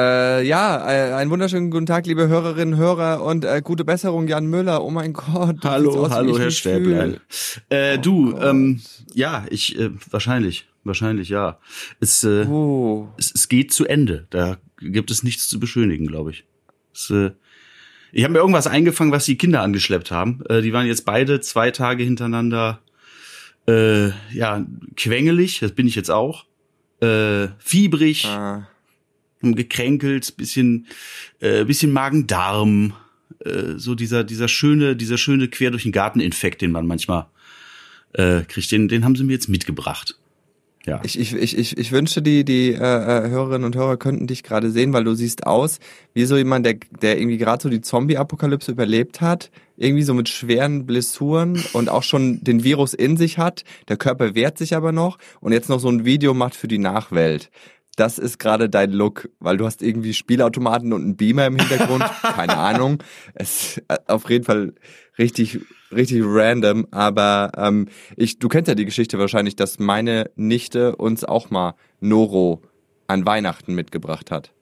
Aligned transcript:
Äh, 0.00 0.46
ja, 0.46 0.90
äh, 0.90 1.12
einen 1.12 1.30
wunderschönen 1.30 1.70
guten 1.70 1.84
Tag, 1.84 2.06
liebe 2.06 2.26
Hörerinnen, 2.26 2.76
Hörer 2.76 3.22
und 3.22 3.44
äh, 3.44 3.60
gute 3.62 3.84
Besserung, 3.84 4.28
Jan 4.28 4.46
Müller. 4.46 4.82
Oh 4.82 4.90
mein 4.90 5.12
Gott. 5.12 5.58
Hallo, 5.62 6.06
aus, 6.06 6.10
hallo, 6.10 6.38
Herr 6.38 6.50
Stäblein. 6.50 7.20
Äh, 7.68 7.98
oh 7.98 8.00
du, 8.00 8.38
ähm, 8.38 8.80
ja, 9.12 9.44
ich 9.50 9.78
äh, 9.78 9.90
wahrscheinlich, 10.10 10.66
wahrscheinlich 10.84 11.28
ja. 11.28 11.58
Es, 12.00 12.24
äh, 12.24 12.46
oh. 12.46 13.08
es, 13.18 13.30
es 13.34 13.48
geht 13.50 13.74
zu 13.74 13.84
Ende. 13.84 14.26
Da 14.30 14.56
gibt 14.78 15.10
es 15.10 15.22
nichts 15.22 15.48
zu 15.48 15.60
beschönigen, 15.60 16.06
glaube 16.06 16.30
ich. 16.30 16.44
Es, 16.94 17.10
äh, 17.10 17.32
ich 18.12 18.24
habe 18.24 18.32
mir 18.32 18.38
irgendwas 18.38 18.68
eingefangen, 18.68 19.12
was 19.12 19.26
die 19.26 19.36
Kinder 19.36 19.60
angeschleppt 19.60 20.10
haben. 20.10 20.42
Äh, 20.48 20.62
die 20.62 20.72
waren 20.72 20.86
jetzt 20.86 21.04
beide 21.04 21.40
zwei 21.40 21.72
Tage 21.72 22.04
hintereinander 22.04 22.80
äh, 23.68 24.08
ja 24.32 24.64
quengelig. 24.96 25.60
Das 25.60 25.72
bin 25.72 25.86
ich 25.86 25.94
jetzt 25.94 26.10
auch. 26.10 26.46
Äh, 27.02 27.48
fiebrig. 27.58 28.24
Ah 28.24 28.69
gekränkelt, 29.42 30.36
bisschen, 30.36 30.86
äh, 31.40 31.64
bisschen 31.64 31.92
Magen-Darm, 31.92 32.94
äh, 33.44 33.76
so 33.76 33.94
dieser, 33.94 34.24
dieser 34.24 34.48
schöne, 34.48 34.96
dieser 34.96 35.18
schöne 35.18 35.48
quer 35.48 35.70
durch 35.70 35.84
den 35.84 35.92
Garten-Infekt, 35.92 36.62
den 36.62 36.72
man 36.72 36.86
manchmal 36.86 37.26
äh, 38.12 38.42
kriegt, 38.42 38.70
den, 38.72 38.88
den 38.88 39.04
haben 39.04 39.16
sie 39.16 39.24
mir 39.24 39.32
jetzt 39.32 39.48
mitgebracht. 39.48 40.16
Ja. 40.86 41.00
Ich, 41.04 41.18
ich, 41.18 41.34
ich, 41.34 41.76
ich 41.76 41.92
wünschte, 41.92 42.22
die, 42.22 42.42
die 42.42 42.70
äh, 42.70 42.74
äh, 42.74 43.28
Hörerinnen 43.28 43.64
und 43.64 43.76
Hörer 43.76 43.98
könnten 43.98 44.26
dich 44.26 44.42
gerade 44.42 44.70
sehen, 44.70 44.94
weil 44.94 45.04
du 45.04 45.14
siehst 45.14 45.46
aus 45.46 45.78
wie 46.14 46.24
so 46.24 46.38
jemand, 46.38 46.64
der, 46.64 46.76
der 47.02 47.18
irgendwie 47.18 47.36
gerade 47.36 47.62
so 47.62 47.68
die 47.68 47.82
Zombie-Apokalypse 47.82 48.72
überlebt 48.72 49.20
hat, 49.20 49.50
irgendwie 49.76 50.02
so 50.04 50.14
mit 50.14 50.30
schweren 50.30 50.86
Blessuren 50.86 51.62
und 51.74 51.90
auch 51.90 52.02
schon 52.02 52.42
den 52.42 52.64
Virus 52.64 52.94
in 52.94 53.18
sich 53.18 53.36
hat. 53.36 53.64
Der 53.88 53.98
Körper 53.98 54.34
wehrt 54.34 54.56
sich 54.56 54.74
aber 54.74 54.90
noch 54.90 55.18
und 55.40 55.52
jetzt 55.52 55.68
noch 55.68 55.80
so 55.80 55.88
ein 55.90 56.06
Video 56.06 56.32
macht 56.32 56.54
für 56.54 56.68
die 56.68 56.78
Nachwelt 56.78 57.50
das 57.96 58.18
ist 58.18 58.38
gerade 58.38 58.68
dein 58.68 58.92
Look, 58.92 59.28
weil 59.40 59.56
du 59.56 59.66
hast 59.66 59.82
irgendwie 59.82 60.14
Spielautomaten 60.14 60.92
und 60.92 61.02
einen 61.02 61.16
Beamer 61.16 61.46
im 61.46 61.56
Hintergrund, 61.56 62.04
keine 62.22 62.56
Ahnung. 62.56 63.02
Es 63.34 63.76
ist 63.76 63.84
äh, 63.88 63.98
auf 64.06 64.28
jeden 64.30 64.44
Fall 64.44 64.74
richtig, 65.18 65.60
richtig 65.92 66.22
random, 66.24 66.86
aber 66.90 67.52
ähm, 67.56 67.88
ich, 68.16 68.38
du 68.38 68.48
kennst 68.48 68.68
ja 68.68 68.74
die 68.74 68.84
Geschichte 68.84 69.18
wahrscheinlich, 69.18 69.56
dass 69.56 69.78
meine 69.78 70.30
Nichte 70.36 70.96
uns 70.96 71.24
auch 71.24 71.50
mal 71.50 71.74
Noro 72.00 72.62
an 73.06 73.26
Weihnachten 73.26 73.74
mitgebracht 73.74 74.30
hat. 74.30 74.52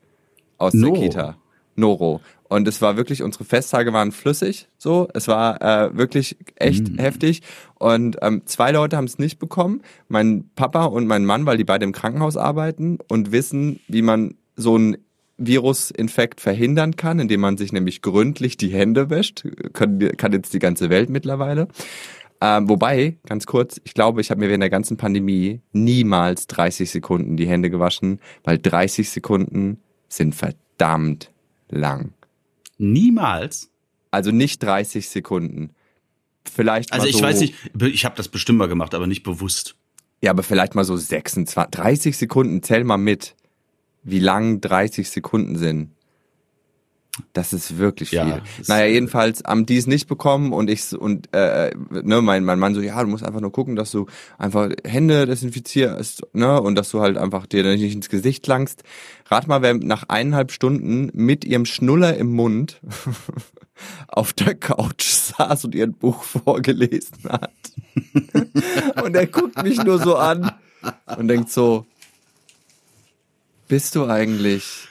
Aus 0.56 0.74
no. 0.74 0.92
der 0.92 1.02
Kita. 1.02 1.38
Noro. 1.76 2.20
Und 2.48 2.66
es 2.66 2.80
war 2.80 2.96
wirklich, 2.96 3.22
unsere 3.22 3.44
Festtage 3.44 3.92
waren 3.92 4.10
flüssig, 4.10 4.68
so. 4.78 5.08
Es 5.12 5.28
war 5.28 5.60
äh, 5.60 5.96
wirklich 5.96 6.36
echt 6.56 6.88
mhm. 6.88 6.98
heftig. 6.98 7.42
Und 7.74 8.16
ähm, 8.22 8.42
zwei 8.46 8.72
Leute 8.72 8.96
haben 8.96 9.04
es 9.04 9.18
nicht 9.18 9.38
bekommen. 9.38 9.82
Mein 10.08 10.50
Papa 10.56 10.86
und 10.86 11.06
mein 11.06 11.24
Mann, 11.24 11.44
weil 11.46 11.58
die 11.58 11.64
beide 11.64 11.84
im 11.84 11.92
Krankenhaus 11.92 12.36
arbeiten 12.36 12.98
und 13.08 13.32
wissen, 13.32 13.80
wie 13.86 14.02
man 14.02 14.34
so 14.56 14.76
einen 14.76 14.96
Virusinfekt 15.36 16.40
verhindern 16.40 16.96
kann, 16.96 17.20
indem 17.20 17.40
man 17.40 17.56
sich 17.56 17.72
nämlich 17.72 18.02
gründlich 18.02 18.56
die 18.56 18.70
Hände 18.70 19.08
wäscht. 19.10 19.44
Kann, 19.72 19.98
kann 20.16 20.32
jetzt 20.32 20.52
die 20.52 20.58
ganze 20.58 20.90
Welt 20.90 21.10
mittlerweile. 21.10 21.68
Ähm, 22.40 22.68
wobei, 22.68 23.18
ganz 23.26 23.46
kurz, 23.46 23.80
ich 23.84 23.94
glaube, 23.94 24.20
ich 24.20 24.30
habe 24.30 24.40
mir 24.40 24.48
während 24.48 24.62
der 24.62 24.70
ganzen 24.70 24.96
Pandemie 24.96 25.60
niemals 25.72 26.46
30 26.46 26.90
Sekunden 26.90 27.36
die 27.36 27.48
Hände 27.48 27.68
gewaschen, 27.68 28.20
weil 28.44 28.58
30 28.58 29.10
Sekunden 29.10 29.78
sind 30.08 30.34
verdammt 30.34 31.32
lang. 31.68 32.12
Niemals? 32.78 33.70
Also 34.10 34.30
nicht 34.30 34.62
30 34.62 35.08
Sekunden. 35.08 35.74
Vielleicht 36.50 36.92
Also 36.92 37.06
ich 37.06 37.16
so, 37.16 37.22
weiß 37.22 37.40
nicht, 37.40 37.54
ich 37.80 38.04
habe 38.04 38.16
das 38.16 38.28
bestimmt 38.28 38.58
mal 38.58 38.68
gemacht, 38.68 38.94
aber 38.94 39.06
nicht 39.06 39.22
bewusst. 39.22 39.76
Ja, 40.22 40.30
aber 40.30 40.42
vielleicht 40.42 40.74
mal 40.74 40.84
so 40.84 40.96
26, 40.96 41.70
30 41.70 42.16
Sekunden, 42.16 42.62
zähl 42.62 42.84
mal 42.84 42.96
mit, 42.96 43.36
wie 44.02 44.18
lang 44.18 44.60
30 44.60 45.08
Sekunden 45.08 45.56
sind. 45.56 45.90
Das 47.32 47.52
ist 47.52 47.78
wirklich 47.78 48.10
viel. 48.10 48.18
Ja, 48.18 48.40
naja, 48.66 48.86
jedenfalls 48.86 49.42
haben 49.44 49.66
die 49.66 49.76
es 49.76 49.86
nicht 49.86 50.08
bekommen 50.08 50.52
und 50.52 50.70
ich 50.70 50.92
und 50.96 51.32
äh, 51.34 51.70
ne, 51.90 52.22
mein, 52.22 52.44
mein 52.44 52.58
Mann 52.58 52.74
so, 52.74 52.80
ja, 52.80 53.00
du 53.02 53.08
musst 53.08 53.24
einfach 53.24 53.40
nur 53.40 53.52
gucken, 53.52 53.76
dass 53.76 53.90
du 53.90 54.06
einfach 54.38 54.70
Hände 54.84 55.26
desinfizierst, 55.26 56.22
ne, 56.32 56.60
und 56.60 56.74
dass 56.74 56.90
du 56.90 57.00
halt 57.00 57.16
einfach 57.16 57.46
dir 57.46 57.62
nicht 57.64 57.94
ins 57.94 58.08
Gesicht 58.08 58.46
langst. 58.46 58.82
Rat 59.26 59.46
mal, 59.46 59.62
wer 59.62 59.74
nach 59.74 60.04
eineinhalb 60.08 60.52
Stunden 60.52 61.10
mit 61.12 61.44
ihrem 61.44 61.64
Schnuller 61.64 62.16
im 62.16 62.32
Mund 62.34 62.80
auf 64.08 64.32
der 64.32 64.54
Couch 64.54 65.04
saß 65.04 65.66
und 65.66 65.74
ihr 65.74 65.84
ein 65.84 65.94
Buch 65.94 66.22
vorgelesen 66.22 67.24
hat. 67.28 67.52
und 69.04 69.14
er 69.14 69.26
guckt 69.26 69.62
mich 69.62 69.82
nur 69.82 69.98
so 69.98 70.16
an 70.16 70.52
und 71.16 71.28
denkt 71.28 71.50
so, 71.50 71.86
bist 73.68 73.94
du 73.94 74.06
eigentlich, 74.06 74.88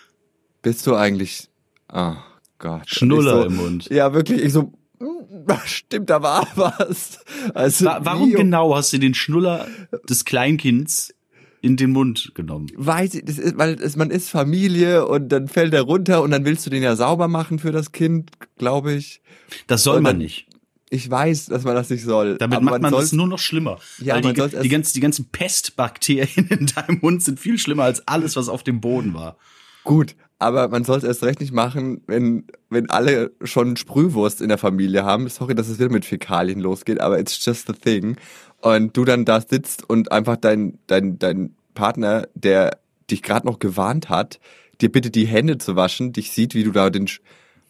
bist 0.62 0.86
du 0.86 0.96
eigentlich 0.96 1.50
Oh 1.92 2.16
Gott. 2.60 2.84
Schnuller 2.86 3.42
so, 3.42 3.48
im 3.48 3.56
Mund. 3.56 3.90
Ja, 3.90 4.14
wirklich. 4.14 4.42
Ich 4.42 4.54
so, 4.54 4.74
hm, 5.00 5.58
stimmt, 5.66 6.10
da 6.10 6.22
war 6.22 6.48
was. 6.56 7.20
Also, 7.54 7.86
warum 7.86 8.32
genau 8.32 8.76
hast 8.76 8.94
du 8.94 8.98
den 8.98 9.14
Schnuller 9.14 9.68
des 10.10 10.26
Kleinkinds 10.26 11.14
in 11.62 11.78
den 11.78 11.92
Mund 11.92 12.32
genommen? 12.36 12.68
Weiß 12.76 13.16
ich, 13.16 13.26
das 13.26 13.38
ist, 13.38 13.58
weil 13.58 13.74
es, 13.82 13.96
man 13.96 14.10
ist 14.10 14.30
Familie 14.30 15.06
und 15.06 15.30
dann 15.30 15.48
fällt 15.48 15.74
er 15.74 15.82
runter 15.82 16.22
und 16.22 16.32
dann 16.32 16.46
willst 16.46 16.66
du 16.66 16.70
den 16.70 16.84
ja 16.84 16.96
sauber 16.96 17.28
machen 17.28 17.60
für 17.60 17.72
das 17.72 17.92
Kind, 17.92 18.32
glaube 18.58 18.94
ich. 18.94 19.22
Das 19.68 19.84
soll 19.84 20.02
man 20.02 20.18
nicht. 20.18 20.48
Ich 20.90 21.10
weiß, 21.10 21.48
dass 21.48 21.66
man 21.66 21.76
das 21.76 21.90
nicht 21.90 22.04
soll. 22.04 22.38
Damit 22.38 22.62
macht 22.62 22.82
man 22.82 22.94
es 22.94 23.12
nur 23.12 23.28
noch 23.28 23.40
schlimmer. 23.40 23.78
Ja, 24.00 24.16
weil 24.16 24.22
die, 24.22 24.60
die, 24.62 24.70
ganzen, 24.70 24.94
die 24.94 25.00
ganzen 25.02 25.26
Pestbakterien 25.26 26.48
in 26.50 26.68
deinem 26.68 27.00
Mund 27.02 27.24
sind 27.24 27.40
viel 27.40 27.58
schlimmer 27.58 27.84
als 27.84 28.08
alles, 28.08 28.36
was 28.36 28.48
auf 28.48 28.64
dem 28.64 28.80
Boden 28.80 29.14
war. 29.14 29.38
Gut, 29.84 30.16
aber 30.40 30.68
man 30.68 30.84
soll 30.84 31.00
es 31.00 31.04
erst 31.04 31.24
recht 31.24 31.40
nicht 31.40 31.54
machen, 31.54 32.02
wenn, 32.06 32.46
wenn 32.70 32.90
alle 32.90 33.32
schon 33.44 33.76
Sprühwurst 33.76 34.42
in 34.42 34.50
der 34.50 34.58
Familie 34.58 35.04
haben. 35.04 35.28
Sorry, 35.30 35.56
dass 35.56 35.68
es 35.68 35.80
wieder 35.80 35.90
mit 35.90 36.06
Fäkalien 36.06 36.60
losgeht, 36.60 37.02
aber 37.02 37.20
it's 37.20 37.44
just 37.44 37.70
a 37.70 37.74
thing. 37.74 38.18
Und 38.62 38.96
du 38.96 39.04
dann 39.06 39.26
da 39.26 39.42
sitzt 39.42 39.90
und 39.90 40.12
einfach 40.12 40.38
dein, 40.38 40.78
dein, 40.88 41.18
dein 41.18 41.56
Partner, 41.74 42.28
der 42.36 42.78
dich 43.10 43.24
gerade 43.24 43.48
noch 43.48 43.60
gewarnt 43.60 44.10
hat, 44.10 44.40
dir 44.82 44.92
bitte 44.92 45.10
die 45.10 45.26
Hände 45.26 45.58
zu 45.58 45.76
waschen, 45.76 46.14
dich 46.14 46.32
sieht, 46.32 46.54
wie 46.54 46.64
du 46.64 46.72
da 46.72 46.90
den, 46.90 47.08
Sch 47.08 47.22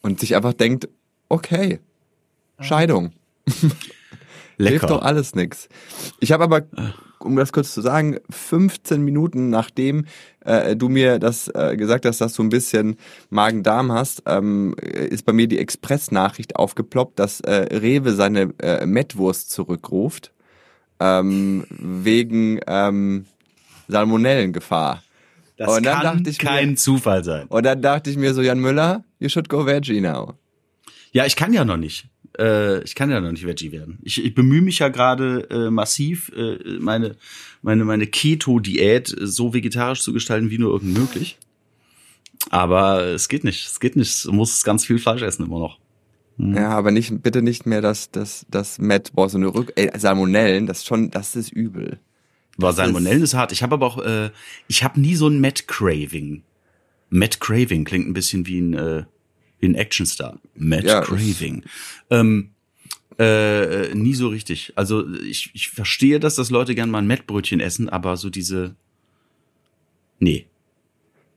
und 0.02 0.20
sich 0.20 0.36
einfach 0.36 0.52
denkt, 0.52 0.88
okay, 1.28 1.80
Scheidung. 2.60 3.12
Lecker. 4.58 4.70
Hilft 4.70 4.90
doch 4.90 5.02
alles 5.02 5.34
nix. 5.34 5.68
Ich 6.20 6.32
habe 6.32 6.44
aber 6.44 6.62
um 7.20 7.36
das 7.36 7.52
kurz 7.52 7.74
zu 7.74 7.80
sagen, 7.80 8.18
15 8.30 9.02
Minuten 9.02 9.50
nachdem 9.50 10.06
äh, 10.44 10.76
du 10.76 10.88
mir 10.88 11.18
das 11.18 11.48
äh, 11.48 11.76
gesagt 11.76 12.04
hast, 12.04 12.20
dass 12.20 12.34
du 12.34 12.42
ein 12.42 12.48
bisschen 12.48 12.96
Magen-Darm 13.30 13.92
hast, 13.92 14.22
ähm, 14.26 14.74
ist 14.74 15.24
bei 15.24 15.32
mir 15.32 15.48
die 15.48 15.58
Express-Nachricht 15.58 16.56
aufgeploppt, 16.56 17.18
dass 17.18 17.40
äh, 17.40 17.76
Rewe 17.76 18.12
seine 18.12 18.54
äh, 18.60 18.86
Mettwurst 18.86 19.50
zurückruft 19.50 20.32
ähm, 21.00 21.64
wegen 21.70 22.60
ähm, 22.66 23.26
Salmonellengefahr. 23.88 25.02
Das 25.56 25.76
und 25.76 25.84
dann 25.84 26.02
kann 26.02 26.24
ich 26.26 26.38
kein 26.38 26.70
mir, 26.70 26.76
Zufall 26.76 27.24
sein. 27.24 27.46
Und 27.48 27.64
dann 27.64 27.82
dachte 27.82 28.10
ich 28.10 28.16
mir 28.16 28.32
so, 28.32 28.42
Jan 28.42 28.60
Müller, 28.60 29.04
you 29.18 29.28
should 29.28 29.48
go 29.48 29.66
veggie 29.66 30.00
now. 30.00 30.34
Ja, 31.10 31.26
ich 31.26 31.34
kann 31.34 31.52
ja 31.52 31.64
noch 31.64 31.76
nicht. 31.76 32.06
Äh, 32.38 32.82
ich 32.82 32.94
kann 32.94 33.10
ja 33.10 33.20
noch 33.20 33.30
nicht 33.30 33.46
Veggie 33.46 33.72
werden. 33.72 33.98
Ich, 34.02 34.24
ich 34.24 34.34
bemühe 34.34 34.62
mich 34.62 34.80
ja 34.80 34.88
gerade 34.88 35.48
äh, 35.50 35.70
massiv, 35.70 36.30
äh, 36.36 36.78
meine, 36.80 37.16
meine, 37.62 37.84
meine 37.84 38.06
Keto-Diät 38.06 39.14
so 39.20 39.54
vegetarisch 39.54 40.02
zu 40.02 40.12
gestalten 40.12 40.50
wie 40.50 40.58
nur 40.58 40.72
irgend 40.72 40.98
möglich. 40.98 41.38
Aber 42.50 43.02
es 43.04 43.28
geht 43.28 43.44
nicht. 43.44 43.66
Es 43.66 43.80
geht 43.80 43.96
nicht. 43.96 44.10
Es 44.10 44.24
muss 44.26 44.64
ganz 44.64 44.84
viel 44.84 44.98
Fleisch 44.98 45.22
essen 45.22 45.46
immer 45.46 45.58
noch. 45.58 45.78
Hm. 46.38 46.54
Ja, 46.54 46.70
aber 46.70 46.90
nicht, 46.90 47.22
bitte 47.22 47.42
nicht 47.42 47.66
mehr 47.66 47.82
das, 47.82 48.10
das, 48.10 48.46
das 48.50 48.78
Met, 48.78 49.12
boah, 49.12 49.28
so 49.28 49.38
eine 49.38 49.48
Rück, 49.48 49.72
ey, 49.74 49.90
Salmonellen, 49.96 50.66
das 50.66 50.84
schon, 50.84 51.10
das 51.10 51.36
ist 51.36 51.50
übel. 51.50 51.98
Boah, 52.56 52.72
Salmonellen 52.72 53.22
ist, 53.22 53.30
ist 53.30 53.34
hart. 53.34 53.52
Ich 53.52 53.62
habe 53.62 53.74
aber 53.74 53.86
auch, 53.86 53.98
äh, 54.04 54.30
ich 54.68 54.82
habe 54.84 55.00
nie 55.00 55.14
so 55.14 55.28
ein 55.28 55.40
Met-Craving. 55.40 56.42
Met-Craving 57.10 57.84
klingt 57.84 58.08
ein 58.08 58.14
bisschen 58.14 58.46
wie 58.46 58.60
ein, 58.60 58.74
äh, 58.74 59.04
wie 59.60 59.66
ein 59.66 59.74
Actionstar. 59.74 60.38
Matt 60.54 60.84
ja, 60.84 61.00
Craving. 61.00 61.64
Ähm, 62.10 62.50
äh, 63.18 63.94
nie 63.94 64.14
so 64.14 64.28
richtig. 64.28 64.72
Also 64.76 65.08
ich, 65.14 65.50
ich 65.54 65.70
verstehe, 65.70 66.20
dass 66.20 66.36
das 66.36 66.50
Leute 66.50 66.74
gern 66.74 66.90
mal 66.90 66.98
ein 66.98 67.06
Mettbrötchen 67.06 67.60
essen, 67.60 67.88
aber 67.88 68.16
so 68.16 68.30
diese. 68.30 68.76
Nee. 70.20 70.46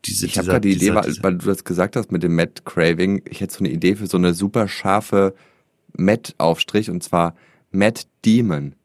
Diese, 0.06 0.26
ich 0.26 0.38
habe 0.38 0.48
gerade 0.48 0.68
die 0.68 0.76
Idee, 0.76 0.96
weil, 0.96 1.16
weil, 1.22 1.38
du 1.38 1.46
das 1.46 1.64
gesagt 1.64 1.96
hast 1.96 2.12
mit 2.12 2.24
dem 2.24 2.36
Matt 2.36 2.66
Craving, 2.66 3.22
ich 3.30 3.42
hätte 3.42 3.54
so 3.54 3.60
eine 3.60 3.70
Idee 3.70 3.96
für 3.96 4.08
so 4.08 4.18
eine 4.18 4.34
super 4.34 4.68
scharfe 4.68 5.36
Matt-Aufstrich 5.96 6.90
und 6.90 7.04
zwar 7.04 7.36
Matt 7.72 8.08
Demon. 8.26 8.76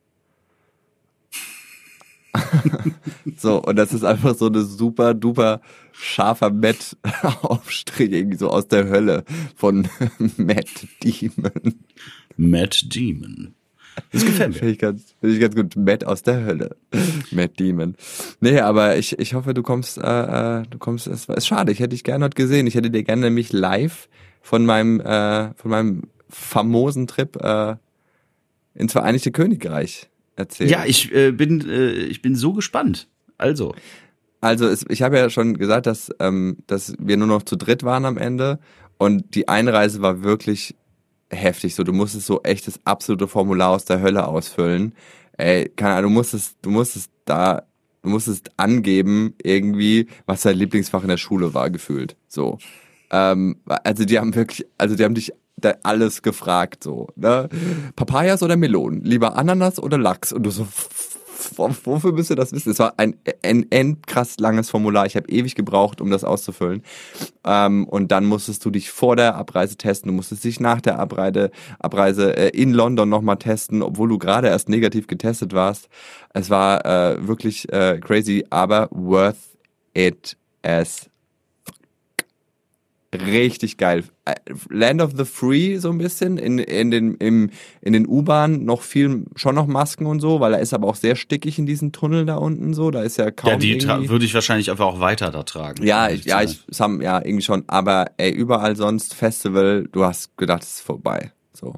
so, 3.36 3.62
und 3.62 3.76
das 3.76 3.92
ist 3.92 4.04
einfach 4.04 4.34
so 4.34 4.46
eine 4.46 4.62
super 4.62 5.14
duper 5.14 5.60
scharfer 5.92 6.50
Matt-Aufstrich, 6.50 8.12
irgendwie 8.12 8.38
so 8.38 8.50
aus 8.50 8.68
der 8.68 8.88
Hölle 8.88 9.24
von 9.56 9.88
Matt 10.36 10.86
Demon. 11.02 11.74
Matt 12.36 12.94
Demon. 12.94 13.54
Das 14.12 14.24
gefällt 14.24 14.52
mir. 14.52 14.58
Finde 14.58 14.72
ich, 14.72 14.78
ganz, 14.78 15.14
find 15.20 15.32
ich 15.32 15.40
ganz 15.40 15.54
gut. 15.54 15.76
Matt 15.76 16.04
aus 16.04 16.22
der 16.22 16.44
Hölle. 16.44 16.76
Matt 17.30 17.58
Demon. 17.58 17.96
Nee, 18.40 18.60
aber 18.60 18.96
ich, 18.98 19.18
ich 19.18 19.34
hoffe, 19.34 19.54
du 19.54 19.62
kommst, 19.62 19.98
äh, 19.98 20.60
äh 20.60 20.62
du 20.68 20.78
kommst, 20.78 21.06
es 21.06 21.26
ist 21.26 21.46
schade, 21.46 21.72
ich 21.72 21.80
hätte 21.80 21.90
dich 21.90 22.04
gerne 22.04 22.26
heute 22.26 22.34
gesehen. 22.34 22.66
Ich 22.66 22.74
hätte 22.74 22.90
dir 22.90 23.04
gerne 23.04 23.22
nämlich 23.22 23.52
live 23.52 24.08
von 24.42 24.66
meinem, 24.66 25.00
äh, 25.00 25.54
von 25.54 25.70
meinem 25.70 26.02
famosen 26.28 27.06
Trip 27.06 27.36
äh, 27.42 27.76
ins 28.74 28.92
Vereinigte 28.92 29.32
Königreich 29.32 30.10
erzählt. 30.36 30.70
Ja, 30.70 30.84
ich 30.86 31.12
äh, 31.12 31.32
bin, 31.32 31.68
äh, 31.68 31.92
ich 31.92 32.22
bin 32.22 32.36
so 32.36 32.52
gespannt. 32.52 33.08
Also. 33.38 33.74
Also 34.40 34.66
es, 34.66 34.84
ich 34.88 35.02
habe 35.02 35.18
ja 35.18 35.30
schon 35.30 35.56
gesagt, 35.56 35.86
dass, 35.86 36.10
ähm, 36.20 36.58
dass 36.66 36.94
wir 36.98 37.16
nur 37.16 37.26
noch 37.26 37.42
zu 37.42 37.56
dritt 37.56 37.82
waren 37.82 38.04
am 38.04 38.16
Ende 38.16 38.58
und 38.98 39.34
die 39.34 39.48
Einreise 39.48 40.02
war 40.02 40.22
wirklich 40.22 40.76
heftig. 41.30 41.74
So, 41.74 41.82
du 41.82 41.92
musstest 41.92 42.26
so 42.26 42.42
echt 42.42 42.66
das 42.66 42.80
absolute 42.84 43.28
Formular 43.28 43.70
aus 43.70 43.84
der 43.84 44.00
Hölle 44.00 44.26
ausfüllen. 44.26 44.94
Ey, 45.36 45.70
keine 45.74 45.94
Ahnung, 45.94 46.12
du 46.12 46.18
musstest, 46.18 46.56
du 46.62 46.70
musstest 46.70 47.10
da, 47.24 47.62
du 48.02 48.10
musstest 48.10 48.50
angeben 48.56 49.34
irgendwie, 49.42 50.06
was 50.26 50.42
dein 50.42 50.56
Lieblingsfach 50.56 51.02
in 51.02 51.08
der 51.08 51.16
Schule 51.16 51.52
war, 51.52 51.70
gefühlt. 51.70 52.16
So. 52.28 52.58
Ähm, 53.10 53.56
also 53.66 54.04
die 54.04 54.18
haben 54.18 54.34
wirklich, 54.34 54.66
also 54.78 54.96
die 54.96 55.04
haben 55.04 55.14
dich 55.14 55.32
da 55.56 55.74
alles 55.82 56.22
gefragt, 56.22 56.84
so, 56.84 57.08
ne? 57.16 57.48
Papayas 57.96 58.42
oder 58.42 58.56
Melonen? 58.56 59.02
Lieber 59.02 59.36
Ananas 59.36 59.78
oder 59.78 59.98
Lachs? 59.98 60.32
Und 60.32 60.42
du 60.42 60.50
so, 60.50 60.66
wofür 61.56 62.12
müsst 62.12 62.30
ihr 62.30 62.36
das 62.36 62.52
wissen? 62.52 62.70
Es 62.70 62.78
war 62.78 62.94
ein, 62.98 63.16
ein 63.42 63.66
endkrass 63.70 64.38
langes 64.38 64.70
Formular. 64.70 65.06
Ich 65.06 65.16
habe 65.16 65.28
ewig 65.28 65.54
gebraucht, 65.54 66.00
um 66.00 66.10
das 66.10 66.24
auszufüllen. 66.24 66.82
Ähm, 67.44 67.86
und 67.86 68.12
dann 68.12 68.26
musstest 68.26 68.64
du 68.64 68.70
dich 68.70 68.90
vor 68.90 69.16
der 69.16 69.36
Abreise 69.36 69.76
testen. 69.76 70.08
Du 70.08 70.14
musstest 70.14 70.44
dich 70.44 70.60
nach 70.60 70.80
der 70.80 70.98
Abreise, 70.98 71.50
Abreise 71.78 72.36
äh, 72.36 72.48
in 72.50 72.72
London 72.72 73.08
nochmal 73.08 73.38
testen, 73.38 73.82
obwohl 73.82 74.08
du 74.08 74.18
gerade 74.18 74.48
erst 74.48 74.68
negativ 74.68 75.06
getestet 75.06 75.52
warst. 75.52 75.88
Es 76.34 76.50
war 76.50 76.84
äh, 76.84 77.26
wirklich 77.26 77.72
äh, 77.72 77.98
crazy, 77.98 78.44
aber 78.50 78.88
worth 78.90 79.36
it 79.94 80.36
as 80.62 81.08
richtig 83.14 83.76
geil. 83.76 84.04
Land 84.70 85.00
of 85.00 85.12
the 85.16 85.24
Free 85.24 85.78
so 85.78 85.90
ein 85.90 85.98
bisschen 85.98 86.38
in, 86.38 86.58
in 86.58 86.90
den 86.90 87.14
im, 87.16 87.50
in 87.80 87.92
den 87.92 88.06
U-Bahnen 88.06 88.64
noch 88.64 88.82
viel 88.82 89.24
schon 89.36 89.54
noch 89.54 89.66
Masken 89.66 90.06
und 90.06 90.20
so, 90.20 90.40
weil 90.40 90.54
er 90.54 90.60
ist 90.60 90.74
aber 90.74 90.88
auch 90.88 90.96
sehr 90.96 91.16
stickig 91.16 91.58
in 91.58 91.66
diesen 91.66 91.92
Tunnel 91.92 92.26
da 92.26 92.36
unten 92.36 92.74
so, 92.74 92.90
da 92.90 93.02
ist 93.02 93.18
ja 93.18 93.30
kaum 93.30 93.50
Ja, 93.50 93.56
die 93.56 94.08
würde 94.08 94.24
ich 94.24 94.34
wahrscheinlich 94.34 94.70
einfach 94.70 94.86
auch 94.86 95.00
weiter 95.00 95.30
da 95.30 95.42
tragen. 95.44 95.84
Ja, 95.84 96.08
ich, 96.08 96.24
ja, 96.24 96.42
ich 96.42 96.60
haben 96.78 97.00
ja 97.00 97.18
irgendwie 97.18 97.42
schon, 97.42 97.64
aber 97.68 98.06
ey, 98.16 98.30
überall 98.30 98.76
sonst 98.76 99.14
Festival, 99.14 99.88
du 99.90 100.04
hast 100.04 100.36
gedacht, 100.36 100.62
es 100.62 100.76
ist 100.76 100.80
vorbei, 100.80 101.32
so. 101.52 101.74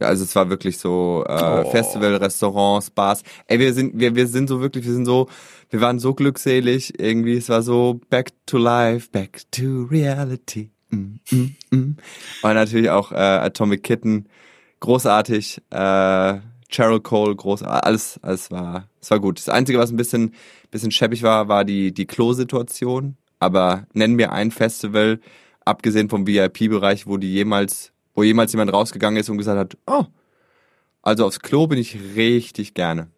Ja, 0.00 0.08
also 0.08 0.24
es 0.24 0.34
war 0.34 0.50
wirklich 0.50 0.78
so 0.78 1.24
äh, 1.28 1.62
oh. 1.64 1.70
Festival, 1.70 2.16
Restaurants, 2.16 2.90
Bars. 2.90 3.22
Ey, 3.46 3.60
wir 3.60 3.72
sind 3.72 3.98
wir 3.98 4.14
wir 4.16 4.26
sind 4.26 4.48
so 4.48 4.60
wirklich, 4.60 4.84
wir 4.84 4.92
sind 4.92 5.04
so 5.04 5.28
wir 5.74 5.80
waren 5.80 5.98
so 5.98 6.14
glückselig 6.14 7.00
irgendwie, 7.00 7.36
es 7.36 7.48
war 7.48 7.60
so 7.60 8.00
back 8.08 8.30
to 8.46 8.58
life, 8.58 9.08
back 9.10 9.42
to 9.50 9.88
reality. 9.90 10.70
Mm, 10.90 11.16
mm, 11.32 11.56
mm. 11.72 11.96
Und 12.42 12.54
natürlich 12.54 12.90
auch 12.90 13.10
äh, 13.10 13.16
Atomic 13.16 13.82
Kitten, 13.82 14.26
großartig, 14.78 15.60
äh, 15.70 16.38
Cheryl 16.70 17.00
Cole, 17.00 17.34
großartig, 17.34 17.84
alles, 17.84 18.20
alles 18.22 18.52
war, 18.52 18.88
es 19.00 19.10
war 19.10 19.18
gut. 19.18 19.38
Das 19.38 19.48
Einzige, 19.48 19.80
was 19.80 19.90
ein 19.90 19.96
bisschen, 19.96 20.34
bisschen 20.70 20.92
scheppig 20.92 21.24
war, 21.24 21.48
war 21.48 21.64
die, 21.64 21.92
die 21.92 22.06
Klo-Situation. 22.06 23.16
Aber 23.40 23.88
nennen 23.94 24.16
wir 24.16 24.30
ein 24.30 24.52
Festival, 24.52 25.18
abgesehen 25.64 26.08
vom 26.08 26.24
VIP-Bereich, 26.24 27.08
wo 27.08 27.16
die 27.16 27.32
jemals, 27.32 27.92
wo 28.14 28.22
jemals 28.22 28.52
jemand 28.52 28.72
rausgegangen 28.72 29.18
ist 29.18 29.28
und 29.28 29.38
gesagt 29.38 29.58
hat, 29.58 29.76
oh, 29.88 30.04
also 31.02 31.26
aufs 31.26 31.40
Klo 31.40 31.66
bin 31.66 31.80
ich 31.80 31.98
richtig 32.14 32.74
gerne. 32.74 33.08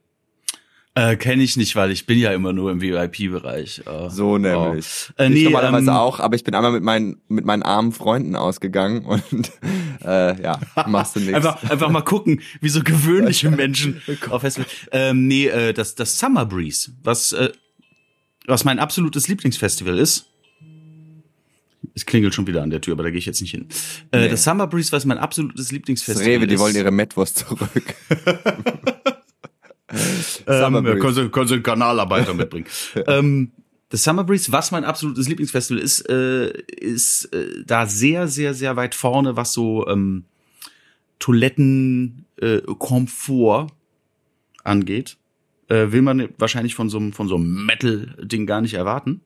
Äh, 0.97 1.17
Kenne 1.17 1.43
ich 1.43 1.59
nicht, 1.59 1.77
weil 1.77 1.91
ich 1.91 2.07
bin 2.07 2.19
ja 2.19 2.33
immer 2.33 2.55
nur 2.55 2.71
im 2.71 2.81
VIP-Bereich. 2.81 3.83
Äh, 3.87 4.09
so 4.09 4.39
nämlich. 4.39 5.11
Oh. 5.11 5.23
Äh, 5.23 5.29
nee, 5.29 5.41
ich 5.41 5.45
normalerweise 5.45 5.91
ähm, 5.91 5.97
auch, 5.97 6.21
aber 6.21 6.37
ich 6.37 6.43
bin 6.43 6.55
einmal 6.55 6.73
mit 6.73 6.83
meinen 6.83 7.21
mit 7.29 7.45
meinen 7.45 7.63
armen 7.63 7.93
Freunden 7.93 8.35
ausgegangen 8.35 9.05
und 9.05 9.53
äh, 10.05 10.43
ja, 10.43 10.59
machst 10.87 11.17
du 11.17 11.21
nichts. 11.21 11.35
Einfach, 11.35 11.63
einfach 11.69 11.91
mal 11.91 12.01
gucken, 12.01 12.41
wie 12.63 12.71
so 12.71 12.83
gewöhnliche 12.83 13.51
Menschen 13.57 14.01
auf 14.31 14.41
Festival. 14.41 14.71
Ähm, 14.91 15.29
nee, 15.29 15.49
äh, 15.49 15.75
das 15.75 15.97
das 15.97 16.19
Summer 16.19 16.47
Breeze, 16.47 16.93
was 17.03 17.33
äh, 17.33 17.51
was 18.47 18.65
mein 18.65 18.79
absolutes 18.79 19.29
Lieblingsfestival 19.29 19.99
ist. 19.99 20.31
Es 21.95 22.07
klingelt 22.07 22.35
schon 22.35 22.47
wieder 22.47 22.63
an 22.63 22.71
der 22.71 22.81
Tür, 22.81 22.95
aber 22.95 23.03
da 23.03 23.11
gehe 23.11 23.19
ich 23.19 23.27
jetzt 23.27 23.43
nicht 23.43 23.51
hin. 23.51 23.69
Äh, 24.13 24.21
nee. 24.21 24.29
Das 24.31 24.45
Summer 24.45 24.67
Breeze, 24.67 24.93
was 24.93 25.05
mein 25.05 25.19
absolutes 25.19 25.73
Lieblingsfestival 25.73 26.27
Rewe, 26.27 26.45
ist. 26.45 26.51
die 26.53 26.59
wollen 26.59 26.75
ihre 26.75 26.91
Metwurst 26.91 27.39
zurück. 27.41 27.95
ähm, 30.47 30.85
können, 30.85 31.15
Sie, 31.15 31.29
können 31.29 31.49
Sie 31.49 31.55
einen 31.55 31.63
Kanalarbeiter 31.63 32.35
mitbringen. 32.35 32.67
ähm, 33.07 33.53
das 33.89 34.03
Summer 34.03 34.25
Breeze, 34.25 34.51
was 34.51 34.73
mein 34.73 34.85
absolutes 34.85 35.29
Lieblingsfestival 35.29 35.83
ist, 35.83 36.09
äh, 36.09 36.51
ist 36.51 37.33
äh, 37.33 37.63
da 37.65 37.87
sehr, 37.87 38.29
sehr, 38.29 38.55
sehr 38.55 38.77
weit 38.77 38.95
vorne, 38.95 39.37
was 39.37 39.53
so 39.53 39.87
ähm, 39.87 40.25
Toilettenkomfort 41.19 43.71
äh, 43.71 43.73
angeht. 44.65 45.17
Äh, 45.69 45.93
will 45.93 46.03
man 46.03 46.29
wahrscheinlich 46.39 46.75
von 46.75 46.89
so 46.89 46.99
einem 46.99 47.13
von 47.13 47.29
so 47.29 47.37
einem 47.37 47.65
Metal-Ding 47.65 48.47
gar 48.47 48.61
nicht 48.61 48.75
erwarten. 48.75 49.21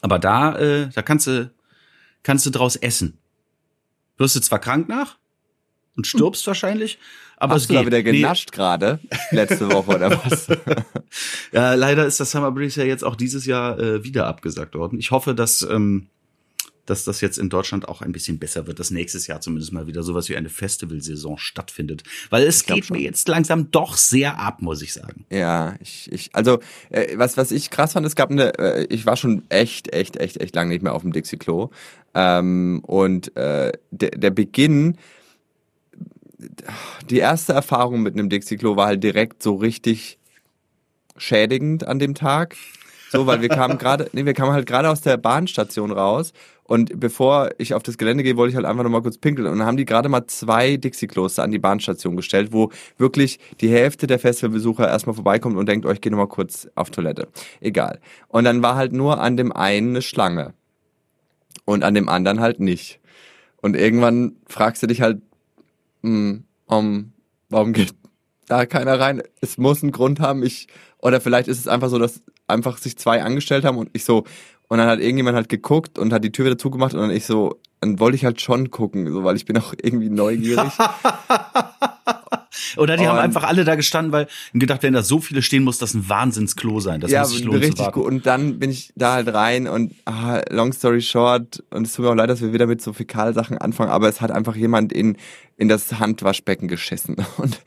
Aber 0.00 0.18
da, 0.18 0.56
äh, 0.56 0.88
da 0.94 1.02
kannst 1.02 1.26
du, 1.26 1.50
kannst 2.22 2.46
du 2.46 2.50
draus 2.50 2.76
essen. 2.76 3.18
Wirst 4.16 4.36
du 4.36 4.40
zwar 4.40 4.58
krank 4.58 4.88
nach 4.88 5.18
und 5.98 6.06
stirbst 6.06 6.46
wahrscheinlich, 6.46 6.98
aber 7.36 7.54
Hast 7.54 7.62
es 7.62 7.68
du 7.68 7.74
geht. 7.74 7.82
da 7.82 7.86
wieder 7.86 8.02
genascht 8.02 8.48
nee. 8.52 8.56
gerade 8.56 9.00
letzte 9.30 9.70
Woche 9.70 9.96
oder 9.96 10.10
was? 10.24 10.46
ja, 11.52 11.74
leider 11.74 12.06
ist 12.06 12.20
das 12.20 12.30
Summer 12.30 12.52
Breeze 12.52 12.80
ja 12.80 12.86
jetzt 12.86 13.04
auch 13.04 13.16
dieses 13.16 13.44
Jahr 13.44 13.78
äh, 13.78 14.04
wieder 14.04 14.26
abgesagt 14.26 14.74
worden. 14.74 14.98
Ich 14.98 15.10
hoffe, 15.10 15.34
dass 15.34 15.62
ähm, 15.62 16.06
dass 16.88 17.04
das 17.04 17.20
jetzt 17.20 17.38
in 17.38 17.50
Deutschland 17.50 17.86
auch 17.86 18.00
ein 18.00 18.12
bisschen 18.12 18.38
besser 18.38 18.66
wird, 18.66 18.78
dass 18.78 18.90
nächstes 18.90 19.26
Jahr 19.26 19.42
zumindest 19.42 19.74
mal 19.74 19.86
wieder 19.86 20.02
sowas 20.02 20.28
wie 20.30 20.36
eine 20.36 20.48
Festivalsaison 20.48 21.36
stattfindet. 21.36 22.02
Weil 22.30 22.46
es 22.46 22.64
geht 22.64 22.86
schon. 22.86 22.96
mir 22.96 23.02
jetzt 23.02 23.28
langsam 23.28 23.70
doch 23.70 23.96
sehr 23.96 24.38
ab, 24.38 24.62
muss 24.62 24.80
ich 24.80 24.94
sagen. 24.94 25.26
Ja, 25.30 25.76
ich, 25.80 26.10
ich 26.10 26.30
also 26.32 26.60
äh, 26.88 27.18
was, 27.18 27.36
was 27.36 27.50
ich 27.50 27.68
krass 27.68 27.92
fand, 27.92 28.06
es 28.06 28.16
gab 28.16 28.30
eine, 28.30 28.58
äh, 28.58 28.86
ich 28.88 29.04
war 29.04 29.16
schon 29.16 29.42
echt, 29.50 29.92
echt, 29.92 30.16
echt, 30.16 30.38
echt 30.38 30.56
lange 30.56 30.70
nicht 30.70 30.82
mehr 30.82 30.94
auf 30.94 31.02
dem 31.02 31.12
Dixie-Klo. 31.12 31.70
Ähm, 32.14 32.80
und 32.86 33.36
äh, 33.36 33.72
der, 33.90 34.10
der 34.10 34.30
Beginn 34.30 34.96
die 37.10 37.18
erste 37.18 37.52
Erfahrung 37.52 38.02
mit 38.02 38.14
einem 38.14 38.28
Dixie-Klo 38.28 38.76
war 38.76 38.86
halt 38.86 39.02
direkt 39.02 39.42
so 39.42 39.56
richtig 39.56 40.18
schädigend 41.16 41.86
an 41.86 41.98
dem 41.98 42.14
Tag. 42.14 42.56
So, 43.10 43.26
weil 43.26 43.40
wir 43.40 43.48
kamen 43.48 43.78
gerade, 43.78 44.08
nee, 44.12 44.24
wir 44.24 44.34
kamen 44.34 44.52
halt 44.52 44.66
gerade 44.66 44.90
aus 44.90 45.00
der 45.00 45.16
Bahnstation 45.16 45.90
raus 45.90 46.32
und 46.68 47.00
bevor 47.00 47.50
ich 47.56 47.72
auf 47.72 47.82
das 47.82 47.96
Gelände 47.96 48.22
gehe, 48.22 48.36
wollte 48.36 48.50
ich 48.50 48.56
halt 48.56 48.66
einfach 48.66 48.84
nochmal 48.84 49.00
kurz 49.00 49.16
pinkeln. 49.16 49.48
Und 49.48 49.58
dann 49.58 49.66
haben 49.66 49.78
die 49.78 49.86
gerade 49.86 50.10
mal 50.10 50.26
zwei 50.26 50.76
Dixie-Klos 50.76 51.38
an 51.38 51.50
die 51.50 51.58
Bahnstation 51.58 52.14
gestellt, 52.14 52.52
wo 52.52 52.70
wirklich 52.98 53.40
die 53.62 53.70
Hälfte 53.70 54.06
der 54.06 54.18
Festivalbesucher 54.18 54.86
erstmal 54.86 55.14
vorbeikommt 55.14 55.56
und 55.56 55.66
denkt, 55.66 55.86
oh, 55.86 55.90
ich 55.90 56.02
gehe 56.02 56.12
nochmal 56.12 56.28
kurz 56.28 56.68
auf 56.74 56.90
Toilette. 56.90 57.28
Egal. 57.60 58.00
Und 58.28 58.44
dann 58.44 58.62
war 58.62 58.76
halt 58.76 58.92
nur 58.92 59.18
an 59.18 59.38
dem 59.38 59.50
einen 59.50 59.88
eine 59.88 60.02
Schlange. 60.02 60.52
Und 61.64 61.84
an 61.84 61.94
dem 61.94 62.10
anderen 62.10 62.40
halt 62.40 62.60
nicht. 62.60 63.00
Und 63.62 63.74
irgendwann 63.74 64.36
fragst 64.46 64.82
du 64.82 64.86
dich 64.86 65.00
halt, 65.00 65.22
hm, 66.02 66.44
um, 66.66 67.12
warum 67.48 67.72
geht 67.72 67.94
da 68.46 68.66
keiner 68.66 68.98
rein? 68.98 69.22
Es 69.40 69.58
muss 69.58 69.82
einen 69.82 69.92
Grund 69.92 70.20
haben. 70.20 70.42
Ich, 70.42 70.68
oder 70.98 71.20
vielleicht 71.20 71.48
ist 71.48 71.58
es 71.58 71.68
einfach 71.68 71.88
so, 71.88 71.98
dass 71.98 72.22
einfach 72.46 72.78
sich 72.78 72.96
zwei 72.96 73.22
angestellt 73.22 73.64
haben 73.64 73.78
und 73.78 73.90
ich 73.92 74.04
so, 74.04 74.24
und 74.68 74.78
dann 74.78 74.88
hat 74.88 75.00
irgendjemand 75.00 75.36
halt 75.36 75.48
geguckt 75.48 75.98
und 75.98 76.12
hat 76.12 76.24
die 76.24 76.32
Tür 76.32 76.46
wieder 76.46 76.58
zugemacht 76.58 76.94
und 76.94 77.00
dann 77.00 77.10
ich 77.10 77.26
so, 77.26 77.60
dann 77.80 77.98
wollte 78.00 78.16
ich 78.16 78.24
halt 78.24 78.40
schon 78.40 78.70
gucken, 78.70 79.10
so, 79.10 79.24
weil 79.24 79.36
ich 79.36 79.46
bin 79.46 79.56
auch 79.56 79.74
irgendwie 79.80 80.10
neugierig. 80.10 80.72
Oder 82.76 82.96
die 82.96 83.04
und 83.04 83.10
haben 83.10 83.18
einfach 83.18 83.44
alle 83.44 83.64
da 83.64 83.74
gestanden, 83.74 84.12
weil 84.12 84.26
gedacht, 84.52 84.82
wenn 84.82 84.92
da 84.92 85.02
so 85.02 85.20
viele 85.20 85.42
stehen, 85.42 85.64
muss 85.64 85.78
das 85.78 85.94
ein 85.94 86.08
Wahnsinnsklo 86.08 86.80
sein. 86.80 87.00
Das 87.00 87.10
ja, 87.10 87.20
muss 87.20 87.30
sich 87.30 87.44
lohnen 87.44 87.62
richtig 87.62 87.92
gut. 87.92 88.06
Und 88.06 88.26
dann 88.26 88.58
bin 88.58 88.70
ich 88.70 88.92
da 88.96 89.14
halt 89.14 89.32
rein 89.32 89.66
und 89.66 89.94
ah, 90.04 90.40
long 90.50 90.72
story 90.72 91.00
short, 91.00 91.62
und 91.70 91.86
es 91.86 91.94
tut 91.94 92.04
mir 92.04 92.10
auch 92.10 92.14
leid, 92.14 92.30
dass 92.30 92.40
wir 92.40 92.52
wieder 92.52 92.66
mit 92.66 92.82
so 92.82 92.92
Fäkalsachen 92.92 93.58
anfangen, 93.58 93.90
aber 93.90 94.08
es 94.08 94.20
hat 94.20 94.30
einfach 94.30 94.56
jemand 94.56 94.92
in, 94.92 95.16
in 95.56 95.68
das 95.68 95.98
Handwaschbecken 95.98 96.68
geschissen. 96.68 97.16
Und 97.38 97.60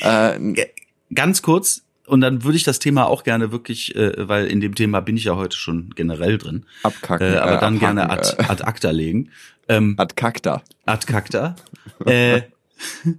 äh, 0.00 0.66
ganz 1.14 1.42
kurz, 1.42 1.82
und 2.06 2.20
dann 2.20 2.44
würde 2.44 2.56
ich 2.56 2.64
das 2.64 2.78
Thema 2.78 3.06
auch 3.06 3.24
gerne 3.24 3.50
wirklich, 3.52 3.96
äh, 3.96 4.28
weil 4.28 4.46
in 4.46 4.60
dem 4.60 4.74
Thema 4.74 5.00
bin 5.00 5.16
ich 5.16 5.24
ja 5.24 5.36
heute 5.36 5.56
schon 5.56 5.90
generell 5.94 6.38
drin. 6.38 6.66
Abkacken. 6.82 7.34
Äh, 7.34 7.36
aber 7.38 7.52
dann 7.52 7.76
abhaken, 7.76 7.78
gerne 7.78 8.10
ad, 8.10 8.36
äh. 8.38 8.44
ad 8.46 8.62
acta 8.62 8.90
legen. 8.90 9.30
Ähm, 9.68 9.94
ad 9.96 10.14
cacta. 10.14 10.62
Ad 10.84 11.06
cacta. 11.06 11.56
äh, 12.04 12.42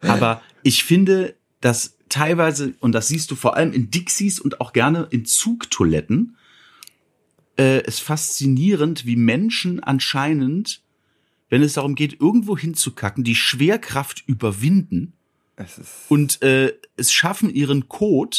aber 0.00 0.42
ich 0.62 0.84
finde, 0.84 1.34
dass 1.60 1.96
teilweise, 2.08 2.74
und 2.80 2.92
das 2.92 3.08
siehst 3.08 3.30
du 3.30 3.34
vor 3.34 3.56
allem 3.56 3.72
in 3.72 3.90
Dixies 3.90 4.40
und 4.40 4.60
auch 4.60 4.72
gerne 4.72 5.08
in 5.10 5.24
Zugtoiletten, 5.24 6.36
äh, 7.58 7.84
ist 7.86 8.00
faszinierend, 8.00 9.06
wie 9.06 9.16
Menschen 9.16 9.80
anscheinend, 9.82 10.82
wenn 11.48 11.62
es 11.62 11.74
darum 11.74 11.94
geht, 11.94 12.20
irgendwo 12.20 12.56
hinzukacken, 12.56 13.24
die 13.24 13.36
Schwerkraft 13.36 14.24
überwinden 14.26 15.14
und 16.08 16.42
äh, 16.42 16.74
es 16.96 17.12
schaffen, 17.12 17.48
ihren 17.48 17.88
Code 17.88 18.38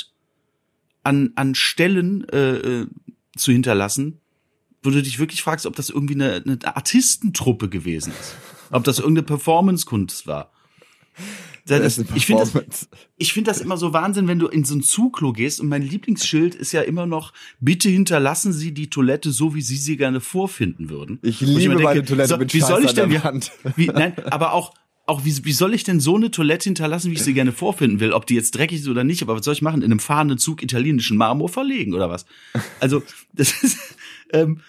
an, 1.03 1.31
an 1.35 1.55
Stellen 1.55 2.27
äh, 2.29 2.57
äh, 2.57 2.87
zu 3.35 3.51
hinterlassen, 3.51 4.19
wo 4.83 4.91
du 4.91 5.01
dich 5.01 5.17
wirklich 5.17 5.41
fragst, 5.41 5.65
ob 5.65 5.75
das 5.75 5.89
irgendwie 5.89 6.13
eine, 6.13 6.43
eine 6.45 6.75
Artistentruppe 6.75 7.69
gewesen 7.69 8.13
ist. 8.19 8.35
Ob 8.69 8.83
das 8.83 8.99
irgendeine 8.99 9.25
Performance-Kunst 9.25 10.27
war. 10.27 10.51
Das, 11.67 11.97
ich 12.15 12.25
finde 12.25 12.43
das, 12.43 12.87
ich 13.17 13.33
finde 13.33 13.51
das 13.51 13.59
immer 13.59 13.77
so 13.77 13.91
Wahnsinn, 13.93 14.27
wenn 14.27 14.39
du 14.39 14.47
in 14.47 14.63
so 14.63 14.75
ein 14.75 14.81
Zuglo 14.81 15.33
gehst 15.33 15.59
und 15.59 15.67
mein 15.67 15.81
Lieblingsschild 15.81 16.55
ist 16.55 16.71
ja 16.71 16.81
immer 16.81 17.05
noch, 17.05 17.33
bitte 17.59 17.89
hinterlassen 17.89 18.53
Sie 18.53 18.73
die 18.73 18.89
Toilette 18.89 19.31
so, 19.31 19.53
wie 19.53 19.61
Sie 19.61 19.75
sie 19.75 19.97
gerne 19.97 20.21
vorfinden 20.21 20.89
würden. 20.89 21.19
Ich 21.21 21.41
liebe 21.41 21.59
ich 21.59 21.67
denke, 21.67 21.83
meine 21.83 22.05
Toilette 22.05 22.29
so, 22.29 22.37
mit 22.37 22.53
wie 22.53 22.61
soll 22.61 22.85
ich 22.85 22.93
denn, 22.93 23.11
wie, 23.11 23.19
wie, 23.75 23.87
nein, 23.87 24.13
aber 24.25 24.53
auch, 24.53 24.73
auch 25.07 25.25
wie, 25.25 25.45
wie 25.45 25.53
soll 25.53 25.73
ich 25.73 25.83
denn 25.83 25.99
so 25.99 26.15
eine 26.15 26.31
Toilette 26.31 26.65
hinterlassen, 26.65 27.11
wie 27.11 27.15
ich 27.15 27.23
sie 27.23 27.33
gerne 27.33 27.51
vorfinden 27.51 27.99
will, 27.99 28.13
ob 28.13 28.25
die 28.25 28.35
jetzt 28.35 28.55
dreckig 28.55 28.81
ist 28.81 28.87
oder 28.87 29.03
nicht, 29.03 29.21
aber 29.21 29.35
was 29.35 29.45
soll 29.45 29.53
ich 29.53 29.61
machen? 29.61 29.81
In 29.81 29.91
einem 29.91 29.99
fahrenden 29.99 30.37
Zug 30.37 30.61
italienischen 30.61 31.17
Marmor 31.17 31.49
verlegen 31.49 31.93
oder 31.93 32.09
was? 32.09 32.25
Also, 32.79 33.03
das 33.33 33.63
ist, 33.63 33.77
ähm, 34.33 34.61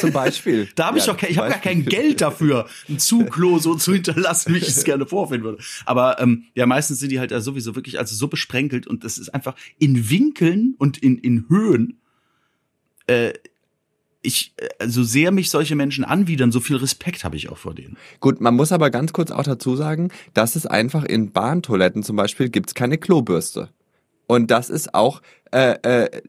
zum 0.00 0.12
Beispiel. 0.12 0.68
da 0.74 0.86
habe 0.86 0.98
ich 0.98 1.06
ja, 1.06 1.12
doch, 1.12 1.22
ich 1.22 1.38
habe 1.38 1.50
gar 1.50 1.60
kein 1.60 1.84
Geld 1.84 2.20
dafür, 2.20 2.66
ein 2.88 2.98
Zugklo 2.98 3.58
so 3.58 3.74
zu 3.74 3.92
hinterlassen, 3.92 4.54
wie 4.54 4.58
ich 4.58 4.68
es 4.68 4.84
gerne 4.84 5.06
vorfinden 5.06 5.44
würde. 5.44 5.62
Aber 5.84 6.20
ähm, 6.20 6.44
ja, 6.54 6.66
meistens 6.66 7.00
sind 7.00 7.10
die 7.12 7.20
halt 7.20 7.32
sowieso 7.42 7.74
wirklich 7.74 7.98
also 7.98 8.14
so 8.14 8.28
besprenkelt 8.28 8.86
und 8.86 9.04
das 9.04 9.18
ist 9.18 9.30
einfach 9.30 9.54
in 9.78 10.10
Winkeln 10.10 10.74
und 10.78 10.98
in 10.98 11.18
in 11.18 11.46
Höhen. 11.48 11.98
Äh, 13.06 13.32
ich, 14.22 14.54
also 14.78 15.02
sehr 15.02 15.32
mich 15.32 15.50
solche 15.50 15.74
Menschen 15.74 16.04
anwidern, 16.04 16.52
so 16.52 16.60
viel 16.60 16.76
Respekt 16.76 17.24
habe 17.24 17.36
ich 17.36 17.48
auch 17.48 17.58
vor 17.58 17.74
denen. 17.74 17.96
Gut, 18.20 18.40
man 18.40 18.54
muss 18.54 18.72
aber 18.72 18.90
ganz 18.90 19.12
kurz 19.12 19.30
auch 19.30 19.42
dazu 19.42 19.76
sagen, 19.76 20.10
dass 20.32 20.56
es 20.56 20.64
einfach 20.64 21.04
in 21.04 21.32
Bahntoiletten 21.32 22.02
zum 22.02 22.16
Beispiel 22.16 22.48
gibt's 22.48 22.74
keine 22.74 22.98
Klobürste. 22.98 23.70
Und 24.26 24.50
das 24.50 24.70
ist 24.70 24.94
auch, 24.94 25.22
äh, 25.52 25.76
äh, 25.82 26.22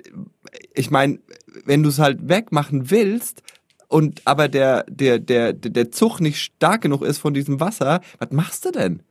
ich 0.74 0.92
meine, 0.92 1.20
wenn 1.66 1.84
du 1.84 1.90
es 1.90 2.00
halt 2.00 2.28
wegmachen 2.28 2.90
willst, 2.92 3.44
und 3.88 4.24
aber 4.26 4.48
der, 4.48 4.86
der, 4.90 5.20
der, 5.20 5.54
der 5.54 5.92
Zug 5.92 6.20
nicht 6.20 6.40
stark 6.40 6.82
genug 6.82 7.04
ist 7.04 7.20
von 7.20 7.36
diesem 7.36 7.60
Wasser, 7.60 8.02
was 8.18 8.32
machst 8.32 8.66
du 8.66 8.72
denn? 8.72 9.04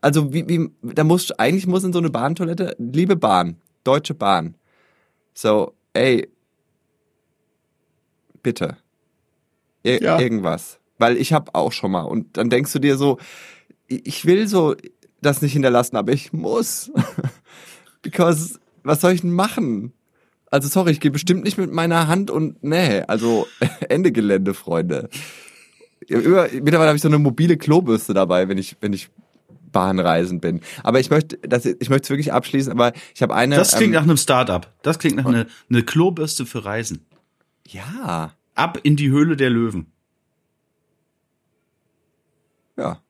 Also, 0.00 0.32
wie, 0.32 0.48
wie, 0.48 0.70
da 0.82 1.04
muss, 1.04 1.32
eigentlich 1.32 1.66
muss 1.66 1.84
in 1.84 1.92
so 1.92 1.98
eine 1.98 2.08
Bahntoilette, 2.08 2.76
liebe 2.78 3.16
Bahn, 3.16 3.56
Deutsche 3.84 4.14
Bahn, 4.14 4.54
so, 5.34 5.74
ey, 5.92 6.30
bitte. 8.42 8.78
Ir 9.82 10.02
ja. 10.02 10.18
Irgendwas. 10.18 10.80
Weil 10.98 11.18
ich 11.18 11.32
hab 11.32 11.54
auch 11.54 11.72
schon 11.72 11.90
mal. 11.90 12.02
Und 12.02 12.38
dann 12.38 12.48
denkst 12.48 12.72
du 12.72 12.78
dir 12.78 12.96
so, 12.96 13.18
ich 13.86 14.24
will 14.24 14.48
so 14.48 14.74
das 15.20 15.42
nicht 15.42 15.52
hinterlassen, 15.52 15.96
aber 15.96 16.12
ich 16.12 16.32
muss. 16.32 16.90
Because, 18.06 18.60
was 18.84 19.00
soll 19.00 19.12
ich 19.12 19.22
denn 19.22 19.32
machen? 19.32 19.92
Also 20.48 20.68
sorry, 20.68 20.92
ich 20.92 21.00
gehe 21.00 21.10
bestimmt 21.10 21.42
nicht 21.42 21.58
mit 21.58 21.72
meiner 21.72 22.06
Hand 22.06 22.30
und 22.30 22.62
nee, 22.62 23.02
also 23.02 23.48
Ende 23.88 24.12
Gelände, 24.12 24.54
Freunde. 24.54 25.08
Über, 26.06 26.48
mittlerweile 26.52 26.88
habe 26.88 26.96
ich 26.96 27.02
so 27.02 27.08
eine 27.08 27.18
mobile 27.18 27.56
Klobürste 27.56 28.14
dabei, 28.14 28.48
wenn 28.48 28.58
ich 28.58 28.76
wenn 28.80 28.92
ich 28.92 29.10
Bahnreisen 29.72 30.40
bin. 30.40 30.60
Aber 30.84 31.00
ich 31.00 31.10
möchte, 31.10 31.36
das, 31.38 31.66
ich 31.66 31.90
möchte 31.90 32.04
es 32.04 32.10
wirklich 32.10 32.32
abschließen. 32.32 32.70
Aber 32.70 32.92
ich 33.12 33.22
habe 33.22 33.34
eine. 33.34 33.56
Das 33.56 33.76
klingt 33.76 33.88
ähm, 33.88 33.94
nach 33.94 34.02
einem 34.04 34.16
Startup. 34.16 34.72
Das 34.82 35.00
klingt 35.00 35.16
nach 35.16 35.26
einer 35.26 35.46
eine 35.68 35.82
Klobürste 35.82 36.46
für 36.46 36.64
Reisen. 36.64 37.04
Ja. 37.66 38.34
Ab 38.54 38.78
in 38.84 38.94
die 38.94 39.10
Höhle 39.10 39.36
der 39.36 39.50
Löwen. 39.50 39.92
Ja. 42.76 43.02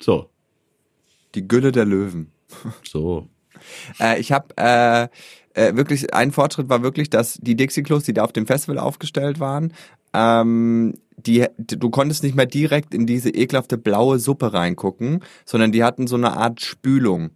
So. 0.00 0.30
Die 1.34 1.48
Gülle 1.48 1.72
der 1.72 1.84
Löwen. 1.84 2.30
So. 2.84 3.28
Äh, 4.00 4.20
ich 4.20 4.32
habe 4.32 4.48
äh, 4.56 5.08
äh, 5.54 5.74
wirklich, 5.74 6.14
ein 6.14 6.32
Fortschritt 6.32 6.68
war 6.68 6.82
wirklich, 6.82 7.10
dass 7.10 7.34
die 7.34 7.56
Dixie-Klos, 7.56 8.04
die 8.04 8.12
da 8.12 8.24
auf 8.24 8.32
dem 8.32 8.46
Festival 8.46 8.78
aufgestellt 8.78 9.40
waren, 9.40 9.72
ähm, 10.14 10.94
die, 11.16 11.46
du 11.58 11.90
konntest 11.90 12.22
nicht 12.22 12.36
mehr 12.36 12.46
direkt 12.46 12.94
in 12.94 13.06
diese 13.06 13.30
ekelhafte 13.30 13.76
blaue 13.76 14.18
Suppe 14.18 14.52
reingucken, 14.52 15.24
sondern 15.44 15.72
die 15.72 15.82
hatten 15.82 16.06
so 16.06 16.16
eine 16.16 16.36
Art 16.36 16.60
Spülung. 16.60 17.30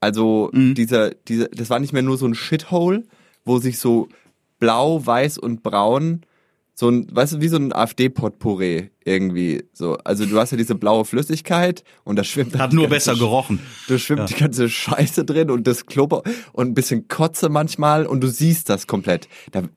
Also 0.00 0.50
mhm. 0.52 0.74
diese, 0.74 1.16
diese, 1.28 1.48
das 1.48 1.70
war 1.70 1.78
nicht 1.78 1.92
mehr 1.92 2.02
nur 2.02 2.18
so 2.18 2.26
ein 2.26 2.34
Shithole, 2.34 3.04
wo 3.44 3.58
sich 3.58 3.78
so 3.78 4.08
blau, 4.58 5.04
weiß 5.06 5.38
und 5.38 5.62
braun 5.62 6.22
so 6.76 6.88
ein, 6.88 7.06
weißt 7.10 7.34
du, 7.34 7.40
wie 7.40 7.48
so 7.48 7.56
ein 7.56 7.72
AfD-Potpourri 7.72 8.90
irgendwie 9.04 9.64
so. 9.72 9.96
Also 9.98 10.26
du 10.26 10.38
hast 10.38 10.50
ja 10.50 10.56
diese 10.56 10.74
blaue 10.74 11.04
Flüssigkeit 11.04 11.84
und 12.02 12.16
da 12.16 12.24
schwimmt 12.24 12.58
hat 12.58 12.72
nur 12.72 12.88
besser 12.88 13.14
gerochen. 13.14 13.60
Da 13.88 13.96
schwimmt 13.96 14.20
ja. 14.20 14.26
die 14.26 14.34
ganze 14.34 14.68
Scheiße 14.68 15.24
drin 15.24 15.50
und 15.50 15.68
das 15.68 15.86
Klober 15.86 16.22
und 16.52 16.68
ein 16.68 16.74
bisschen 16.74 17.06
Kotze 17.06 17.48
manchmal 17.48 18.06
und 18.06 18.22
du 18.22 18.28
siehst 18.28 18.68
das 18.68 18.88
komplett. 18.88 19.28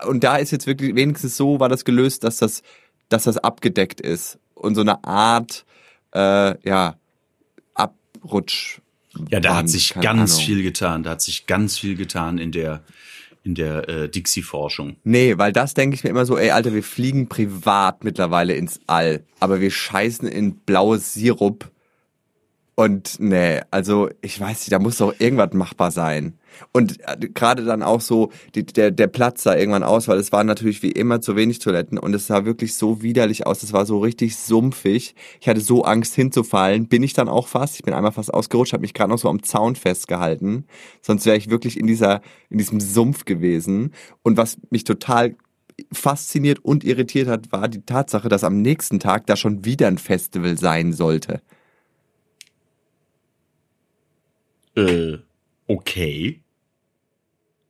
und 0.08 0.24
da 0.24 0.38
ist 0.38 0.52
jetzt 0.52 0.66
wirklich 0.66 0.96
wenigstens 0.96 1.38
so 1.38 1.60
war 1.60 1.70
das 1.70 1.86
gelöst, 1.86 2.24
dass 2.24 2.38
das, 2.38 2.64
dass 3.10 3.26
das 3.26 3.38
abgedeckt 3.38 4.02
ist 4.02 4.40
und 4.56 4.74
so 4.74 4.82
eine 4.82 5.04
Art, 5.04 5.66
äh, 6.16 6.68
ja, 6.68 6.96
Abrutsch. 7.76 8.82
Ja, 9.30 9.40
da 9.40 9.56
hat 9.56 9.70
sich 9.70 9.94
ganz 9.94 10.34
Ahnung. 10.34 10.46
viel 10.46 10.64
getan. 10.64 11.04
Da 11.04 11.12
hat 11.12 11.22
sich 11.22 11.46
ganz 11.46 11.78
viel 11.78 11.96
getan 11.96 12.38
in 12.38 12.52
der 12.52 12.84
in 13.48 13.56
der 13.56 13.88
äh, 13.88 14.10
Dixie-Forschung. 14.10 14.98
Nee, 15.06 15.38
weil 15.38 15.54
das 15.54 15.74
denke 15.74 15.96
ich 15.96 16.04
mir 16.04 16.10
immer 16.10 16.26
so, 16.26 16.38
ey, 16.38 16.52
Alter, 16.52 16.74
wir 16.74 16.84
fliegen 16.84 17.30
privat 17.30 18.04
mittlerweile 18.04 18.54
ins 18.54 18.82
All, 18.88 19.24
aber 19.40 19.62
wir 19.62 19.72
scheißen 19.72 20.28
in 20.28 20.58
blaues 20.58 21.14
Sirup. 21.14 21.72
Und 22.76 23.20
nee, 23.20 23.62
also 23.72 24.10
ich 24.22 24.40
weiß 24.40 24.60
nicht, 24.60 24.72
da 24.74 24.80
muss 24.80 24.98
doch 24.98 25.16
irgendwas 25.18 25.54
machbar 25.54 25.92
sein. 25.92 26.38
Und 26.72 27.00
äh, 27.02 27.18
gerade 27.34 27.64
dann 27.66 27.84
auch 27.84 28.02
so, 28.02 28.32
die, 28.56 28.66
der, 28.66 28.92
der 28.92 29.08
Platz 29.08 29.44
sah 29.44 29.56
irgendwann 29.56 29.84
aus, 29.84 30.08
weil 30.08 30.18
es 30.18 30.32
waren 30.32 30.48
natürlich 30.48 30.84
wie 30.84 30.92
immer 30.92 31.22
zu 31.22 31.36
wenig 31.36 31.60
Toiletten 31.60 31.98
und 31.98 32.14
es 32.14 32.28
sah 32.28 32.46
wirklich 32.46 32.76
so 32.76 33.02
widerlich 33.02 33.46
aus. 33.46 33.64
Es 33.64 33.74
war 33.74 33.86
so 33.86 34.00
richtig 34.00 34.36
sumpfig. 34.36 35.16
Ich 35.40 35.48
hatte 35.48 35.62
so 35.62 35.84
Angst 35.84 36.16
hinzufallen. 36.16 36.88
Bin 36.88 37.04
ich 37.04 37.14
dann 37.14 37.30
auch 37.30 37.48
fast. 37.48 37.76
Ich 37.76 37.84
bin 37.84 37.94
einmal 37.94 38.12
fast 38.12 38.34
ausgerutscht, 38.34 38.74
habe 38.74 38.82
mich 38.82 38.94
gerade 38.94 39.12
noch 39.12 39.20
so 39.20 39.30
am 39.30 39.44
Zaun 39.44 39.76
festgehalten. 39.76 40.66
Sonst 41.02 41.26
wäre 41.26 41.38
ich 41.38 41.50
wirklich 41.50 41.80
in 41.80 41.88
dieser, 41.88 42.22
in 42.50 42.58
diesem 42.58 42.80
Sumpf 42.80 43.26
gewesen. 43.26 43.94
Und 44.24 44.38
was 44.38 44.58
mich 44.70 44.84
total 44.84 45.36
fasziniert 45.92 46.60
und 46.64 46.84
irritiert 46.84 47.28
hat, 47.28 47.52
war 47.52 47.68
die 47.68 47.82
Tatsache, 47.82 48.30
dass 48.30 48.44
am 48.44 48.62
nächsten 48.62 49.00
Tag 49.00 49.28
da 49.28 49.36
schon 49.36 49.66
wieder 49.66 49.88
ein 49.88 49.98
Festival 49.98 50.58
sein 50.58 50.94
sollte. 50.94 51.42
Äh, 54.76 55.18
okay. 55.68 56.42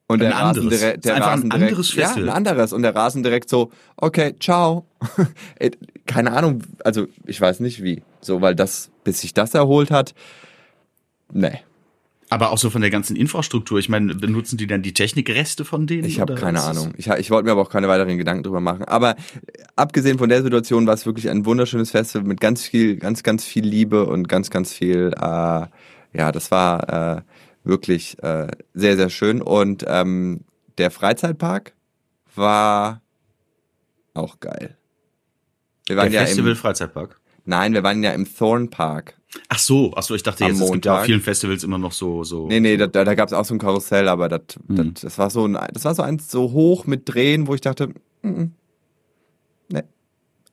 Und 0.10 0.20
der 0.20 0.34
Rasen 0.34 0.70
direkt, 0.70 1.04
der 1.04 1.20
Rasen 1.20 1.52
ein 1.52 1.62
anderes 1.62 1.90
direkt, 1.90 2.08
Festival. 2.08 2.28
ja, 2.28 2.32
ein 2.32 2.38
anderes. 2.38 2.72
Und 2.72 2.82
der 2.82 2.96
Rasen 2.96 3.24
direkt 3.24 3.50
so, 3.50 3.72
okay, 3.98 4.36
ciao. 4.40 4.86
Keine 6.06 6.32
Ahnung, 6.32 6.64
also 6.84 7.08
ich 7.26 7.40
weiß 7.40 7.60
nicht 7.60 7.84
wie. 7.84 8.04
So, 8.22 8.42
weil 8.42 8.56
das, 8.56 8.90
bis 9.04 9.20
sich 9.20 9.34
das 9.34 9.54
erholt 9.54 9.92
hat, 9.92 10.14
nee. 11.32 11.60
Aber 12.30 12.52
auch 12.52 12.58
so 12.58 12.70
von 12.70 12.82
der 12.82 12.90
ganzen 12.90 13.16
Infrastruktur. 13.16 13.80
Ich 13.80 13.88
meine, 13.88 14.14
benutzen 14.14 14.58
die 14.58 14.68
dann 14.68 14.82
die 14.82 14.94
Technikreste 14.94 15.64
von 15.64 15.88
denen? 15.88 16.04
Ich 16.04 16.20
habe 16.20 16.36
keine 16.36 16.62
Ahnung. 16.62 16.94
Ich, 16.98 17.08
ich 17.08 17.32
wollte 17.32 17.46
mir 17.46 17.52
aber 17.52 17.62
auch 17.62 17.70
keine 17.70 17.88
weiteren 17.88 18.18
Gedanken 18.18 18.44
drüber 18.44 18.60
machen. 18.60 18.84
Aber 18.84 19.16
abgesehen 19.78 20.18
von 20.18 20.28
der 20.28 20.44
Situation 20.44 20.88
war 20.88 20.94
es 20.94 21.06
wirklich 21.06 21.30
ein 21.30 21.46
wunderschönes 21.46 21.92
Festival 21.92 22.28
mit 22.28 22.42
ganz 22.42 22.66
viel, 22.66 22.98
ganz, 22.98 23.24
ganz 23.24 23.46
viel 23.46 23.66
Liebe 23.66 24.06
und 24.06 24.28
ganz, 24.28 24.50
ganz 24.50 24.74
viel, 24.74 25.14
äh, 25.16 25.68
ja, 26.14 26.32
das 26.34 26.52
war 26.52 27.18
äh, 27.18 27.22
wirklich 27.68 28.22
äh, 28.24 28.48
sehr, 28.74 28.96
sehr 28.96 29.10
schön. 29.10 29.42
Und 29.42 29.84
ähm, 29.88 30.42
der 30.78 30.92
Freizeitpark 30.92 31.74
war 32.36 33.02
auch 34.14 34.40
geil. 34.40 34.78
Wir 35.88 35.98
waren 35.98 36.12
der 36.12 36.22
ja 36.22 36.26
Festival 36.26 36.52
im, 36.52 36.58
Freizeitpark? 36.58 37.20
Nein, 37.46 37.74
wir 37.74 37.84
waren 37.84 38.04
ja 38.04 38.12
im 38.12 38.26
Thorn 38.32 38.70
Park. 38.70 39.16
Ach 39.50 39.60
so, 39.60 39.94
ach 39.96 40.04
so, 40.04 40.16
ich 40.16 40.24
dachte 40.24 40.46
jetzt, 40.46 40.60
es 40.60 40.72
gibt 40.72 40.86
ja 40.86 41.00
auf 41.00 41.06
vielen 41.06 41.22
Festivals 41.22 41.64
immer 41.64 41.78
noch 41.78 41.92
so 41.92 42.24
so. 42.24 42.48
Nee, 42.48 42.60
nee, 42.60 42.78
da, 42.78 42.88
da, 42.88 43.14
gab 43.14 43.28
es 43.28 43.34
auch 43.34 43.46
so 43.46 43.54
ein 43.54 43.60
Karussell, 43.60 44.08
aber 44.08 44.30
das, 44.30 44.42
hm. 44.68 44.94
das, 44.94 45.02
das 45.02 45.18
war 45.18 45.30
so 45.30 45.46
ein, 45.46 45.58
das 45.74 45.86
war 45.86 45.96
so 45.96 46.02
eins 46.02 46.32
so 46.32 46.52
hoch 46.52 46.86
mit 46.86 47.14
Drehen, 47.14 47.48
wo 47.48 47.54
ich 47.54 47.62
dachte, 47.62 47.90
mm, 48.22 48.28
mm 48.28 48.52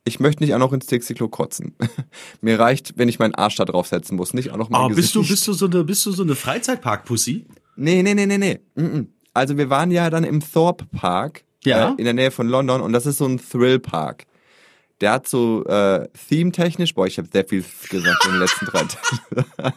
ich 0.04 0.20
möchte 0.20 0.42
nicht 0.42 0.54
auch 0.54 0.58
noch 0.58 0.72
ins 0.72 0.86
Dixie-Klo 0.86 1.28
kotzen. 1.28 1.74
Mir 2.40 2.58
reicht, 2.58 2.96
wenn 2.96 3.08
ich 3.08 3.18
meinen 3.18 3.34
Arsch 3.34 3.56
da 3.56 3.64
draufsetzen 3.64 4.16
muss, 4.16 4.34
nicht 4.34 4.50
auch 4.50 4.56
noch 4.56 4.68
mein 4.68 4.92
oh, 4.92 4.94
bist 4.94 5.14
du 5.14 5.26
bist 5.26 5.46
du 5.48 5.52
so 5.52 5.66
eine 5.66 5.84
bist 5.84 6.04
du 6.06 6.12
so 6.12 6.22
eine 6.22 6.34
Freizeitpark-Pussy? 6.34 7.46
Nee, 7.76 8.02
nee, 8.02 8.14
nee, 8.14 8.26
nee, 8.26 8.38
nee. 8.38 8.60
Also 9.32 9.56
wir 9.56 9.70
waren 9.70 9.90
ja 9.90 10.10
dann 10.10 10.24
im 10.24 10.40
Thorpe 10.40 10.86
Park 10.92 11.44
ja? 11.64 11.90
Äh, 11.90 11.94
in 11.96 12.04
der 12.04 12.14
Nähe 12.14 12.30
von 12.30 12.48
London 12.48 12.80
und 12.80 12.92
das 12.92 13.06
ist 13.06 13.18
so 13.18 13.26
ein 13.26 13.38
Thrill-Park 13.38 14.26
der 15.04 15.12
hat 15.12 15.28
so 15.28 15.62
äh, 15.66 16.08
theme-technisch, 16.30 16.94
boah, 16.94 17.06
ich 17.06 17.18
habe 17.18 17.28
sehr 17.30 17.44
viel 17.44 17.62
gesagt 17.90 18.24
in 18.24 18.30
den 18.30 18.40
letzten 18.40 18.64
drei 18.64 18.84
Tagen. 18.84 19.70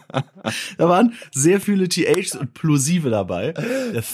da 0.78 0.88
waren 0.88 1.12
sehr 1.34 1.60
viele 1.60 1.86
THs 1.86 2.34
und 2.34 2.54
Plosive 2.54 3.10
dabei. 3.10 3.52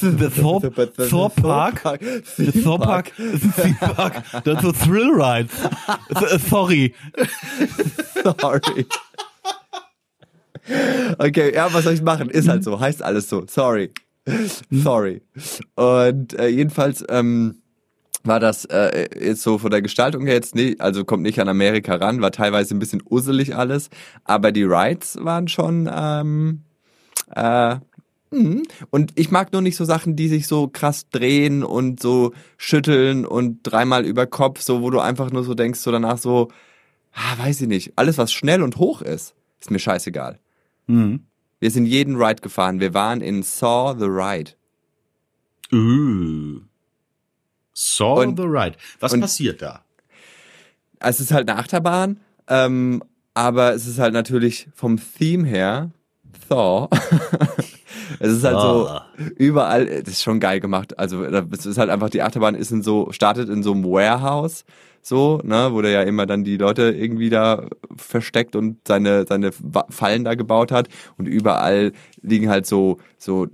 The 0.01 0.29
Thor, 0.29 0.61
Thor 1.09 1.31
Park, 1.31 2.01
the 2.37 2.51
Thor 2.51 2.81
Park, 2.81 3.13
the 3.17 3.63
Theme 3.63 3.77
Park, 3.79 4.25
that's 4.43 4.65
a 4.65 4.73
Thrill 4.73 5.13
Ride. 5.13 5.51
Sorry. 6.51 6.93
Sorry. 8.41 8.87
Okay, 11.19 11.55
ja, 11.55 11.73
was 11.73 11.85
soll 11.85 11.95
ich 11.95 12.03
machen? 12.03 12.29
Ist 12.29 12.49
halt 12.49 12.65
so, 12.65 12.81
heißt 12.81 13.05
alles 13.05 13.29
so. 13.29 13.47
Sorry. 13.47 13.93
Sorry. 14.69 15.23
Und 15.77 16.37
äh, 16.41 16.49
jedenfalls 16.49 17.05
ähm, 17.09 17.63
war 18.25 18.41
das 18.41 18.65
äh, 18.65 19.09
jetzt 19.23 19.43
so 19.43 19.59
von 19.59 19.71
der 19.71 19.83
Gestaltung 19.83 20.25
her 20.27 20.35
jetzt 20.35 20.55
nicht, 20.55 20.81
also 20.81 21.05
kommt 21.05 21.23
nicht 21.23 21.41
an 21.41 21.49
Amerika 21.49 21.95
ran, 21.97 22.23
war 22.23 22.33
teilweise 22.33 22.75
ein 22.75 22.79
bisschen 22.79 23.03
usselig 23.09 23.55
alles, 23.55 23.91
aber 24.25 24.51
die 24.51 24.65
Rides 24.65 25.19
waren 25.21 25.47
schon 25.47 25.89
ähm, 25.93 26.63
äh, 27.37 27.77
mh. 28.31 28.63
und 28.91 29.13
ich 29.15 29.31
mag 29.31 29.53
nur 29.53 29.63
nicht 29.63 29.77
so 29.77 29.85
Sachen, 29.85 30.17
die 30.17 30.29
sich 30.29 30.47
so 30.47 30.69
krass 30.69 31.09
drehen 31.11 31.63
und 31.63 32.01
so 32.01 32.33
schütteln 32.57 33.27
und 33.27 33.61
dreimal 33.63 34.07
über 34.07 34.27
Kopf, 34.27 34.63
so 34.63 34.81
wo 34.81 34.91
du 34.91 35.01
einfach 35.01 35.31
nur 35.31 35.45
so 35.45 35.55
denkst, 35.55 35.81
so 35.81 35.93
danach 35.93 36.19
so, 36.19 36.49
ah, 37.13 37.39
weiß 37.39 37.61
ich 37.61 37.69
nicht, 37.69 37.93
alles 37.97 38.17
was 38.17 38.33
schnell 38.33 38.63
und 38.63 38.79
hoch 38.79 39.03
ist, 39.03 39.35
ist 39.61 39.71
mir 39.71 39.79
scheißegal. 39.79 40.39
Mhm. 40.87 41.27
Wir 41.61 41.71
sind 41.71 41.87
jeden 41.87 42.17
Ride 42.17 42.43
gefahren. 42.43 42.81
Wir 42.81 42.93
waren 42.93 43.21
in 43.23 43.43
Saw 43.43 43.95
the 43.99 44.05
Ride. 44.05 44.53
Uh. 45.73 46.61
Saw 47.75 48.23
Und- 48.23 48.37
the 48.39 48.45
Ride. 48.47 48.77
Was 49.01 49.19
passiert 49.19 49.61
da? 49.61 49.83
Es 51.01 51.21
ist 51.21 51.33
halt 51.33 51.51
eine 51.51 51.59
Achterbahn, 51.59 52.21
ähm, 52.49 53.03
aber 53.35 53.75
es 53.75 53.87
ist 53.87 53.99
halt 53.99 54.15
natürlich 54.15 54.69
vom 54.75 54.99
Theme 55.19 55.47
her 55.47 55.91
Thor. 56.49 56.89
es 58.21 58.33
ist 58.33 58.45
halt 58.45 58.61
so 58.61 58.87
Ah. 58.89 59.07
überall, 59.37 59.87
das 60.03 60.15
ist 60.15 60.23
schon 60.23 60.41
geil 60.41 60.61
gemacht. 60.61 60.99
Also 60.99 61.25
es 61.25 61.67
ist 61.67 61.79
halt 61.79 61.91
einfach, 61.91 62.11
die 62.11 62.23
Achterbahn 62.23 62.55
ist 62.55 62.71
in 62.71 62.83
so, 62.83 63.11
startet 63.13 63.49
in 63.49 63.63
so 63.63 63.73
einem 63.73 63.85
Warehouse, 63.85 64.65
so, 65.03 65.41
ne, 65.45 65.69
wo 65.73 65.83
der 65.83 65.91
ja 65.91 66.03
immer 66.03 66.25
dann 66.27 66.45
die 66.45 66.57
Leute 66.57 66.85
irgendwie 66.91 67.29
da 67.29 67.67
versteckt 67.97 68.57
und 68.57 68.79
seine, 68.89 69.27
seine 69.27 69.51
Fallen 69.91 70.25
da 70.25 70.35
gebaut 70.35 70.73
hat. 70.73 70.89
Und 71.19 71.27
überall 71.27 71.93
liegen 72.23 72.49
halt 72.49 72.67
so, 72.67 72.99
so, 73.19 73.47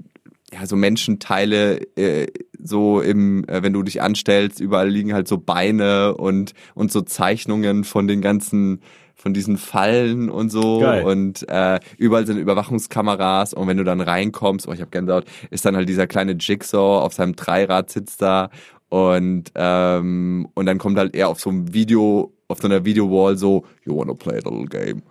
ja, 0.52 0.66
so 0.66 0.76
Menschenteile, 0.76 1.80
äh, 1.96 2.26
so 2.62 3.00
im, 3.00 3.44
äh, 3.48 3.62
wenn 3.62 3.72
du 3.72 3.82
dich 3.82 4.02
anstellst, 4.02 4.60
überall 4.60 4.88
liegen 4.88 5.12
halt 5.12 5.28
so 5.28 5.38
Beine 5.38 6.14
und, 6.14 6.52
und 6.74 6.90
so 6.90 7.02
Zeichnungen 7.02 7.84
von 7.84 8.08
den 8.08 8.20
ganzen, 8.20 8.80
von 9.14 9.34
diesen 9.34 9.58
Fallen 9.58 10.30
und 10.30 10.50
so 10.50 10.80
Geil. 10.80 11.04
und 11.04 11.48
äh, 11.48 11.78
überall 11.98 12.26
sind 12.26 12.38
Überwachungskameras 12.38 13.54
und 13.54 13.68
wenn 13.68 13.76
du 13.76 13.84
dann 13.84 14.00
reinkommst, 14.00 14.66
oh 14.66 14.72
ich 14.72 14.80
habe 14.80 14.90
Gänsehaut, 14.90 15.24
ist 15.50 15.64
dann 15.64 15.76
halt 15.76 15.88
dieser 15.88 16.06
kleine 16.06 16.32
Jigsaw 16.32 17.04
auf 17.04 17.12
seinem 17.14 17.36
Dreirad 17.36 17.90
sitzt 17.90 18.22
da 18.22 18.50
und 18.88 19.52
ähm, 19.54 20.48
und 20.54 20.66
dann 20.66 20.78
kommt 20.78 20.98
halt 20.98 21.14
er 21.14 21.28
auf 21.28 21.40
so 21.40 21.50
einem 21.50 21.72
Video, 21.72 22.32
auf 22.48 22.60
so 22.60 22.66
einer 22.66 22.84
Video-Wall 22.84 23.36
so, 23.36 23.64
you 23.84 23.96
wanna 23.96 24.14
play 24.14 24.40
a 24.44 24.48
little 24.48 24.66
game? 24.66 25.02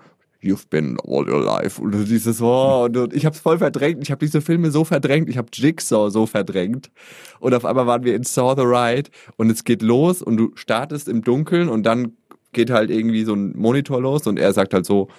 You've 0.41 0.69
been 0.69 0.97
all 1.05 1.29
your 1.29 1.43
life. 1.43 1.81
Und 1.81 1.91
du 1.91 2.05
dieses, 2.05 2.41
oh, 2.41 2.85
und, 2.85 3.13
ich 3.13 3.25
hab's 3.25 3.39
voll 3.39 3.57
verdrängt. 3.57 4.01
Ich 4.01 4.11
habe 4.11 4.25
diese 4.25 4.39
Filme 4.39 4.71
so 4.71 4.85
verdrängt. 4.85 5.27
Ich 5.29 5.37
habe 5.37 5.49
Jigsaw 5.51 6.09
so 6.09 6.25
verdrängt. 6.25 6.91
Und 7.39 7.53
auf 7.53 7.65
einmal 7.65 7.87
waren 7.87 8.03
wir 8.03 8.15
in 8.15 8.23
Saw 8.23 8.55
the 8.55 8.65
Ride 8.65 9.09
und 9.35 9.49
es 9.49 9.65
geht 9.65 9.81
los 9.81 10.21
und 10.21 10.37
du 10.37 10.51
startest 10.55 11.09
im 11.09 11.23
Dunkeln 11.23 11.67
und 11.67 11.83
dann 11.83 12.13
geht 12.53 12.69
halt 12.69 12.89
irgendwie 12.89 13.25
so 13.25 13.33
ein 13.33 13.55
Monitor 13.57 14.01
los 14.01 14.27
und 14.27 14.39
er 14.39 14.53
sagt 14.53 14.73
halt 14.73 14.85
so, 14.85 15.09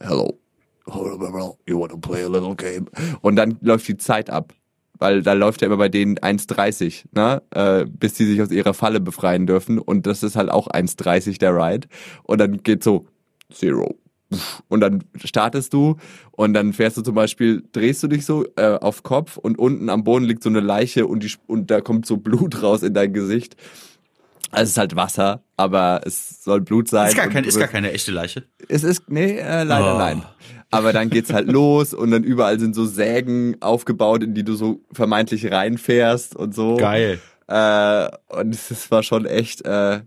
hello, 0.00 0.38
you 1.66 1.78
wanna 1.78 1.96
play 1.96 2.24
a 2.24 2.28
little 2.28 2.56
game? 2.56 2.88
Und 3.20 3.36
dann 3.36 3.58
läuft 3.60 3.86
die 3.86 3.96
Zeit 3.96 4.28
ab. 4.28 4.52
Weil 4.98 5.22
da 5.22 5.32
läuft 5.32 5.62
ja 5.62 5.66
immer 5.66 5.78
bei 5.78 5.88
denen 5.88 6.16
1,30, 6.16 7.06
ne? 7.12 7.42
Äh, 7.50 7.86
bis 7.86 8.14
die 8.14 8.24
sich 8.24 8.40
aus 8.40 8.52
ihrer 8.52 8.72
Falle 8.72 9.00
befreien 9.00 9.48
dürfen. 9.48 9.80
Und 9.80 10.06
das 10.06 10.22
ist 10.22 10.36
halt 10.36 10.48
auch 10.48 10.68
1,30 10.68 11.38
der 11.38 11.56
Ride. 11.56 11.88
Und 12.22 12.40
dann 12.40 12.62
geht 12.62 12.84
so 12.84 13.06
Zero. 13.52 13.96
Und 14.68 14.80
dann 14.80 15.04
startest 15.24 15.72
du 15.72 15.96
und 16.32 16.54
dann 16.54 16.72
fährst 16.72 16.96
du 16.96 17.02
zum 17.02 17.14
Beispiel, 17.14 17.62
drehst 17.72 18.02
du 18.02 18.08
dich 18.08 18.24
so 18.26 18.44
äh, 18.56 18.78
auf 18.80 19.02
Kopf 19.02 19.36
und 19.36 19.58
unten 19.58 19.88
am 19.88 20.04
Boden 20.04 20.24
liegt 20.24 20.42
so 20.42 20.48
eine 20.48 20.60
Leiche 20.60 21.06
und, 21.06 21.22
die, 21.22 21.32
und 21.46 21.70
da 21.70 21.80
kommt 21.80 22.06
so 22.06 22.16
Blut 22.16 22.62
raus 22.62 22.82
in 22.82 22.94
dein 22.94 23.12
Gesicht. 23.12 23.56
Also 24.50 24.64
es 24.64 24.70
ist 24.72 24.78
halt 24.78 24.96
Wasser, 24.96 25.42
aber 25.56 26.02
es 26.04 26.44
soll 26.44 26.60
Blut 26.60 26.86
sein. 26.88 27.08
Ist 27.08 27.16
gar, 27.16 27.28
kein, 27.28 27.44
ist 27.44 27.58
gar 27.58 27.68
keine 27.68 27.90
echte 27.92 28.10
Leiche. 28.12 28.44
es 28.68 28.84
ist, 28.84 29.08
nee, 29.08 29.38
äh, 29.38 29.62
leider 29.64 29.94
Oh. 29.94 29.98
nein. 29.98 30.22
Aber 30.70 30.92
dann 30.92 31.08
geht's 31.10 31.32
halt 31.32 31.48
los 31.50 31.94
und 31.94 32.10
dann 32.10 32.22
überall 32.22 32.60
sind 32.60 32.74
so 32.74 32.84
Sägen 32.84 33.56
aufgebaut, 33.62 34.22
in 34.22 34.34
die 34.34 34.44
du 34.44 34.54
so 34.54 34.80
vermeintlich 34.92 35.50
reinfährst 35.50 36.36
und 36.36 36.54
so. 36.54 36.76
Geil. 36.76 37.18
Äh, 37.48 38.08
und 38.28 38.54
es 38.54 38.70
es 38.70 38.90
war 38.90 39.02
schon 39.02 39.24
echt, 39.26 39.64
äh, 39.64 40.00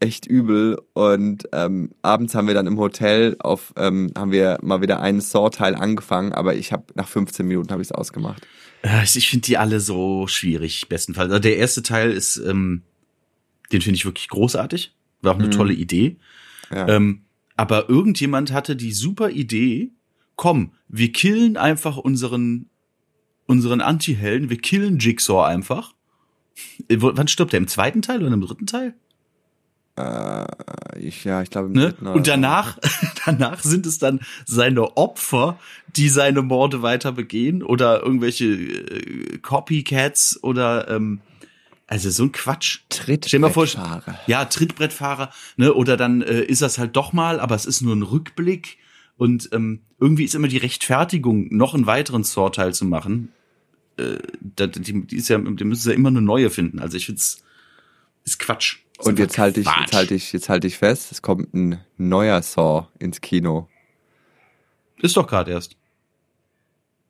echt 0.00 0.26
übel. 0.26 0.80
Und 0.94 1.48
ähm, 1.52 1.90
abends 2.02 2.34
haben 2.34 2.46
wir 2.46 2.54
dann 2.54 2.66
im 2.66 2.78
Hotel 2.78 3.36
auf, 3.40 3.72
ähm, 3.76 4.12
haben 4.16 4.30
wir 4.32 4.58
mal 4.62 4.80
wieder 4.80 5.00
einen 5.00 5.20
Saw-Teil 5.20 5.74
angefangen, 5.74 6.32
aber 6.32 6.54
ich 6.54 6.72
habe 6.72 6.84
nach 6.94 7.08
15 7.08 7.46
Minuten 7.46 7.70
habe 7.70 7.82
ich 7.82 7.88
es 7.88 7.92
ausgemacht. 7.92 8.46
Äh, 8.82 9.02
Ich 9.04 9.28
finde 9.28 9.46
die 9.46 9.58
alle 9.58 9.80
so 9.80 10.26
schwierig, 10.28 10.88
bestenfalls. 10.88 11.30
Also 11.32 11.40
der 11.42 11.56
erste 11.56 11.82
Teil 11.82 12.12
ist, 12.12 12.36
ähm, 12.36 12.82
den 13.72 13.80
finde 13.82 13.96
ich 13.96 14.04
wirklich 14.04 14.28
großartig. 14.28 14.94
War 15.22 15.32
auch 15.34 15.38
eine 15.38 15.48
Mhm. 15.48 15.52
tolle 15.52 15.72
Idee. 15.74 16.16
Ja. 16.72 16.86
Ähm, 16.88 17.22
aber 17.56 17.88
irgendjemand 17.88 18.52
hatte 18.52 18.76
die 18.76 18.92
super 18.92 19.30
Idee, 19.30 19.90
komm, 20.36 20.72
wir 20.88 21.10
killen 21.12 21.56
einfach 21.56 21.96
unseren, 21.96 22.70
unseren 23.46 23.80
Anti-Helden, 23.80 24.48
wir 24.48 24.58
killen 24.58 24.98
Jigsaw 25.00 25.44
einfach. 25.44 25.94
Äh, 26.88 27.00
wo- 27.00 27.10
Wann 27.16 27.26
stirbt 27.26 27.52
der? 27.52 27.58
Im 27.58 27.66
zweiten 27.66 28.00
Teil 28.02 28.22
oder 28.22 28.32
im 28.32 28.40
dritten 28.42 28.66
Teil? 28.66 28.94
Äh, 29.98 30.46
ich, 31.00 31.24
ja, 31.24 31.42
ich 31.42 31.50
glaube 31.50 31.70
Ne? 32.00 32.12
Und 32.12 32.26
danach, 32.28 32.78
danach 33.26 33.62
sind 33.62 33.86
es 33.86 33.98
dann 33.98 34.20
seine 34.46 34.96
Opfer, 34.96 35.58
die 35.96 36.08
seine 36.08 36.42
Morde 36.42 36.82
weiter 36.82 37.12
begehen 37.12 37.62
oder 37.62 38.02
irgendwelche 38.02 38.46
äh, 38.46 39.38
Copycats 39.38 40.42
oder 40.42 40.88
ähm, 40.88 41.20
also 41.86 42.10
so 42.10 42.24
ein 42.24 42.32
Quatsch. 42.32 42.80
Vor, 43.50 43.64
Trittbrettfahrer. 43.64 44.20
ja, 44.26 44.44
Trittbrettfahrer, 44.44 45.30
ne? 45.56 45.72
Oder 45.74 45.96
dann 45.96 46.22
äh, 46.22 46.42
ist 46.42 46.62
das 46.62 46.78
halt 46.78 46.94
doch 46.96 47.12
mal, 47.12 47.40
aber 47.40 47.54
es 47.54 47.66
ist 47.66 47.80
nur 47.80 47.96
ein 47.96 48.02
Rückblick. 48.02 48.78
Und 49.16 49.48
ähm, 49.52 49.80
irgendwie 49.98 50.24
ist 50.24 50.34
immer 50.36 50.48
die 50.48 50.58
Rechtfertigung, 50.58 51.48
noch 51.50 51.74
einen 51.74 51.86
weiteren 51.86 52.22
Saw-Teil 52.22 52.72
zu 52.72 52.84
machen. 52.84 53.32
Äh, 53.96 54.18
die, 54.40 55.06
die 55.06 55.16
ist 55.16 55.28
ja, 55.28 55.38
die 55.38 55.64
müssen 55.64 55.82
sie 55.82 55.90
ja 55.90 55.96
immer 55.96 56.10
eine 56.10 56.22
neue 56.22 56.50
finden. 56.50 56.78
Also 56.78 56.96
ich 56.96 57.06
find's 57.06 57.42
ist 58.24 58.38
Quatsch. 58.38 58.78
Und 58.98 59.18
jetzt 59.18 59.38
halte 59.38 59.60
ich, 59.60 59.66
jetzt 59.66 59.92
halte 59.94 60.14
ich, 60.14 60.32
jetzt 60.32 60.48
halte 60.48 60.66
ich 60.66 60.76
fest, 60.78 61.12
es 61.12 61.22
kommt 61.22 61.54
ein 61.54 61.80
neuer 61.96 62.42
Saw 62.42 62.88
ins 62.98 63.20
Kino. 63.20 63.68
Ist 65.00 65.16
doch 65.16 65.26
gerade 65.26 65.52
erst. 65.52 65.76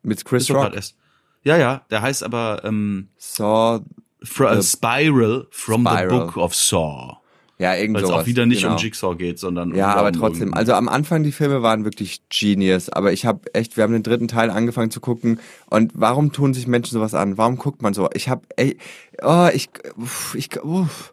Mit 0.03 0.25
Chris 0.25 0.43
Ist 0.43 0.51
doch 0.51 0.57
Rock. 0.57 0.65
gerade 0.65 0.77
erst. 0.77 0.97
Ja, 1.43 1.57
ja, 1.57 1.87
der 1.91 2.03
heißt 2.03 2.23
aber 2.25 2.63
ähm, 2.65 3.09
Saw, 3.17 3.81
Fr 4.23 4.61
The- 4.61 4.69
Spiral 4.69 5.47
from 5.51 5.83
Spiral. 5.87 6.09
the 6.11 6.17
Book 6.17 6.37
of 6.37 6.55
Saw. 6.55 7.18
Ja, 7.59 7.75
irgend 7.75 7.97
Weil 7.97 8.05
es 8.05 8.11
auch 8.11 8.27
wieder 8.27 8.47
nicht 8.47 8.63
genau. 8.63 8.75
um 8.75 8.79
Jigsaw 8.81 9.17
geht, 9.17 9.39
sondern 9.39 9.75
Ja, 9.75 9.93
um 9.95 9.99
aber 9.99 10.09
um 10.09 10.13
trotzdem. 10.15 10.55
Also 10.55 10.75
am 10.75 10.89
Anfang 10.89 11.23
die 11.25 11.33
Filme 11.33 11.61
waren 11.63 11.85
wirklich 11.85 12.21
genius, 12.29 12.89
aber 12.89 13.13
ich 13.13 13.25
habe 13.27 13.53
echt, 13.55 13.77
wir 13.77 13.83
haben 13.85 13.93
den 13.93 14.03
dritten 14.05 14.29
Teil 14.29 14.51
angefangen 14.51 14.91
zu 14.93 15.01
gucken 15.01 15.41
und 15.69 15.91
warum 15.95 16.33
tun 16.33 16.55
sich 16.55 16.67
Menschen 16.69 16.93
sowas 16.93 17.15
an? 17.15 17.37
Warum 17.37 17.57
guckt 17.57 17.83
man 17.83 17.95
so? 17.95 18.09
Ich 18.15 18.29
habe, 18.29 18.43
ey, 18.57 18.79
oh, 19.23 19.49
ich, 19.53 19.69
uff, 19.97 20.35
ich, 20.37 20.63
uff. 20.63 21.13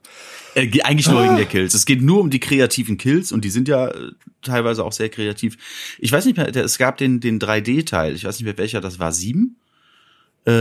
Äh, 0.54 0.68
ge- 0.68 0.84
eigentlich 0.84 1.10
nur 1.10 1.20
Ah. 1.20 1.24
wegen 1.26 1.36
der 1.36 1.46
Kills. 1.48 1.74
Es 1.74 1.86
geht 1.86 2.02
nur 2.02 2.20
um 2.22 2.30
die 2.30 2.40
kreativen 2.40 2.98
Kills 2.98 3.32
und 3.32 3.44
die 3.44 3.50
sind 3.50 3.68
ja 3.68 3.88
äh, 3.88 4.12
teilweise 4.42 4.86
auch 4.86 4.94
sehr 4.94 5.10
kreativ. 5.10 5.58
Ich 6.00 6.12
weiß 6.12 6.26
nicht 6.26 6.38
mehr, 6.38 6.56
es 6.56 6.78
gab 6.78 6.98
den, 6.98 7.20
den 7.20 7.40
3D-Teil, 7.40 8.14
ich 8.16 8.24
weiß 8.24 8.38
nicht 8.40 8.46
mehr 8.46 8.58
welcher, 8.58 8.80
das 8.82 9.00
war 9.00 9.12
sieben, 9.12 9.58
äh, 10.46 10.52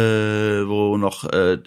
wo 0.66 0.96
noch 0.96 1.24
äh, 1.32 1.58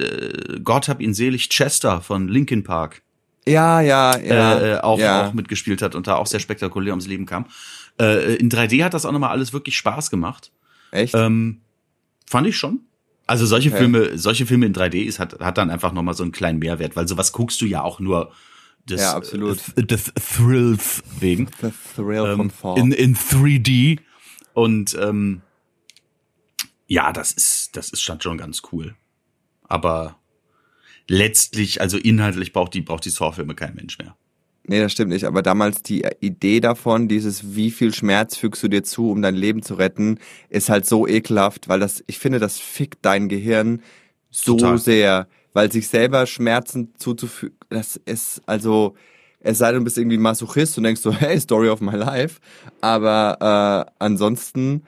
Gott 0.64 0.90
hab 0.90 1.02
ihn 1.02 1.14
selig 1.14 1.50
Chester 1.50 2.02
von 2.02 2.28
Linkin 2.28 2.64
Park 2.64 3.02
Ja, 3.48 3.82
ja, 3.82 4.18
ja. 4.18 4.58
äh, 4.60 4.72
äh, 4.74 4.80
auch, 4.82 5.00
ja. 5.00 5.28
auch 5.28 5.34
mitgespielt 5.34 5.82
hat 5.82 5.96
und 5.96 6.08
da 6.08 6.16
auch 6.16 6.28
sehr 6.28 6.40
spektakulär 6.40 6.94
ums 6.94 7.08
Leben 7.08 7.26
kam. 7.26 7.46
Äh, 8.00 8.36
in 8.36 8.50
3D 8.50 8.84
hat 8.84 8.94
das 8.94 9.06
auch 9.06 9.12
nochmal 9.12 9.32
alles 9.32 9.54
wirklich 9.54 9.78
Spaß 9.78 10.10
gemacht. 10.10 10.52
Echt? 10.92 11.14
Ähm, 11.16 11.62
fand 12.30 12.48
ich 12.48 12.58
schon. 12.58 12.82
Also 13.26 13.46
solche 13.46 13.70
Okay. 13.70 13.80
Filme, 13.80 14.18
solche 14.18 14.46
Filme 14.46 14.66
in 14.68 14.74
3D 14.74 15.04
ist, 15.04 15.20
hat, 15.20 15.40
hat 15.40 15.58
dann 15.58 15.70
einfach 15.70 15.92
nochmal 15.92 16.14
so 16.14 16.24
einen 16.24 16.32
kleinen 16.32 16.60
Mehrwert, 16.60 16.96
weil 16.96 17.08
sowas 17.08 17.32
guckst 17.34 17.60
du 17.62 17.66
ja 17.66 17.82
auch 17.82 18.00
nur 18.00 18.32
des, 18.88 19.02
Ja, 19.02 19.16
absolut. 19.16 19.60
äh, 19.76 19.84
des 19.84 20.14
Thrills 20.14 21.04
wegen. 21.20 21.50
The 21.62 21.72
Thrill 21.96 22.26
Ähm, 22.26 22.38
von 22.38 22.52
Thor. 22.62 22.78
in, 22.78 22.92
in 22.94 23.16
3D. 23.18 24.00
Und 24.54 24.98
ähm, 25.02 25.42
ja, 26.88 27.12
das 27.12 27.32
ist, 27.34 27.76
das 27.76 27.90
ist 27.90 28.02
schon 28.02 28.20
ganz 28.38 28.62
cool. 28.72 28.96
Aber 29.64 30.16
letztlich, 31.08 31.82
also 31.82 31.98
inhaltlich 31.98 32.54
braucht 32.54 32.74
die, 32.74 32.82
braucht 32.82 33.06
die 33.06 33.10
Saw-Filme 33.10 33.56
kein 33.56 33.76
Mensch 33.76 33.98
mehr. 33.98 34.16
Nee, 34.70 34.82
das 34.82 34.92
stimmt 34.92 35.12
nicht. 35.12 35.24
Aber 35.26 35.42
damals 35.42 35.82
die 35.82 36.06
Idee 36.20 36.60
davon, 36.60 37.08
dieses 37.08 37.56
wie 37.56 37.72
viel 37.72 37.94
Schmerz 37.94 38.36
fügst 38.36 38.62
du 38.64 38.68
dir 38.68 38.84
zu, 38.84 39.12
um 39.12 39.22
dein 39.22 39.36
Leben 39.36 39.62
zu 39.64 39.76
retten, 39.76 40.20
ist 40.50 40.70
halt 40.70 40.86
so 40.86 41.08
ekelhaft, 41.08 41.70
weil 41.70 41.80
das, 41.80 42.04
ich 42.08 42.20
finde, 42.20 42.40
das 42.40 42.60
fickt 42.60 43.00
dein 43.06 43.30
Gehirn 43.30 43.82
so 44.30 44.58
Total. 44.58 44.78
sehr, 44.78 45.28
weil 45.54 45.72
sich 45.72 45.88
selber 45.88 46.26
Schmerzen 46.28 46.94
zuzufügen, 46.98 47.56
das 47.70 47.96
ist 48.06 48.42
also, 48.46 48.96
es 49.40 49.58
sei 49.60 49.72
denn, 49.72 49.80
du 49.80 49.84
bist 49.86 49.98
irgendwie 49.98 50.18
Masochist 50.18 50.78
und 50.78 50.84
denkst 50.84 51.02
so, 51.02 51.14
hey, 51.18 51.40
Story 51.40 51.70
of 51.70 51.80
my 51.82 51.96
life. 51.96 52.40
Aber 52.82 53.86
äh, 53.90 53.92
ansonsten 54.00 54.84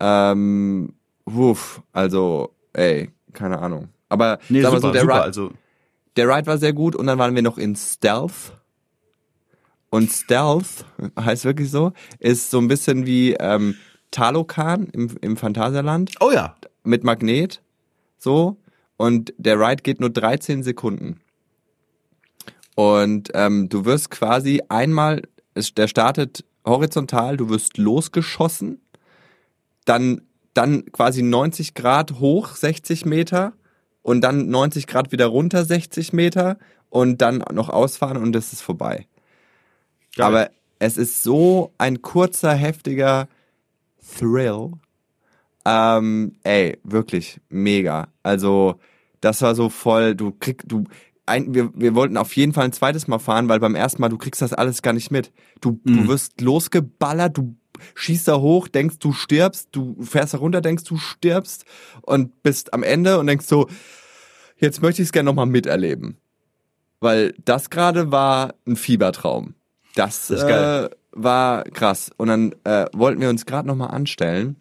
Ähm, 0.00 0.94
wuff, 1.26 1.82
also, 1.92 2.54
ey, 2.72 3.10
keine 3.32 3.58
Ahnung. 3.60 3.90
Aber 4.10 4.38
nee, 4.50 4.60
sag 4.60 4.72
super, 4.72 4.80
so, 4.80 4.92
der, 4.92 5.00
super, 5.02 5.14
Ride, 5.14 5.22
also 5.22 5.52
der 6.16 6.28
Ride 6.28 6.46
war 6.46 6.58
sehr 6.58 6.74
gut 6.74 6.94
und 6.94 7.06
dann 7.06 7.18
waren 7.18 7.34
wir 7.34 7.42
noch 7.42 7.56
in 7.56 7.74
Stealth. 7.76 8.52
Und 9.88 10.10
Stealth, 10.12 10.84
heißt 11.18 11.44
wirklich 11.44 11.70
so, 11.70 11.92
ist 12.18 12.50
so 12.50 12.58
ein 12.58 12.68
bisschen 12.68 13.06
wie 13.06 13.32
ähm, 13.34 13.76
Talokan 14.10 14.88
im, 14.92 15.16
im 15.20 15.36
Phantasialand 15.36 16.12
Oh 16.20 16.30
ja. 16.30 16.56
mit 16.84 17.04
Magnet. 17.04 17.62
So. 18.18 18.56
Und 18.96 19.32
der 19.38 19.58
Ride 19.58 19.82
geht 19.82 20.00
nur 20.00 20.10
13 20.10 20.62
Sekunden. 20.62 21.20
Und 22.74 23.30
ähm, 23.34 23.68
du 23.68 23.84
wirst 23.84 24.10
quasi 24.10 24.60
einmal, 24.68 25.22
der 25.76 25.88
startet 25.88 26.44
horizontal, 26.64 27.36
du 27.36 27.48
wirst 27.48 27.78
losgeschossen, 27.78 28.80
dann, 29.84 30.22
dann 30.54 30.84
quasi 30.92 31.22
90 31.22 31.74
Grad 31.74 32.20
hoch, 32.20 32.54
60 32.54 33.06
Meter 33.06 33.54
und 34.02 34.20
dann 34.22 34.48
90 34.48 34.86
Grad 34.86 35.12
wieder 35.12 35.26
runter, 35.26 35.64
60 35.64 36.12
Meter 36.12 36.58
und 36.88 37.20
dann 37.22 37.44
noch 37.52 37.68
ausfahren 37.68 38.16
und 38.16 38.34
es 38.36 38.52
ist 38.52 38.62
vorbei. 38.62 39.06
Geil. 40.16 40.26
Aber 40.26 40.50
es 40.78 40.96
ist 40.96 41.22
so 41.22 41.72
ein 41.78 42.02
kurzer, 42.02 42.54
heftiger 42.54 43.28
Thrill. 44.18 44.72
Ähm, 45.64 46.32
ey, 46.42 46.78
wirklich 46.84 47.40
mega. 47.48 48.08
Also, 48.22 48.80
das 49.20 49.42
war 49.42 49.54
so 49.54 49.68
voll, 49.68 50.14
du 50.14 50.32
kriegst, 50.32 50.70
du, 50.70 50.84
ein, 51.26 51.54
wir, 51.54 51.70
wir 51.74 51.94
wollten 51.94 52.16
auf 52.16 52.34
jeden 52.34 52.52
Fall 52.54 52.64
ein 52.64 52.72
zweites 52.72 53.06
Mal 53.08 53.18
fahren, 53.18 53.48
weil 53.48 53.60
beim 53.60 53.74
ersten 53.74 54.00
Mal, 54.00 54.08
du 54.08 54.16
kriegst 54.18 54.40
das 54.42 54.52
alles 54.54 54.82
gar 54.82 54.94
nicht 54.94 55.10
mit. 55.10 55.32
Du, 55.60 55.78
du 55.84 55.90
Mhm. 56.00 56.08
wirst 56.08 56.40
losgeballert, 56.40 57.36
du 57.36 57.56
schießt 57.94 58.28
da 58.28 58.38
hoch, 58.38 58.68
denkst, 58.68 58.98
du 58.98 59.12
stirbst, 59.12 59.68
du 59.72 59.96
fährst 60.02 60.34
da 60.34 60.38
runter, 60.38 60.60
denkst, 60.60 60.84
du 60.84 60.96
stirbst 60.96 61.64
und 62.02 62.42
bist 62.42 62.74
am 62.74 62.82
Ende 62.82 63.18
und 63.18 63.26
denkst 63.26 63.46
so, 63.46 63.68
jetzt 64.56 64.82
möchte 64.82 65.02
ich 65.02 65.08
es 65.08 65.12
gerne 65.12 65.26
nochmal 65.26 65.46
miterleben. 65.46 66.18
Weil 67.00 67.34
das 67.44 67.70
gerade 67.70 68.12
war 68.12 68.54
ein 68.66 68.76
Fiebertraum. 68.76 69.54
Das, 69.94 70.28
Das. 70.28 70.42
Äh, 70.42 70.90
war 71.12 71.64
krass. 71.64 72.10
Und 72.16 72.28
dann 72.28 72.54
äh, 72.64 72.86
wollten 72.92 73.20
wir 73.20 73.30
uns 73.30 73.46
gerade 73.46 73.66
nochmal 73.66 73.90
anstellen, 73.90 74.56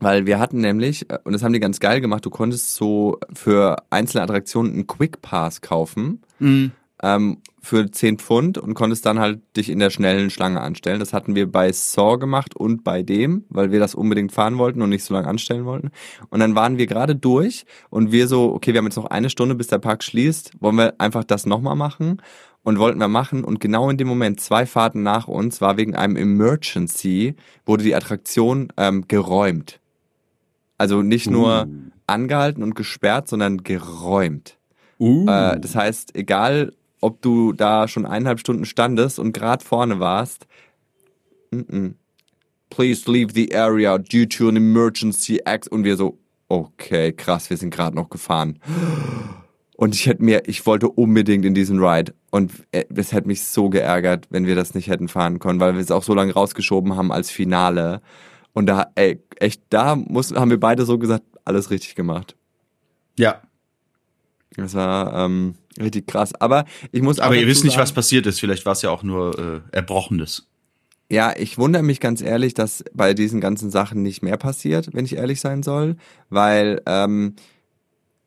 weil 0.00 0.26
wir 0.26 0.38
hatten 0.38 0.60
nämlich, 0.60 1.10
äh, 1.10 1.18
und 1.24 1.32
das 1.32 1.42
haben 1.42 1.52
die 1.52 1.60
ganz 1.60 1.80
geil 1.80 2.00
gemacht, 2.00 2.24
du 2.24 2.30
konntest 2.30 2.74
so 2.74 3.18
für 3.32 3.82
einzelne 3.90 4.22
Attraktionen 4.22 4.72
einen 4.72 4.86
Quick 4.86 5.20
Pass 5.20 5.60
kaufen 5.60 6.22
Mhm. 6.38 6.72
Ähm, 7.04 7.36
für 7.60 7.90
10 7.90 8.18
Pfund 8.18 8.58
und 8.58 8.74
konntest 8.74 9.04
dann 9.04 9.20
halt 9.20 9.40
dich 9.56 9.68
in 9.68 9.78
der 9.78 9.90
schnellen 9.90 10.30
Schlange 10.30 10.60
anstellen. 10.60 11.00
Das 11.00 11.12
hatten 11.12 11.34
wir 11.34 11.50
bei 11.50 11.70
Saw 11.70 12.18
gemacht 12.18 12.56
und 12.56 12.82
bei 12.82 13.02
dem, 13.02 13.44
weil 13.50 13.70
wir 13.72 13.78
das 13.78 13.94
unbedingt 13.94 14.32
fahren 14.32 14.58
wollten 14.58 14.80
und 14.80 14.88
nicht 14.88 15.04
so 15.04 15.14
lange 15.14 15.28
anstellen 15.28 15.66
wollten. 15.66 15.90
Und 16.30 16.40
dann 16.40 16.54
waren 16.54 16.78
wir 16.78 16.86
gerade 16.86 17.14
durch 17.14 17.66
und 17.90 18.10
wir 18.10 18.26
so, 18.26 18.52
okay, 18.54 18.72
wir 18.72 18.78
haben 18.78 18.86
jetzt 18.86 18.96
noch 18.96 19.06
eine 19.06 19.30
Stunde, 19.30 19.54
bis 19.54 19.66
der 19.66 19.78
Park 19.78 20.02
schließt. 20.02 20.52
Wollen 20.60 20.76
wir 20.76 20.94
einfach 20.98 21.24
das 21.24 21.46
nochmal 21.46 21.76
machen? 21.76 22.22
Und 22.62 22.78
wollten 22.78 22.98
wir 22.98 23.08
machen. 23.08 23.44
Und 23.44 23.60
genau 23.60 23.90
in 23.90 23.98
dem 23.98 24.08
Moment, 24.08 24.40
zwei 24.40 24.64
Fahrten 24.64 25.02
nach 25.02 25.28
uns, 25.28 25.60
war 25.60 25.76
wegen 25.76 25.94
einem 25.94 26.16
Emergency, 26.16 27.34
wurde 27.66 27.84
die 27.84 27.94
Attraktion 27.94 28.68
ähm, 28.78 29.06
geräumt. 29.06 29.80
Also 30.78 31.02
nicht 31.02 31.30
nur 31.30 31.66
Uh. 31.66 31.90
angehalten 32.06 32.62
und 32.62 32.74
gesperrt, 32.74 33.28
sondern 33.28 33.58
geräumt. 33.58 34.56
Uh. 34.98 35.26
Äh, 35.28 35.60
das 35.60 35.76
heißt, 35.76 36.16
egal, 36.16 36.72
ob 37.04 37.20
du 37.20 37.52
da 37.52 37.86
schon 37.86 38.06
eineinhalb 38.06 38.40
Stunden 38.40 38.64
standest 38.64 39.18
und 39.18 39.32
gerade 39.32 39.62
vorne 39.62 40.00
warst, 40.00 40.46
mm 41.50 41.60
-mm. 41.60 41.94
please 42.70 43.10
leave 43.10 43.34
the 43.34 43.54
area 43.54 43.98
due 43.98 44.26
to 44.26 44.48
an 44.48 44.56
emergency 44.56 45.40
act. 45.44 45.68
Und 45.68 45.84
wir 45.84 45.96
so, 45.96 46.18
okay, 46.48 47.12
krass, 47.12 47.50
wir 47.50 47.58
sind 47.58 47.74
gerade 47.74 47.94
noch 47.94 48.08
gefahren. 48.08 48.58
Und 49.76 49.94
ich 49.94 50.06
hätte 50.06 50.24
mir, 50.24 50.48
ich 50.48 50.64
wollte 50.64 50.88
unbedingt 50.88 51.44
in 51.44 51.52
diesen 51.52 51.78
Ride. 51.78 52.14
Und 52.30 52.52
äh, 52.72 52.84
es 52.94 53.12
hätte 53.12 53.26
mich 53.26 53.44
so 53.44 53.68
geärgert, 53.68 54.26
wenn 54.30 54.46
wir 54.46 54.54
das 54.54 54.74
nicht 54.74 54.88
hätten 54.88 55.08
fahren 55.08 55.40
können, 55.40 55.60
weil 55.60 55.74
wir 55.74 55.80
es 55.80 55.90
auch 55.90 56.04
so 56.04 56.14
lange 56.14 56.32
rausgeschoben 56.32 56.96
haben 56.96 57.12
als 57.12 57.30
Finale. 57.30 58.00
Und 58.54 58.66
da, 58.66 58.86
ey, 58.94 59.20
echt, 59.36 59.62
da 59.68 59.94
muss, 59.94 60.32
haben 60.32 60.50
wir 60.50 60.60
beide 60.60 60.86
so 60.86 60.96
gesagt, 60.98 61.24
alles 61.44 61.70
richtig 61.70 61.96
gemacht. 61.96 62.34
ja. 63.18 63.42
Das 64.56 64.74
war 64.74 65.14
ähm, 65.24 65.54
richtig 65.80 66.06
krass. 66.06 66.32
Aber 66.38 66.64
ich 66.92 67.02
muss 67.02 67.18
Aber 67.18 67.36
ihr 67.36 67.46
wisst 67.46 67.64
nicht, 67.64 67.74
sagen, 67.74 67.82
was 67.82 67.92
passiert 67.92 68.26
ist. 68.26 68.40
Vielleicht 68.40 68.66
war 68.66 68.72
es 68.72 68.82
ja 68.82 68.90
auch 68.90 69.02
nur 69.02 69.38
äh, 69.72 69.76
Erbrochenes. 69.76 70.46
Ja, 71.10 71.34
ich 71.36 71.58
wundere 71.58 71.82
mich 71.82 72.00
ganz 72.00 72.22
ehrlich, 72.22 72.54
dass 72.54 72.82
bei 72.94 73.14
diesen 73.14 73.40
ganzen 73.40 73.70
Sachen 73.70 74.02
nicht 74.02 74.22
mehr 74.22 74.36
passiert, 74.36 74.88
wenn 74.92 75.04
ich 75.04 75.16
ehrlich 75.16 75.40
sein 75.40 75.62
soll. 75.62 75.96
Weil 76.30 76.80
ähm, 76.86 77.34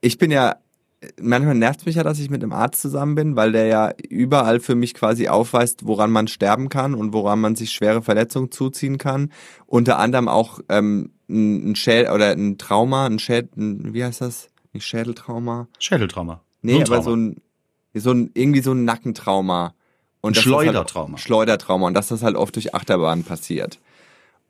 ich 0.01 0.17
bin 0.17 0.31
ja, 0.31 0.57
manchmal 1.19 1.55
nervt 1.55 1.85
mich 1.85 1.95
ja, 1.95 2.03
dass 2.03 2.19
ich 2.19 2.29
mit 2.29 2.43
einem 2.43 2.53
Arzt 2.53 2.81
zusammen 2.81 3.15
bin, 3.15 3.35
weil 3.35 3.51
der 3.51 3.65
ja 3.65 3.91
überall 4.09 4.59
für 4.59 4.75
mich 4.75 4.93
quasi 4.93 5.27
aufweist, 5.27 5.85
woran 5.87 6.11
man 6.11 6.27
sterben 6.27 6.69
kann 6.69 6.93
und 6.93 7.13
woran 7.13 7.39
man 7.39 7.55
sich 7.55 7.71
schwere 7.71 8.01
Verletzungen 8.01 8.51
zuziehen 8.51 8.97
kann. 8.97 9.31
Unter 9.65 9.97
anderem 9.99 10.27
auch 10.27 10.59
ähm, 10.69 11.11
ein 11.29 11.75
Schädel 11.75 12.11
oder 12.13 12.31
ein 12.31 12.57
Trauma, 12.57 13.05
ein 13.05 13.19
Schädel, 13.19 13.49
ein, 13.57 13.93
wie 13.93 14.03
heißt 14.03 14.21
das? 14.21 14.49
Nicht 14.73 14.85
Schädeltrauma. 14.85 15.67
Schädeltrauma. 15.79 16.41
Nee, 16.61 16.83
aber 16.83 17.01
so 17.01 17.15
ein, 17.15 17.41
so 17.93 18.11
ein, 18.11 18.31
irgendwie 18.33 18.61
so 18.61 18.71
ein 18.71 18.85
Nackentrauma. 18.85 19.73
Und 20.21 20.37
Schleudertrauma. 20.37 21.13
Halt, 21.13 21.21
Schleudertrauma. 21.21 21.87
Und 21.87 21.93
dass 21.93 22.07
das 22.09 22.23
halt 22.23 22.35
oft 22.35 22.55
durch 22.55 22.75
Achterbahnen 22.75 23.23
passiert. 23.23 23.79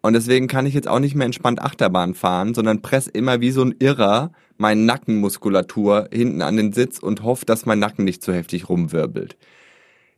Und 0.02 0.14
deswegen 0.14 0.48
kann 0.48 0.66
ich 0.66 0.74
jetzt 0.74 0.88
auch 0.88 1.00
nicht 1.00 1.16
mehr 1.16 1.26
entspannt 1.26 1.62
Achterbahn 1.62 2.14
fahren, 2.14 2.54
sondern 2.54 2.82
press 2.82 3.08
immer 3.08 3.42
wie 3.42 3.52
so 3.52 3.64
ein 3.64 3.76
Irrer 3.80 4.32
meine 4.58 4.82
Nackenmuskulatur 4.82 6.10
hinten 6.12 6.42
an 6.42 6.58
den 6.58 6.74
Sitz 6.74 7.00
und 7.00 7.24
hoffe, 7.24 7.46
dass 7.46 7.66
mein 7.66 7.80
Nacken 7.80 8.06
nicht 8.06 8.24
zu 8.24 8.34
heftig 8.34 8.70
rumwirbelt. 8.70 9.38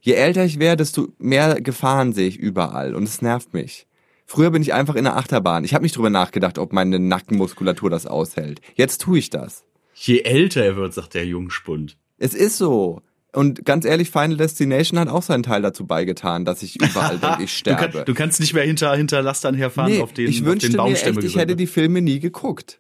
Je 0.01 0.13
älter 0.13 0.45
ich 0.45 0.59
werde, 0.59 0.77
desto 0.77 1.09
mehr 1.17 1.59
Gefahren 1.61 2.13
sehe 2.13 2.27
ich 2.27 2.37
überall 2.37 2.95
und 2.95 3.03
es 3.03 3.21
nervt 3.21 3.53
mich. 3.53 3.85
Früher 4.25 4.51
bin 4.51 4.61
ich 4.61 4.73
einfach 4.73 4.95
in 4.95 5.03
der 5.03 5.17
Achterbahn. 5.17 5.63
Ich 5.63 5.73
habe 5.73 5.83
nicht 5.83 5.97
drüber 5.97 6.09
nachgedacht, 6.09 6.57
ob 6.57 6.71
meine 6.71 6.99
Nackenmuskulatur 6.99 7.89
das 7.89 8.05
aushält. 8.05 8.61
Jetzt 8.75 9.01
tue 9.01 9.17
ich 9.17 9.29
das. 9.29 9.65
Je 10.01 10.21
älter 10.21 10.63
er 10.63 10.75
wird, 10.77 10.93
sagt 10.93 11.13
der 11.13 11.25
Jungspund. 11.25 11.97
Es 12.17 12.33
ist 12.33 12.57
so. 12.57 13.01
Und 13.33 13.65
ganz 13.65 13.85
ehrlich, 13.85 14.09
Final 14.09 14.37
Destination 14.37 14.97
hat 14.97 15.09
auch 15.09 15.21
seinen 15.21 15.43
Teil 15.43 15.61
dazu 15.61 15.85
beigetan, 15.85 16.45
dass 16.45 16.63
ich 16.63 16.81
überall 16.81 17.17
denke, 17.19 17.43
ich 17.43 17.51
Du, 17.51 17.57
sterbe. 17.57 17.89
kann, 17.91 18.05
du 18.05 18.13
kannst 18.13 18.39
nicht 18.39 18.53
mehr 18.53 18.63
hinter, 18.63 18.95
hinter 18.95 19.21
Lastern 19.21 19.55
herfahren, 19.55 19.91
nee, 19.91 20.01
auf 20.01 20.13
den, 20.13 20.29
ich 20.29 20.41
auf 20.41 20.47
wünschte 20.47 20.69
den 20.69 20.77
mir 20.77 20.83
Baumstämme 20.83 21.19
echt, 21.19 21.27
ich 21.27 21.35
hätte 21.35 21.55
die 21.55 21.67
Filme 21.67 22.01
nie 22.01 22.19
geguckt. 22.19 22.79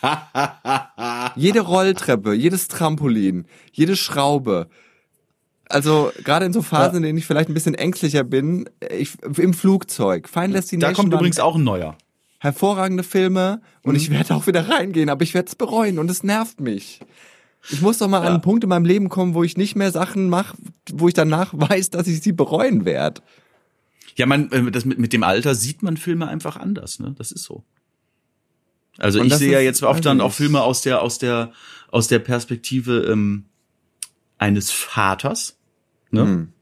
Jede 1.36 1.60
Rolltreppe, 1.60 2.32
jedes 2.32 2.68
Trampolin, 2.68 3.46
jede 3.72 3.96
Schraube. 3.96 4.68
Also 5.68 6.12
gerade 6.22 6.46
in 6.46 6.52
so 6.52 6.62
Phasen, 6.62 6.98
in 6.98 7.02
denen 7.02 7.18
ich 7.18 7.26
vielleicht 7.26 7.50
ein 7.50 7.54
bisschen 7.54 7.74
ängstlicher 7.74 8.22
bin, 8.22 8.70
ich, 8.96 9.16
im 9.36 9.54
Flugzeug. 9.54 10.28
Final 10.28 10.52
Destination 10.52 10.94
Da 10.94 11.02
kommt 11.02 11.12
übrigens 11.12 11.40
auch 11.40 11.56
ein 11.56 11.64
neuer. 11.64 11.96
Hervorragende 12.38 13.02
Filme 13.02 13.60
und 13.82 13.96
ich 13.96 14.10
werde 14.10 14.34
auch 14.34 14.46
wieder 14.46 14.68
reingehen, 14.68 15.10
aber 15.10 15.22
ich 15.22 15.34
werde 15.34 15.48
es 15.48 15.54
bereuen 15.54 15.98
und 15.98 16.10
es 16.10 16.22
nervt 16.22 16.60
mich. 16.60 17.00
Ich 17.70 17.82
muss 17.82 17.98
doch 17.98 18.08
mal 18.08 18.20
an 18.20 18.34
einen 18.34 18.40
Punkt 18.40 18.62
in 18.62 18.70
meinem 18.70 18.84
Leben 18.84 19.08
kommen, 19.08 19.34
wo 19.34 19.42
ich 19.42 19.56
nicht 19.56 19.74
mehr 19.74 19.90
Sachen 19.90 20.28
mache, 20.28 20.56
wo 20.92 21.08
ich 21.08 21.14
danach 21.14 21.52
weiß, 21.52 21.90
dass 21.90 22.06
ich 22.06 22.20
sie 22.22 22.32
bereuen 22.32 22.84
werde. 22.84 23.22
Ja, 24.16 24.26
man, 24.26 24.50
äh, 24.52 24.70
das 24.70 24.84
mit, 24.84 24.98
mit 24.98 25.12
dem 25.12 25.22
Alter 25.22 25.54
sieht 25.54 25.82
man 25.82 25.96
Filme 25.96 26.28
einfach 26.28 26.56
anders, 26.56 26.98
ne? 26.98 27.14
Das 27.16 27.32
ist 27.32 27.44
so. 27.44 27.64
Also 28.98 29.20
Und 29.20 29.26
ich 29.26 29.34
sehe 29.34 29.52
ja 29.52 29.60
jetzt 29.60 29.82
oft 29.82 30.04
dann 30.04 30.20
auch. 30.20 30.32
Filme 30.32 30.60
aus 30.62 30.82
der, 30.82 31.02
aus 31.02 31.18
der, 31.18 31.52
aus 31.90 32.08
der 32.08 32.18
Perspektive 32.18 33.06
ähm, 33.10 33.44
eines 34.38 34.72
Vaters. 34.72 35.56
Ne? 36.10 36.22
Hm. 36.22 36.52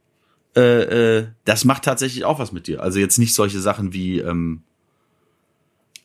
Äh, 0.55 1.19
äh, 1.19 1.27
das 1.45 1.65
macht 1.65 1.85
tatsächlich 1.85 2.25
auch 2.27 2.39
was 2.39 2.53
mit 2.53 2.67
dir. 2.67 2.83
Also 2.83 2.99
jetzt 2.99 3.19
nicht 3.19 3.35
solche 3.35 3.61
Sachen 3.61 3.95
wie, 3.95 4.19
ähm, 4.19 4.63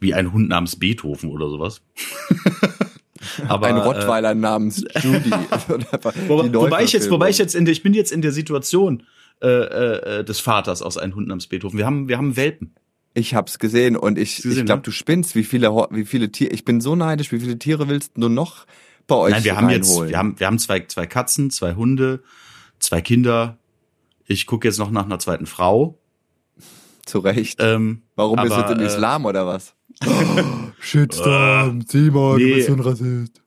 wie 0.02 0.14
ein 0.14 0.34
Hund 0.34 0.50
namens 0.50 0.76
Beethoven 0.76 1.30
oder 1.30 1.50
sowas. 1.50 1.82
Aber, 3.48 3.68
ein 3.68 3.78
äh, 3.78 3.82
Rottweiler 3.82 4.36
namens 4.36 4.84
Judy. 5.02 5.32
Wobei, 6.28 6.54
wobei 6.54 6.84
ich 6.84 6.92
jetzt, 6.92 7.10
wobei 7.10 7.30
ich 7.30 7.38
jetzt 7.38 7.56
in 7.56 7.66
der, 7.66 7.72
ich 7.72 7.84
bin 7.84 7.94
jetzt 7.94 8.12
in 8.12 8.22
der 8.22 8.32
Situation 8.32 9.04
äh, 9.42 9.48
äh, 9.48 10.20
äh, 10.20 10.24
des 10.24 10.40
Vaters 10.40 10.82
aus 10.82 10.98
einem 10.98 11.16
Hund 11.16 11.28
namens 11.28 11.48
Beethoven. 11.48 11.78
Wir 11.78 11.86
haben, 11.86 12.08
wir 12.08 12.18
haben 12.18 12.36
Welpen. 12.36 12.76
Ich 13.14 13.36
hab's 13.36 13.60
gesehen 13.60 13.96
und 13.96 14.18
ich, 14.18 14.44
ich 14.46 14.56
glaube, 14.66 14.78
ne? 14.78 14.82
du 14.84 14.92
spinnst, 14.92 15.36
wie 15.36 15.44
viele, 15.44 15.70
wie 15.92 16.06
viele 16.06 16.32
Tiere, 16.32 16.52
ich 16.54 16.66
bin 16.66 16.80
so 16.80 16.96
neidisch, 16.96 17.32
wie 17.32 17.40
viele 17.40 17.60
Tiere 17.60 17.90
willst 17.90 18.14
du 18.16 18.30
noch 18.30 18.66
bei 19.06 19.16
euch 19.16 19.32
Nein, 19.34 19.44
wir 19.44 19.58
haben 19.58 19.70
jetzt, 19.70 20.08
wir 20.08 20.18
haben, 20.18 20.40
wir 20.40 20.48
haben 20.48 20.60
zwei, 20.60 20.80
zwei 20.82 21.06
Katzen, 21.06 21.52
zwei 21.52 21.76
Hunde, 21.76 22.24
zwei 22.80 23.02
Kinder. 23.02 23.58
Ich 24.26 24.46
gucke 24.46 24.68
jetzt 24.68 24.78
noch 24.78 24.92
nach 24.92 25.06
einer 25.06 25.20
zweiten 25.20 25.46
Frau. 25.46 26.00
Zu 27.06 27.20
Recht. 27.20 27.60
Ähm, 27.62 28.04
Warum 28.16 28.38
bist 28.38 28.52
du 28.52 28.56
aber, 28.56 28.70
jetzt 28.70 28.78
im 28.78 28.84
äh, 28.84 28.88
Islam 28.88 29.26
oder 29.26 29.46
was? 29.46 29.74
Shitstorm, 30.80 31.82
Simon, 31.88 32.38
nee. 32.38 32.56
bist 32.56 32.68
so 32.68 32.74
ein 32.74 32.80
Rassist. 32.80 33.42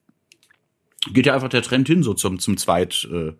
geht 1.12 1.26
ja 1.26 1.34
einfach 1.34 1.48
der 1.48 1.62
Trend 1.62 1.88
hin, 1.88 2.02
so 2.02 2.14
zum, 2.14 2.38
zum 2.38 2.56
Zweit. 2.56 3.08
Äh, 3.12 3.32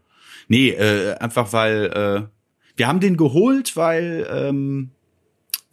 nee, 0.49 0.71
äh, 0.71 1.15
einfach 1.19 1.53
weil 1.53 1.85
äh, 1.87 2.29
wir 2.77 2.89
haben 2.89 3.01
den 3.01 3.17
geholt, 3.17 3.77
weil 3.77 4.27
ähm, 4.31 4.91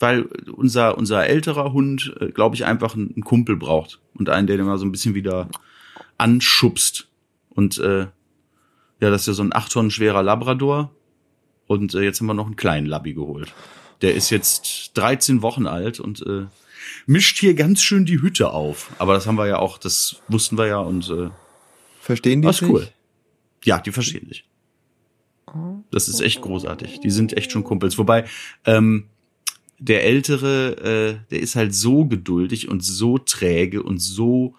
weil 0.02 0.24
unser, 0.56 0.98
unser 0.98 1.28
älterer 1.28 1.74
Hund, 1.74 2.14
äh, 2.20 2.28
glaube 2.28 2.56
ich, 2.56 2.66
einfach 2.66 2.96
einen 2.96 3.22
Kumpel 3.24 3.56
braucht 3.56 4.00
und 4.16 4.30
einen, 4.30 4.48
der 4.48 4.58
den 4.58 4.66
mal 4.66 4.78
so 4.78 4.86
ein 4.86 4.92
bisschen 4.92 5.16
wieder 5.16 5.48
anschubst. 6.18 7.08
Und 7.50 7.78
äh, 7.78 8.08
ja, 9.00 9.10
das 9.10 9.22
ist 9.22 9.28
ja 9.28 9.34
so 9.34 9.44
ein 9.44 9.54
acht 9.54 9.72
Tonnen 9.72 9.92
schwerer 9.92 10.24
Labrador. 10.24 10.92
Und 11.68 11.94
äh, 11.94 12.02
jetzt 12.02 12.20
haben 12.20 12.28
wir 12.28 12.34
noch 12.34 12.48
einen 12.48 12.56
kleinen 12.56 12.88
Labby 12.88 13.14
geholt. 13.14 13.54
Der 14.02 14.16
ist 14.16 14.30
jetzt 14.30 14.92
13 14.96 15.42
Wochen 15.42 15.68
alt 15.68 16.00
und 16.00 16.26
äh, 16.26 16.46
mischt 17.06 17.40
hier 17.40 17.54
ganz 17.54 17.82
schön 17.82 18.06
die 18.06 18.22
Hütte 18.22 18.52
auf. 18.52 18.92
Aber 18.98 19.14
das 19.14 19.28
haben 19.28 19.38
wir 19.38 19.48
ja 19.48 19.60
auch, 19.60 19.78
das 19.78 20.22
wussten 20.28 20.58
wir 20.58 20.68
ja 20.68 20.80
und 20.80 21.10
äh, 21.10 21.30
verstehen 22.00 22.42
die 22.42 22.48
das 22.48 22.62
ist 22.62 22.68
cool. 22.68 22.88
Ja, 23.64 23.80
die 23.80 23.92
verstehen 23.92 24.28
dich. 24.28 24.46
Das 25.92 26.08
ist 26.08 26.22
echt 26.22 26.42
großartig. 26.42 27.02
Die 27.02 27.10
sind 27.10 27.36
echt 27.36 27.52
schon 27.52 27.64
Kumpels. 27.64 27.98
Wobei 27.98 28.26
ähm, 28.66 29.08
der 29.80 30.04
Ältere, 30.06 30.78
äh, 30.78 31.30
der 31.32 31.40
ist 31.40 31.56
halt 31.56 31.76
so 31.76 32.06
geduldig 32.06 32.70
und 32.70 32.84
so 32.84 33.18
träge 33.18 33.84
und 33.84 34.00
so 34.00 34.56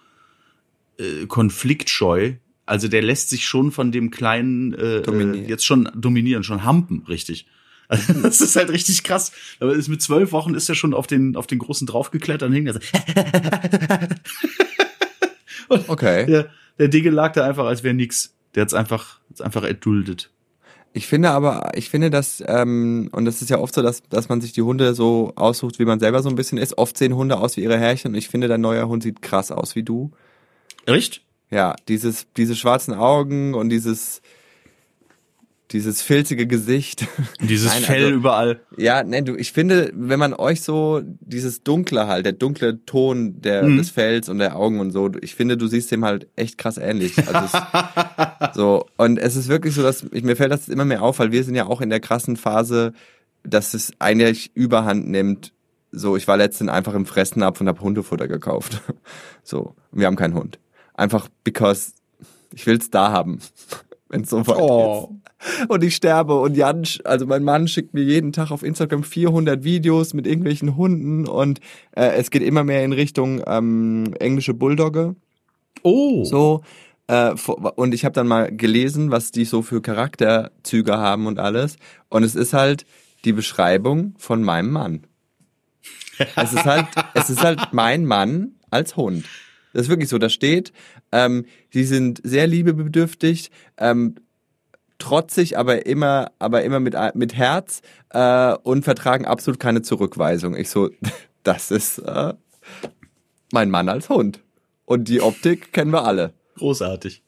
äh, 0.99 1.27
konfliktscheu. 1.27 2.35
Also 2.67 2.89
der 2.89 3.03
lässt 3.03 3.31
sich 3.31 3.45
schon 3.45 3.73
von 3.73 3.93
dem 3.93 4.11
Kleinen 4.11 4.75
äh, 4.75 4.99
äh, 4.99 5.49
jetzt 5.49 5.65
schon 5.65 5.89
dominieren, 5.95 6.45
schon 6.45 6.65
hampen, 6.65 7.05
richtig. 7.09 7.47
Also 7.93 8.15
das 8.23 8.41
ist 8.41 8.57
halt 8.57 8.71
richtig 8.71 9.03
krass. 9.03 9.33
Aber 9.61 9.75
ist 9.75 9.89
mit 9.89 10.01
zwölf 10.01 10.33
Wochen 10.33 10.55
ist 10.55 10.67
er 10.69 10.75
schon 10.75 10.95
auf 10.95 11.07
den 11.07 11.37
auf 11.37 11.47
den 11.47 11.59
großen 11.59 11.87
draufgeklettert 11.87 12.49
und 12.49 12.55
hing 12.55 12.65
da 12.65 12.73
so. 12.73 12.81
okay. 15.89 16.25
Der, 16.25 16.49
der 16.79 16.89
Digge 16.89 17.11
lag 17.11 17.35
da 17.35 17.47
einfach, 17.47 17.67
als 17.67 17.83
wäre 17.83 17.95
nix. 17.95 18.35
Der 18.55 18.63
hat's 18.63 18.73
einfach, 18.73 19.21
hat's 19.29 19.43
einfach 19.43 19.63
erduldet. 19.63 20.31
Ich 20.95 21.07
finde 21.07 21.31
aber, 21.31 21.73
ich 21.75 21.91
finde, 21.91 22.11
dass, 22.11 22.43
ähm, 22.47 23.09
und 23.13 23.25
das 23.25 23.41
ist 23.43 23.51
ja 23.51 23.59
oft 23.59 23.75
so, 23.75 23.83
dass, 23.83 24.03
dass 24.09 24.29
man 24.29 24.41
sich 24.41 24.53
die 24.53 24.63
Hunde 24.63 24.95
so 24.95 25.33
aussucht, 25.37 25.79
wie 25.79 25.85
man 25.85 26.01
selber 26.01 26.23
so 26.23 26.29
ein 26.29 26.35
bisschen 26.35 26.59
ist. 26.59 26.77
Oft 26.79 26.97
sehen 26.97 27.15
Hunde 27.15 27.39
aus 27.39 27.57
wie 27.57 27.63
ihre 27.63 27.79
Herrchen 27.79 28.13
und 28.13 28.15
ich 28.15 28.29
finde, 28.29 28.49
dein 28.49 28.61
neuer 28.61 28.89
Hund 28.89 29.03
sieht 29.03 29.21
krass 29.23 29.51
aus 29.51 29.75
wie 29.75 29.83
du. 29.83 30.13
Echt? 30.87 31.23
Ja, 31.51 31.77
dieses, 31.89 32.27
diese 32.37 32.57
schwarzen 32.57 32.95
Augen 32.95 33.55
und 33.55 33.69
dieses, 33.69 34.23
dieses 35.73 36.03
filzige 36.03 36.47
Gesicht. 36.47 37.07
Dieses 37.41 37.73
Nein, 37.73 37.83
Fell 37.83 38.05
also, 38.05 38.17
überall. 38.17 38.61
Ja, 38.77 39.03
ne, 39.03 39.23
du, 39.23 39.35
ich 39.35 39.53
finde, 39.53 39.91
wenn 39.95 40.19
man 40.19 40.35
euch 40.35 40.63
so 40.63 41.01
dieses 41.21 41.63
dunkle 41.63 42.07
halt, 42.07 42.27
der 42.27 42.33
dunkle 42.33 42.85
Ton 42.85 43.41
der, 43.41 43.65
mhm. 43.65 43.79
des 43.79 43.91
Fells 43.91 44.29
und 44.29 44.39
der 44.39 44.57
Augen 44.57 44.81
und 44.81 44.91
so, 44.91 45.11
ich 45.21 45.35
finde, 45.35 45.57
du 45.57 45.67
siehst 45.67 45.91
dem 45.91 46.05
halt 46.05 46.29
echt 46.37 46.59
krass 46.59 46.79
ähnlich. 46.79 47.17
Also 47.27 47.47
es, 47.47 48.55
so 48.55 48.87
und 48.97 49.19
es 49.19 49.37
ist 49.37 49.49
wirklich 49.49 49.75
so, 49.75 49.83
dass 49.83 50.05
ich, 50.13 50.23
mir 50.23 50.37
fällt 50.37 50.53
das 50.53 50.69
immer 50.69 50.85
mehr 50.85 51.03
auf, 51.03 51.19
weil 51.19 51.33
wir 51.33 51.43
sind 51.43 51.55
ja 51.55 51.67
auch 51.67 51.81
in 51.81 51.91
der 51.91 52.01
krassen 52.01 52.37
Phase, 52.37 52.93
dass 53.43 53.75
es 53.75 53.93
eigentlich 53.99 54.55
Überhand 54.55 55.09
nimmt. 55.09 55.53
So, 55.91 56.17
ich 56.17 56.29
war 56.29 56.37
letztens 56.37 56.71
einfach 56.71 56.95
im 56.95 57.07
Fressnapf 57.07 57.61
und 57.61 57.69
habe 57.69 57.81
Hundefutter 57.81 58.29
gekauft. 58.29 58.81
So, 59.45 59.75
wir 59.91 60.07
haben 60.07 60.15
keinen 60.15 60.35
Hund. 60.35 60.61
Einfach 60.95 61.29
because 61.43 61.95
ich 62.55 62.65
will's 62.65 62.91
da 62.91 63.11
haben 63.11 63.41
wenn 64.13 64.23
es 64.23 64.31
so 64.31 64.47
weit 64.47 64.57
oh. 64.61 65.11
ist. 65.41 65.69
Und 65.71 65.83
ich 65.83 65.97
sterbe. 65.97 66.39
Und 66.39 66.57
Jan, 66.57 66.85
also 67.05 67.27
mein 67.27 67.43
Mann 67.43 67.67
schickt 67.67 67.95
mir 67.95 68.03
jeden 68.03 68.33
Tag 68.33 68.51
auf 68.51 68.63
Instagram 68.63 69.03
400 69.03 69.65
Videos 69.65 70.15
mit 70.15 70.27
irgendwelchen 70.27 70.77
Hunden 70.77 71.27
und 71.27 71.61
äh, 71.97 72.13
es 72.17 72.31
geht 72.31 72.43
immer 72.43 72.63
mehr 72.63 72.85
in 72.85 72.93
Richtung 72.93 73.43
ähm, 73.47 74.15
englische 74.21 74.55
Bulldogge. 74.55 75.17
Oh. 75.83 76.25
So. 76.25 76.63
Äh, 77.09 77.35
und 77.75 77.95
ich 77.95 78.05
habe 78.05 78.13
dann 78.13 78.29
mal 78.29 78.55
gelesen, 78.55 79.11
was 79.11 79.33
die 79.33 79.47
so 79.47 79.63
für 79.63 79.81
Charakterzüge 79.81 80.97
haben 80.97 81.27
und 81.27 81.39
alles. 81.39 81.77
Und 82.09 82.23
es 82.23 82.35
ist 82.35 82.53
halt 82.53 82.85
die 83.25 83.33
Beschreibung 83.33 84.15
von 84.19 84.43
meinem 84.43 84.71
Mann. 84.71 85.07
es 86.37 86.53
ist 86.53 86.65
halt, 86.65 86.87
es 87.15 87.31
ist 87.31 87.43
halt 87.43 87.73
mein 87.73 88.05
Mann 88.05 88.57
als 88.71 88.97
Hund. 88.97 89.25
Das 89.73 89.83
ist 89.83 89.89
wirklich 89.89 90.11
so. 90.11 90.19
Da 90.19 90.29
steht, 90.29 90.73
ähm, 91.13 91.45
sie 91.71 91.85
sind 91.85 92.21
sehr 92.25 92.47
liebebedürftig, 92.47 93.51
ähm, 93.79 94.17
trotzig, 94.99 95.59
aber 95.59 95.87
immer, 95.87 96.31
aber 96.39 96.63
immer 96.63 96.81
mit, 96.81 96.97
mit 97.15 97.35
Herz 97.35 97.83
äh, 98.11 98.55
und 98.63 98.85
vertragen 98.85 99.27
absolut 99.27 99.61
keine 99.61 99.83
Zurückweisung. 99.83 100.57
Ich 100.57 100.71
so, 100.71 100.91
das 101.43 101.71
ist 101.71 101.99
äh, 101.99 102.35
mein 103.53 103.71
Mann 103.71 103.89
als 103.89 104.09
Hund. 104.09 104.41
Und 104.85 105.09
die 105.09 105.21
Optik 105.21 105.73
kennen 105.73 105.93
wir 105.93 106.05
alle. 106.05 106.33
Großartig. 106.57 107.23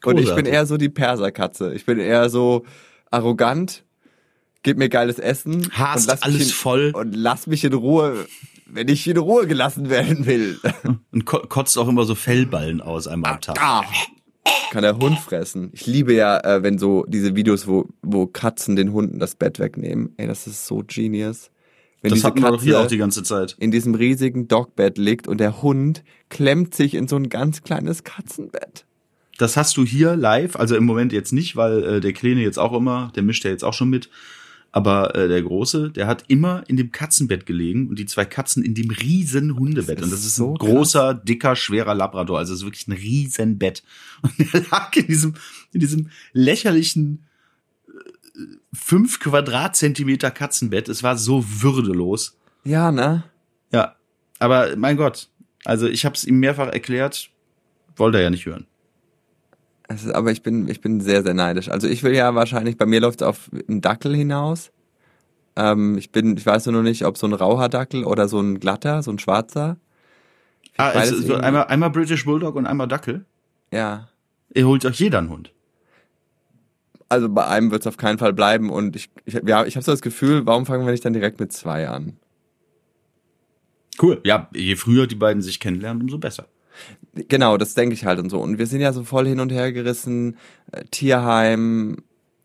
Großartig. 0.00 0.04
Und 0.04 0.18
ich 0.18 0.34
bin 0.34 0.52
eher 0.52 0.66
so 0.66 0.76
die 0.76 0.88
Perserkatze. 0.88 1.74
Ich 1.74 1.86
bin 1.86 1.98
eher 1.98 2.30
so 2.30 2.64
arrogant, 3.10 3.84
gib 4.62 4.78
mir 4.78 4.88
geiles 4.88 5.18
Essen. 5.18 5.70
Hast 5.72 6.02
und 6.02 6.06
lass 6.08 6.22
alles 6.22 6.52
voll. 6.52 6.92
Und 6.94 7.14
lass 7.14 7.46
mich 7.46 7.64
in 7.64 7.72
Ruhe 7.72 8.26
wenn 8.68 8.88
ich 8.88 9.06
in 9.06 9.16
Ruhe 9.16 9.46
gelassen 9.46 9.90
werden 9.90 10.26
will. 10.26 10.58
Und 11.12 11.24
kotzt 11.24 11.78
auch 11.78 11.88
immer 11.88 12.04
so 12.04 12.14
Fellballen 12.14 12.80
aus 12.80 13.06
einmal 13.06 13.34
am 13.34 13.40
Tag. 13.40 13.58
Ah, 13.60 13.84
kann 14.70 14.82
der 14.82 14.98
Hund 14.98 15.18
fressen. 15.18 15.70
Ich 15.72 15.86
liebe 15.86 16.14
ja, 16.14 16.38
äh, 16.40 16.62
wenn 16.62 16.78
so 16.78 17.04
diese 17.08 17.34
Videos, 17.34 17.66
wo, 17.66 17.88
wo 18.02 18.26
Katzen 18.26 18.76
den 18.76 18.92
Hunden 18.92 19.18
das 19.18 19.34
Bett 19.34 19.58
wegnehmen. 19.58 20.12
Ey, 20.16 20.26
das 20.26 20.46
ist 20.46 20.66
so 20.66 20.82
genius. 20.86 21.50
Wenn 22.02 22.12
das 22.12 22.22
hatten 22.22 22.40
wir 22.40 22.50
doch 22.50 22.62
hier 22.62 22.78
auch 22.78 22.86
die 22.86 22.98
ganze 22.98 23.22
Zeit. 23.22 23.56
In 23.58 23.70
diesem 23.70 23.94
riesigen 23.94 24.46
Dogbett 24.46 24.98
liegt 24.98 25.26
und 25.26 25.38
der 25.38 25.62
Hund 25.62 26.04
klemmt 26.28 26.74
sich 26.74 26.94
in 26.94 27.08
so 27.08 27.16
ein 27.16 27.28
ganz 27.28 27.62
kleines 27.62 28.04
Katzenbett. 28.04 28.84
Das 29.36 29.56
hast 29.56 29.76
du 29.76 29.84
hier 29.84 30.16
live, 30.16 30.56
also 30.56 30.76
im 30.76 30.84
Moment 30.84 31.12
jetzt 31.12 31.32
nicht, 31.32 31.56
weil 31.56 31.84
äh, 31.84 32.00
der 32.00 32.12
Kleine 32.12 32.42
jetzt 32.42 32.58
auch 32.58 32.72
immer, 32.72 33.12
der 33.16 33.22
mischt 33.22 33.44
ja 33.44 33.50
jetzt 33.50 33.64
auch 33.64 33.74
schon 33.74 33.88
mit. 33.88 34.10
Aber 34.70 35.14
äh, 35.14 35.28
der 35.28 35.42
Große, 35.42 35.90
der 35.90 36.06
hat 36.06 36.24
immer 36.28 36.62
in 36.68 36.76
dem 36.76 36.92
Katzenbett 36.92 37.46
gelegen 37.46 37.88
und 37.88 37.98
die 37.98 38.06
zwei 38.06 38.24
Katzen 38.26 38.62
in 38.62 38.74
dem 38.74 38.90
riesen 38.90 39.56
Hundebett. 39.56 39.98
Das 39.98 40.04
und 40.04 40.12
das 40.12 40.24
ist 40.24 40.36
so 40.36 40.52
ein 40.52 40.58
großer, 40.58 41.14
krass. 41.14 41.24
dicker, 41.24 41.56
schwerer 41.56 41.94
Labrador. 41.94 42.38
Also 42.38 42.52
es 42.52 42.60
ist 42.60 42.66
wirklich 42.66 42.86
ein 42.86 42.92
riesen 42.92 43.58
Bett. 43.58 43.82
Und 44.22 44.54
er 44.54 44.62
lag 44.70 44.94
in 44.96 45.06
diesem, 45.06 45.34
in 45.72 45.80
diesem 45.80 46.10
lächerlichen 46.32 47.24
äh, 47.88 48.40
fünf 48.74 49.20
Quadratzentimeter 49.20 50.30
Katzenbett. 50.30 50.88
Es 50.88 51.02
war 51.02 51.16
so 51.16 51.44
würdelos. 51.46 52.36
Ja, 52.64 52.92
ne? 52.92 53.24
Ja. 53.72 53.96
Aber 54.38 54.76
mein 54.76 54.96
Gott. 54.96 55.28
Also 55.64 55.86
ich 55.86 56.04
habe 56.04 56.14
es 56.14 56.24
ihm 56.24 56.40
mehrfach 56.40 56.68
erklärt, 56.68 57.30
wollte 57.96 58.18
er 58.18 58.24
ja 58.24 58.30
nicht 58.30 58.46
hören. 58.46 58.66
Ist, 59.88 60.14
aber 60.14 60.30
ich 60.30 60.42
bin, 60.42 60.68
ich 60.68 60.80
bin 60.80 61.00
sehr, 61.00 61.22
sehr 61.22 61.34
neidisch. 61.34 61.70
Also 61.70 61.88
ich 61.88 62.02
will 62.02 62.14
ja 62.14 62.34
wahrscheinlich, 62.34 62.76
bei 62.76 62.86
mir 62.86 63.00
läuft 63.00 63.22
es 63.22 63.26
auf 63.26 63.50
einen 63.68 63.80
Dackel 63.80 64.14
hinaus. 64.14 64.70
Ähm, 65.56 65.96
ich 65.96 66.12
bin, 66.12 66.36
ich 66.36 66.44
weiß 66.44 66.66
nur 66.66 66.82
nicht, 66.82 67.04
ob 67.04 67.16
so 67.16 67.26
ein 67.26 67.32
Rauhaardackel 67.32 68.04
oder 68.04 68.28
so 68.28 68.38
ein 68.38 68.60
glatter, 68.60 69.02
so 69.02 69.10
ein 69.10 69.18
schwarzer. 69.18 69.78
Ah, 70.76 70.92
es 70.94 71.10
ist 71.10 71.26
so 71.26 71.34
einmal, 71.34 71.64
einmal 71.64 71.90
British 71.90 72.24
Bulldog 72.24 72.54
und 72.54 72.66
einmal 72.66 72.86
Dackel? 72.86 73.24
Ja. 73.72 74.08
Ihr 74.54 74.66
holt 74.66 74.84
euch 74.84 75.00
jeder 75.00 75.18
einen 75.18 75.30
Hund. 75.30 75.52
Also 77.08 77.28
bei 77.30 77.46
einem 77.46 77.70
wird 77.70 77.80
es 77.82 77.86
auf 77.86 77.96
keinen 77.96 78.18
Fall 78.18 78.34
bleiben 78.34 78.70
und 78.70 78.94
ich, 78.94 79.10
ich, 79.24 79.40
ja, 79.46 79.64
ich 79.64 79.76
habe 79.76 79.84
so 79.84 79.92
das 79.92 80.02
Gefühl, 80.02 80.44
warum 80.44 80.66
fangen 80.66 80.84
wir 80.84 80.92
nicht 80.92 81.04
dann 81.04 81.14
direkt 81.14 81.40
mit 81.40 81.52
zwei 81.52 81.88
an? 81.88 82.18
Cool. 84.00 84.20
Ja, 84.24 84.48
je 84.54 84.76
früher 84.76 85.06
die 85.06 85.14
beiden 85.14 85.42
sich 85.42 85.58
kennenlernen, 85.58 86.02
umso 86.02 86.18
besser. 86.18 86.46
Genau, 87.14 87.56
das 87.56 87.74
denke 87.74 87.94
ich 87.94 88.04
halt 88.04 88.18
und 88.18 88.30
so. 88.30 88.40
Und 88.40 88.58
wir 88.58 88.66
sind 88.66 88.80
ja 88.80 88.92
so 88.92 89.04
voll 89.04 89.26
hin 89.26 89.40
und 89.40 89.50
her 89.50 89.72
gerissen, 89.72 90.36
äh, 90.72 90.84
Tierheim 90.90 91.96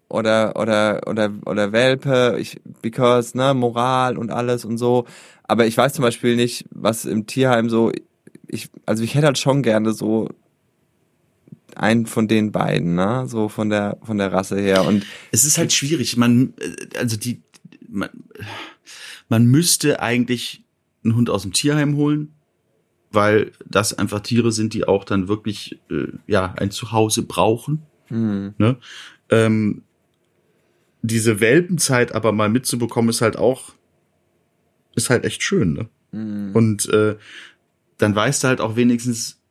oder 0.10 0.56
oder 0.56 1.02
oder 1.08 1.32
oder 1.45 1.71
Welpe, 1.71 2.38
ich, 2.39 2.62
because 2.82 3.36
ne 3.38 3.54
Moral 3.54 4.17
und 4.17 4.32
alles 4.32 4.65
und 4.65 4.78
so. 4.78 5.06
Aber 5.43 5.65
ich 5.65 5.78
weiß 5.78 5.93
zum 5.93 6.04
Beispiel 6.04 6.36
nicht, 6.36 6.65
was 6.71 7.06
im 7.06 7.28
Tierheim 7.28 7.69
so. 7.69 7.91
Ich 8.47 8.69
also 8.86 9.04
ich 9.04 9.15
hätte 9.15 9.28
halt 9.28 9.38
schon 9.38 9.63
gerne 9.63 9.93
so 9.93 10.30
einen 11.76 12.06
von 12.06 12.28
den 12.28 12.52
beiden, 12.52 12.95
ne, 12.95 13.26
so 13.28 13.49
von 13.49 13.69
der 13.69 13.97
von 14.04 14.17
der 14.17 14.32
Rasse 14.32 14.60
her. 14.60 14.86
Und 14.86 15.06
es 15.32 15.45
ist 15.45 15.58
halt 15.58 15.73
schwierig. 15.73 16.17
Man 16.17 16.54
äh, 16.60 16.97
also 16.97 17.17
die 17.17 17.41
man, 17.89 18.10
man 19.30 19.45
müsste 19.45 20.02
eigentlich 20.02 20.63
einen 21.04 21.15
Hund 21.15 21.30
aus 21.30 21.43
dem 21.43 21.54
Tierheim 21.54 21.95
holen 21.95 22.34
weil 23.13 23.52
das 23.65 23.97
einfach 23.97 24.19
Tiere 24.21 24.52
sind, 24.52 24.73
die 24.73 24.86
auch 24.86 25.04
dann 25.04 25.28
wirklich 25.28 25.80
äh, 25.89 26.08
ja 26.28 26.54
ein 26.58 26.71
Zuhause 26.71 27.23
brauchen. 27.23 27.84
Mhm. 28.10 28.54
Ne? 28.58 28.78
Ähm, 29.30 29.84
diese 31.02 31.39
Welpenzeit 31.39 32.13
aber 32.15 32.32
mal 32.32 32.49
mitzubekommen, 32.49 33.10
ist 33.10 33.21
halt 33.21 33.38
auch 33.38 33.73
ist 34.95 35.10
halt 35.10 35.26
echt 35.26 35.43
schön. 35.43 35.73
Ne? 35.73 35.89
Mhm. 36.12 36.52
Und 36.54 36.89
äh, 36.89 37.15
dann 37.97 38.15
weißt 38.15 38.43
du 38.43 38.47
halt 38.47 38.62
auch 38.62 38.76
wenigstens, 38.76 39.41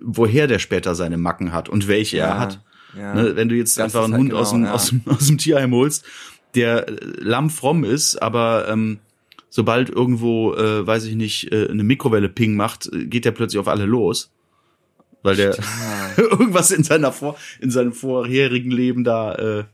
woher 0.00 0.46
der 0.46 0.58
später 0.58 0.94
seine 0.94 1.18
Macken 1.18 1.52
hat 1.52 1.68
und 1.68 1.88
welche 1.88 2.18
ja, 2.18 2.26
er 2.26 2.38
hat. 2.38 2.64
Ja. 2.96 3.14
Ne? 3.14 3.36
Wenn 3.36 3.48
du 3.48 3.54
jetzt 3.54 3.78
das 3.78 3.84
einfach 3.84 4.04
einen 4.04 4.12
halt 4.14 4.20
Hund 4.20 4.30
genau, 4.30 4.42
aus, 4.42 4.50
dem, 4.50 4.64
ja. 4.64 4.72
aus, 4.72 4.88
dem, 4.88 5.02
aus 5.06 5.26
dem 5.26 5.38
Tierheim 5.38 5.72
holst, 5.72 6.04
der 6.54 6.88
äh, 6.88 6.96
lammfromm 7.18 7.84
ist, 7.84 8.16
aber 8.16 8.68
ähm, 8.68 8.98
sobald 9.52 9.90
irgendwo, 9.90 10.54
äh, 10.54 10.84
weiß 10.86 11.04
ich 11.04 11.14
nicht, 11.14 11.52
äh, 11.52 11.68
eine 11.68 11.84
Mikrowelle 11.84 12.30
Ping 12.30 12.56
macht, 12.56 12.90
äh, 12.90 13.04
geht 13.04 13.26
der 13.26 13.32
plötzlich 13.32 13.60
auf 13.60 13.68
alle 13.68 13.84
los. 13.84 14.32
Weil 15.22 15.36
der 15.36 15.56
irgendwas 16.16 16.70
in 16.70 16.82
seiner 16.82 17.12
vor, 17.12 17.36
in 17.60 17.70
seinem 17.70 17.92
vorherigen 17.92 18.70
Leben 18.70 19.04
da 19.04 19.34
äh, 19.34 19.64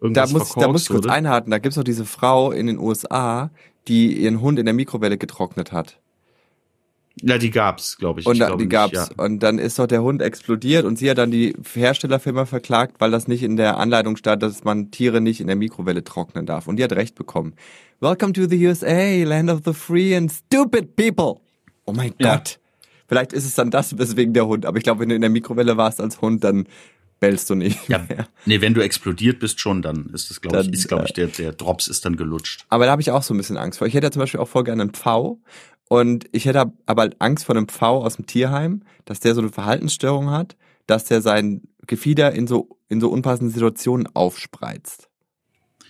irgendwas 0.00 0.32
da 0.32 0.38
muss, 0.38 0.54
da 0.54 0.68
muss 0.68 0.82
ich 0.82 0.88
kurz 0.88 1.06
einhaken. 1.06 1.52
Da 1.52 1.58
gibt's 1.58 1.76
noch 1.76 1.84
diese 1.84 2.04
Frau 2.04 2.50
in 2.50 2.66
den 2.66 2.78
USA, 2.78 3.50
die 3.86 4.20
ihren 4.20 4.40
Hund 4.40 4.58
in 4.58 4.64
der 4.64 4.74
Mikrowelle 4.74 5.16
getrocknet 5.16 5.70
hat. 5.70 6.00
Ja, 7.22 7.38
die 7.38 7.50
gab's, 7.50 7.96
glaube 7.96 8.20
ich. 8.20 8.26
Und 8.26 8.34
ich 8.34 8.40
da, 8.40 8.50
die 8.50 8.56
nicht, 8.64 8.70
gab's. 8.70 8.92
ja. 8.94 9.08
Und 9.16 9.38
dann 9.40 9.58
ist 9.58 9.78
doch 9.78 9.86
der 9.86 10.02
Hund 10.02 10.20
explodiert 10.20 10.84
und 10.84 10.98
sie 10.98 11.08
hat 11.08 11.18
dann 11.18 11.30
die 11.30 11.54
Herstellerfirma 11.74 12.44
verklagt, 12.44 12.96
weil 12.98 13.10
das 13.12 13.28
nicht 13.28 13.42
in 13.44 13.56
der 13.56 13.78
Anleitung 13.78 14.16
stand, 14.16 14.42
dass 14.42 14.64
man 14.64 14.90
Tiere 14.90 15.20
nicht 15.20 15.40
in 15.40 15.46
der 15.46 15.54
Mikrowelle 15.56 16.02
trocknen 16.02 16.44
darf. 16.44 16.66
Und 16.66 16.76
die 16.76 16.84
hat 16.84 16.92
recht 16.92 17.14
bekommen. 17.14 17.54
Welcome 18.00 18.32
to 18.32 18.48
the 18.48 18.66
USA, 18.66 19.22
land 19.24 19.48
of 19.50 19.60
the 19.64 19.72
free 19.72 20.16
and 20.16 20.30
stupid 20.32 20.96
people. 20.96 21.40
Oh 21.84 21.92
mein 21.92 22.14
Ja. 22.18 22.36
Gott. 22.36 22.58
Vielleicht 23.06 23.32
ist 23.32 23.44
es 23.44 23.54
dann 23.54 23.70
das, 23.70 23.96
weswegen 23.98 24.32
der 24.34 24.46
Hund. 24.46 24.66
Aber 24.66 24.78
ich 24.78 24.82
glaube, 24.82 25.00
wenn 25.00 25.10
du 25.10 25.14
in 25.14 25.20
der 25.20 25.30
Mikrowelle 25.30 25.76
warst 25.76 26.00
als 26.00 26.20
Hund, 26.20 26.42
dann 26.42 26.66
bellst 27.20 27.48
du 27.48 27.54
nicht 27.54 27.78
Ja, 27.88 27.98
mehr. 28.08 28.26
nee, 28.44 28.60
wenn 28.60 28.74
du 28.74 28.80
explodiert 28.82 29.38
bist 29.38 29.60
schon, 29.60 29.82
dann 29.82 30.10
ist 30.12 30.30
das, 30.30 30.40
glaube 30.40 30.62
ich, 30.62 30.72
ist, 30.72 30.88
glaube 30.88 31.04
ich, 31.04 31.10
äh, 31.12 31.14
der, 31.14 31.26
der 31.28 31.52
Drops 31.52 31.86
ist 31.86 32.04
dann 32.04 32.16
gelutscht. 32.16 32.64
Aber 32.70 32.86
da 32.86 32.90
habe 32.90 33.02
ich 33.02 33.10
auch 33.12 33.22
so 33.22 33.32
ein 33.34 33.36
bisschen 33.36 33.56
Angst 33.56 33.78
vor. 33.78 33.86
Ich 33.86 33.94
hätte 33.94 34.06
ja 34.06 34.10
zum 34.10 34.20
Beispiel 34.20 34.40
auch 34.40 34.48
voll 34.48 34.64
gerne 34.64 34.82
einen 34.82 34.90
Pfau. 34.94 35.38
Und 35.88 36.26
ich 36.32 36.46
hätte 36.46 36.72
aber 36.86 37.02
halt 37.02 37.16
Angst 37.20 37.44
vor 37.44 37.54
einem 37.56 37.68
Pfau 37.68 38.02
aus 38.04 38.16
dem 38.16 38.26
Tierheim, 38.26 38.82
dass 39.04 39.20
der 39.20 39.34
so 39.34 39.40
eine 39.42 39.50
Verhaltensstörung 39.50 40.30
hat, 40.30 40.56
dass 40.86 41.04
der 41.04 41.20
sein 41.20 41.62
Gefieder 41.86 42.32
in 42.32 42.46
so, 42.46 42.78
in 42.88 43.00
so 43.00 43.10
unpassenden 43.10 43.52
Situationen 43.52 44.08
aufspreizt. 44.14 45.08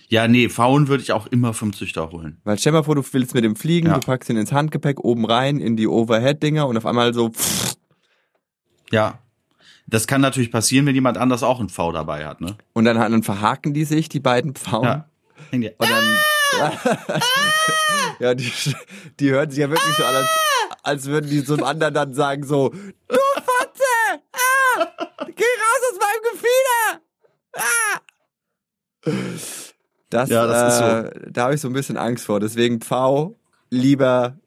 Ja, 0.07 0.27
nee, 0.27 0.49
Faun 0.49 0.87
würde 0.87 1.01
ich 1.01 1.11
auch 1.13 1.25
immer 1.27 1.53
vom 1.53 1.73
Züchter 1.73 2.11
holen. 2.11 2.39
Weil 2.43 2.59
stell 2.59 2.73
mal 2.73 2.83
vor, 2.83 2.95
du 2.95 3.03
willst 3.11 3.33
mit 3.33 3.43
dem 3.43 3.55
fliegen, 3.55 3.87
Ja. 3.87 3.95
du 3.95 4.01
packst 4.01 4.29
ihn 4.29 4.37
ins 4.37 4.51
Handgepäck 4.51 4.99
oben 5.03 5.25
rein, 5.25 5.57
in 5.59 5.75
die 5.77 5.87
Overhead-Dinger 5.87 6.67
und 6.67 6.77
auf 6.77 6.85
einmal 6.85 7.13
so, 7.13 7.29
pff, 7.29 7.73
Ja. 8.91 9.19
Das 9.87 10.07
kann 10.07 10.21
natürlich 10.21 10.51
passieren, 10.51 10.85
wenn 10.87 10.95
jemand 10.95 11.17
anders 11.17 11.43
auch 11.43 11.59
einen 11.59 11.69
V 11.69 11.91
dabei 11.91 12.25
hat, 12.25 12.41
ne? 12.41 12.57
und 12.73 12.85
dann, 12.85 12.97
dann 12.97 13.23
verhaken 13.23 13.73
die 13.73 13.83
sich, 13.85 14.09
die 14.09 14.19
beiden 14.19 14.53
Pfauen. 14.55 14.83
Ja. 14.83 15.05
Und 15.51 15.63
dann. 15.79 16.03
ja, 18.19 18.33
die, 18.33 18.51
die 19.19 19.31
hören 19.31 19.49
sich 19.49 19.59
ja 19.59 19.69
wirklich 19.69 19.95
so 19.95 20.03
an, 20.03 20.15
als, 20.15 20.29
als 20.83 21.05
würden 21.05 21.29
die 21.29 21.43
zum 21.43 21.63
anderen 21.63 21.93
dann 21.93 22.13
sagen 22.13 22.43
so, 22.45 22.69
du 22.69 23.15
Fotze! 23.35 24.21
Ah! 24.31 24.87
Geh 25.25 25.43
raus 25.43 25.81
aus 25.91 25.99
meinem 25.99 26.21
Gefieder! 26.31 27.01
Ah! 27.53 27.99
Das, 30.09 30.29
Ja, 30.29 30.47
das 30.47 30.73
ist 30.73 30.81
äh, 30.81 31.31
Da 31.31 31.43
habe 31.43 31.55
ich 31.55 31.61
so 31.61 31.67
ein 31.67 31.73
bisschen 31.73 31.97
Angst 31.97 32.25
vor. 32.25 32.39
Deswegen 32.39 32.79
Pfau 32.79 33.35
lieber, 33.69 34.37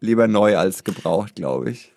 lieber 0.00 0.26
neu 0.28 0.56
als 0.56 0.84
gebraucht, 0.84 1.34
glaube 1.34 1.70
ich. 1.70 1.92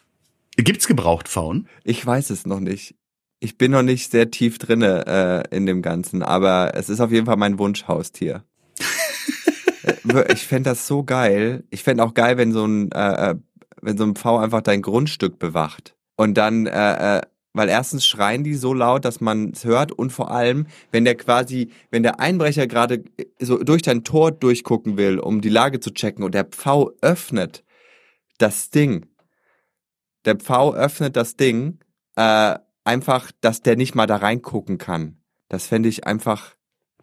Gibt's 0.58 0.88
gebraucht 0.88 1.28
Faun? 1.28 1.68
Ich 1.84 2.04
weiß 2.06 2.32
es 2.32 2.46
noch 2.46 2.60
nicht. 2.60 2.96
Ich 3.40 3.58
bin 3.60 3.72
noch 3.72 3.84
nicht 3.84 4.12
sehr 4.12 4.32
tief 4.32 4.58
drinne 4.58 5.06
äh, 5.52 5.56
in 5.56 5.68
dem 5.68 5.84
Ganzen, 5.84 6.24
aber 6.24 6.72
es 6.74 6.90
ist 6.90 7.00
auf 7.00 7.12
jeden 7.12 7.28
Fall 7.28 7.38
mein 7.38 7.60
Wunschhaustier. 7.60 8.44
Äh, 10.10 10.34
ich 10.34 10.46
fänd 10.46 10.66
das 10.66 10.88
so 10.88 11.04
geil. 11.04 11.64
Ich 11.70 11.84
fänd 11.84 12.02
auch 12.02 12.14
geil, 12.14 12.38
wenn 12.38 12.52
so 12.52 12.66
ein, 12.66 12.92
äh, 12.92 13.32
äh, 13.32 13.36
wenn 13.82 13.98
so 13.98 14.04
ein 14.04 14.16
Pfau 14.16 14.38
einfach 14.38 14.62
dein 14.62 14.82
Grundstück 14.82 15.40
bewacht. 15.40 15.96
Und 16.16 16.36
dann, 16.36 16.66
äh, 16.66 17.18
äh, 17.18 17.22
weil 17.54 17.70
erstens 17.70 18.06
schreien 18.06 18.44
die 18.44 18.54
so 18.54 18.74
laut, 18.74 19.06
dass 19.06 19.20
man 19.20 19.52
es 19.52 19.66
hört 19.66 19.92
und 19.92 20.12
vor 20.12 20.32
allem, 20.32 20.68
wenn 20.92 21.06
der 21.06 21.16
quasi, 21.16 21.72
wenn 21.90 22.04
der 22.04 22.20
Einbrecher 22.20 22.68
gerade 22.68 23.04
so 23.40 23.58
durch 23.64 23.82
dein 23.82 24.04
Tor 24.04 24.32
durchgucken 24.32 24.98
will, 24.98 25.20
um 25.20 25.42
die 25.42 25.50
Lage 25.50 25.80
zu 25.80 25.92
checken 25.92 26.24
und 26.24 26.36
der 26.36 26.46
Pfau 26.46 26.92
öffnet 27.02 27.64
das 28.38 28.70
Ding, 28.70 29.08
der 30.26 30.36
Pfau 30.36 30.74
öffnet 30.74 31.16
das 31.16 31.36
Ding, 31.36 31.80
äh, 32.16 32.56
einfach, 32.84 33.32
dass 33.42 33.62
der 33.62 33.76
nicht 33.76 33.96
mal 33.96 34.08
da 34.08 34.18
reingucken 34.18 34.78
kann. 34.78 35.18
Das 35.50 35.68
fände 35.68 35.90
ich 35.90 36.06
einfach 36.06 36.57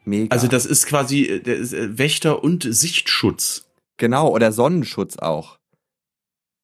mega. 0.04 0.32
Also 0.34 0.46
das 0.48 0.66
ist 0.66 0.86
quasi 0.86 1.24
äh, 1.24 1.40
der 1.40 1.56
ist, 1.56 1.72
äh, 1.72 1.98
Wächter 1.98 2.42
und 2.42 2.66
Sichtschutz. 2.68 3.66
genau, 3.96 4.30
oder 4.30 4.52
Sonnenschutz 4.52 5.16
auch. 5.16 5.58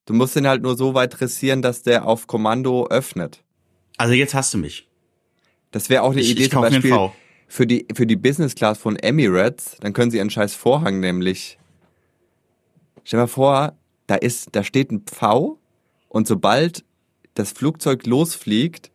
Du 0.07 0.15
musst 0.15 0.37
ihn 0.37 0.47
halt 0.47 0.63
nur 0.63 0.77
so 0.77 0.95
weit 0.95 1.21
dressieren, 1.21 1.63
dass 1.63 1.83
der 1.83 2.07
auf 2.07 2.27
Kommando 2.27 2.89
öffnet. 2.89 3.45
Also 3.97 4.15
jetzt 4.15 4.35
hast 4.35 4.53
du 4.55 4.59
mich. 4.59 4.89
Das 5.71 5.89
wäre 5.89 6.03
auch 6.03 6.13
eine 6.13 6.21
Ich, 6.21 6.31
Idee 6.31 6.45
ich 6.45 6.51
zum 6.51 6.63
Beispiel 6.63 7.11
für 7.47 7.67
die, 7.67 7.87
für 7.95 8.07
die 8.07 8.17
Business 8.17 8.55
Class 8.55 8.79
von 8.79 8.97
Emirates. 8.97 9.77
Dann 9.81 9.93
können 9.93 10.11
sie 10.11 10.21
einen 10.21 10.31
scheiß 10.31 10.55
Vorhang 10.55 11.01
nämlich. 11.01 11.59
Stell 13.05 13.19
dir 13.19 13.23
mal 13.23 13.27
vor, 13.29 13.77
da 14.07 14.17
ist, 14.17 14.49
da 14.53 14.65
steht 14.65 14.91
ein 14.91 15.03
Pfau 15.03 15.59
und 16.09 16.27
sobald 16.27 16.85
das 17.35 17.53
Flugzeug 17.53 18.07
losfliegt, 18.07 18.91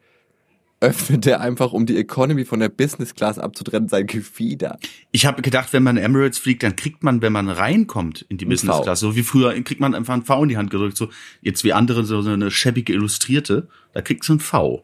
öffnet 0.85 1.25
er 1.25 1.41
einfach, 1.41 1.73
um 1.73 1.85
die 1.85 1.97
Economy 1.97 2.45
von 2.45 2.59
der 2.59 2.69
Business 2.69 3.15
Class 3.15 3.39
abzutrennen, 3.39 3.89
sein 3.89 4.05
Gefieder. 4.07 4.77
Ich 5.11 5.25
habe 5.25 5.41
gedacht, 5.41 5.73
wenn 5.73 5.83
man 5.83 5.97
Emirates 5.97 6.37
fliegt, 6.37 6.63
dann 6.63 6.75
kriegt 6.75 7.03
man, 7.03 7.21
wenn 7.21 7.33
man 7.33 7.49
reinkommt 7.49 8.25
in 8.29 8.37
die 8.37 8.45
Ein 8.45 8.49
Business. 8.49 8.81
Class, 8.81 8.99
so 8.99 9.15
wie 9.15 9.23
früher, 9.23 9.53
kriegt 9.63 9.81
man 9.81 9.95
einfach 9.95 10.13
einen 10.13 10.23
V 10.23 10.43
in 10.43 10.49
die 10.49 10.57
Hand 10.57 10.69
gedrückt, 10.69 10.97
so 10.97 11.09
jetzt 11.41 11.63
wie 11.63 11.73
andere 11.73 12.05
so 12.05 12.21
so 12.21 12.29
eine 12.29 12.51
schäbige 12.51 12.93
Illustrierte, 12.93 13.67
da 13.93 14.01
kriegst 14.01 14.29
du 14.29 14.33
einen 14.33 14.39
V. 14.39 14.83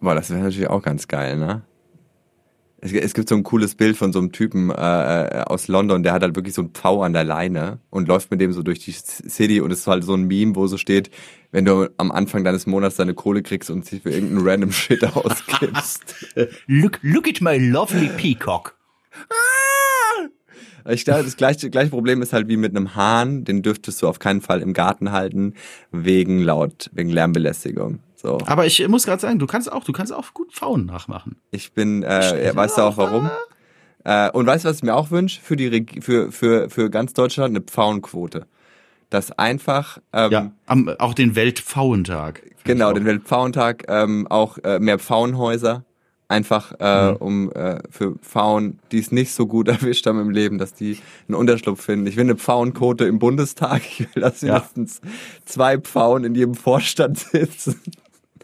Boah, 0.00 0.14
das 0.14 0.30
wäre 0.30 0.40
natürlich 0.40 0.70
auch 0.70 0.82
ganz 0.82 1.08
geil, 1.08 1.36
ne? 1.36 1.62
Es, 2.82 2.92
es 2.92 3.14
gibt 3.14 3.28
so 3.28 3.34
ein 3.34 3.42
cooles 3.42 3.74
Bild 3.74 3.96
von 3.96 4.12
so 4.12 4.18
einem 4.18 4.32
Typen 4.32 4.70
äh, 4.70 4.74
äh, 4.74 5.42
aus 5.42 5.68
London, 5.68 6.02
der 6.02 6.12
hat 6.12 6.22
halt 6.22 6.36
wirklich 6.36 6.54
so 6.54 6.62
einen 6.62 6.70
Pfau 6.70 7.02
an 7.02 7.12
der 7.12 7.24
Leine 7.24 7.78
und 7.90 8.08
läuft 8.08 8.30
mit 8.30 8.40
dem 8.40 8.52
so 8.52 8.62
durch 8.62 8.78
die 8.80 8.92
City 8.92 9.60
und 9.60 9.70
es 9.70 9.80
ist 9.80 9.86
halt 9.86 10.04
so 10.04 10.14
ein 10.14 10.24
Meme, 10.24 10.56
wo 10.56 10.66
so 10.66 10.76
steht, 10.76 11.10
wenn 11.52 11.64
du 11.64 11.88
am 11.98 12.10
Anfang 12.10 12.44
deines 12.44 12.66
Monats 12.66 12.96
deine 12.96 13.14
Kohle 13.14 13.42
kriegst 13.42 13.70
und 13.70 13.84
sie 13.84 14.00
für 14.00 14.10
irgendeinen 14.10 14.46
random 14.46 14.72
Shit 14.72 15.04
ausgibst. 15.04 16.14
Look, 16.66 16.98
look 17.02 17.28
at 17.28 17.40
my 17.40 17.58
lovely 17.58 18.08
peacock. 18.16 18.76
Ich 20.88 21.04
glaube, 21.04 21.24
das 21.24 21.36
gleiche, 21.36 21.68
gleiche 21.70 21.90
Problem 21.90 22.22
ist 22.22 22.32
halt 22.32 22.48
wie 22.48 22.56
mit 22.56 22.74
einem 22.74 22.94
Hahn, 22.94 23.44
den 23.44 23.62
dürftest 23.62 24.00
du 24.00 24.08
auf 24.08 24.18
keinen 24.18 24.40
Fall 24.40 24.62
im 24.62 24.72
Garten 24.72 25.12
halten, 25.12 25.54
wegen 25.92 26.40
laut, 26.40 26.90
wegen 26.92 27.10
Lärmbelästigung. 27.10 28.00
So. 28.20 28.38
Aber 28.46 28.66
ich 28.66 28.86
muss 28.88 29.06
gerade 29.06 29.20
sagen, 29.22 29.38
du 29.38 29.46
kannst 29.46 29.70
auch, 29.72 29.84
du 29.84 29.92
kannst 29.92 30.12
auch 30.12 30.34
gut 30.34 30.52
Pfauen 30.52 30.84
nachmachen. 30.86 31.36
Ich 31.52 31.72
bin, 31.72 32.02
äh, 32.02 32.46
ja, 32.46 32.54
weißt 32.54 32.76
du 32.78 32.82
auch 32.82 32.96
warum? 32.98 33.30
Äh, 34.04 34.30
und 34.30 34.46
weißt 34.46 34.64
du, 34.64 34.68
was 34.68 34.76
ich 34.78 34.82
mir 34.82 34.94
auch 34.94 35.10
wünsche? 35.10 35.40
Für 35.40 35.56
die 35.56 35.66
Reg 35.66 36.02
für, 36.02 36.30
für, 36.32 36.68
für 36.70 36.90
ganz 36.90 37.12
Deutschland 37.14 37.50
eine 37.56 37.60
Pfauenquote. 37.64 38.46
Das 39.08 39.32
einfach, 39.32 39.98
ähm, 40.12 40.30
Ja, 40.32 40.50
am, 40.66 40.88
auch 40.98 41.14
den 41.14 41.34
Weltpfauentag. 41.34 42.42
genau, 42.64 42.92
den 42.92 43.04
Weltpfauentag, 43.04 43.84
ähm, 43.88 44.26
auch 44.28 44.58
äh, 44.58 44.78
mehr 44.78 44.98
Pfauenhäuser. 44.98 45.84
Einfach 46.28 46.72
äh, 46.78 47.10
Mhm. 47.10 47.16
um 47.16 47.52
äh, 47.52 47.80
für 47.90 48.14
Pfauen, 48.20 48.78
die 48.92 49.00
es 49.00 49.10
nicht 49.10 49.32
so 49.32 49.46
gut 49.48 49.66
erwischt 49.68 50.06
haben 50.06 50.20
im 50.20 50.30
Leben, 50.30 50.58
dass 50.58 50.74
die 50.74 50.98
einen 51.26 51.34
Unterschlupf 51.34 51.82
finden. 51.82 52.06
Ich 52.06 52.16
will 52.16 52.24
eine 52.24 52.36
Pfauenquote 52.36 53.04
im 53.06 53.18
Bundestag. 53.18 53.82
Ich 53.84 54.14
will, 54.14 54.22
dass 54.22 54.40
Ja. 54.42 54.52
mindestens 54.54 55.00
zwei 55.44 55.78
Pfauen 55.78 56.22
in 56.24 56.34
jedem 56.36 56.54
Vorstand 56.54 57.18
sitzen. 57.18 57.80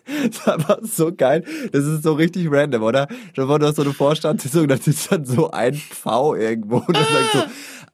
Das 0.27 0.37
ist 0.37 0.49
einfach 0.49 0.79
so 0.83 1.12
geil. 1.14 1.45
Das 1.73 1.85
ist 1.85 2.03
so 2.03 2.14
richtig 2.14 2.49
random, 2.51 2.83
oder? 2.83 3.09
Vor, 3.35 3.59
du 3.59 3.66
hast 3.66 3.77
so 3.77 3.83
eine 3.83 3.92
Vorstandssitzung, 3.92 4.69
da 4.69 4.77
sitzt 4.77 5.11
dann 5.11 5.25
so 5.25 5.51
ein 5.51 5.75
Pfau 5.75 6.35
irgendwo 6.35 6.77
und 6.79 6.97
dann 6.97 7.05
sagt 7.05 7.33
so, 7.33 7.42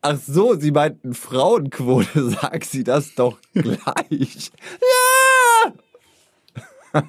ach 0.02 0.18
so, 0.26 0.54
sie 0.58 0.70
meinten 0.70 1.14
Frauenquote, 1.14 2.30
sag 2.40 2.64
sie 2.64 2.84
das 2.84 3.14
doch 3.14 3.38
gleich. 3.54 4.50
Ja! 6.94 7.02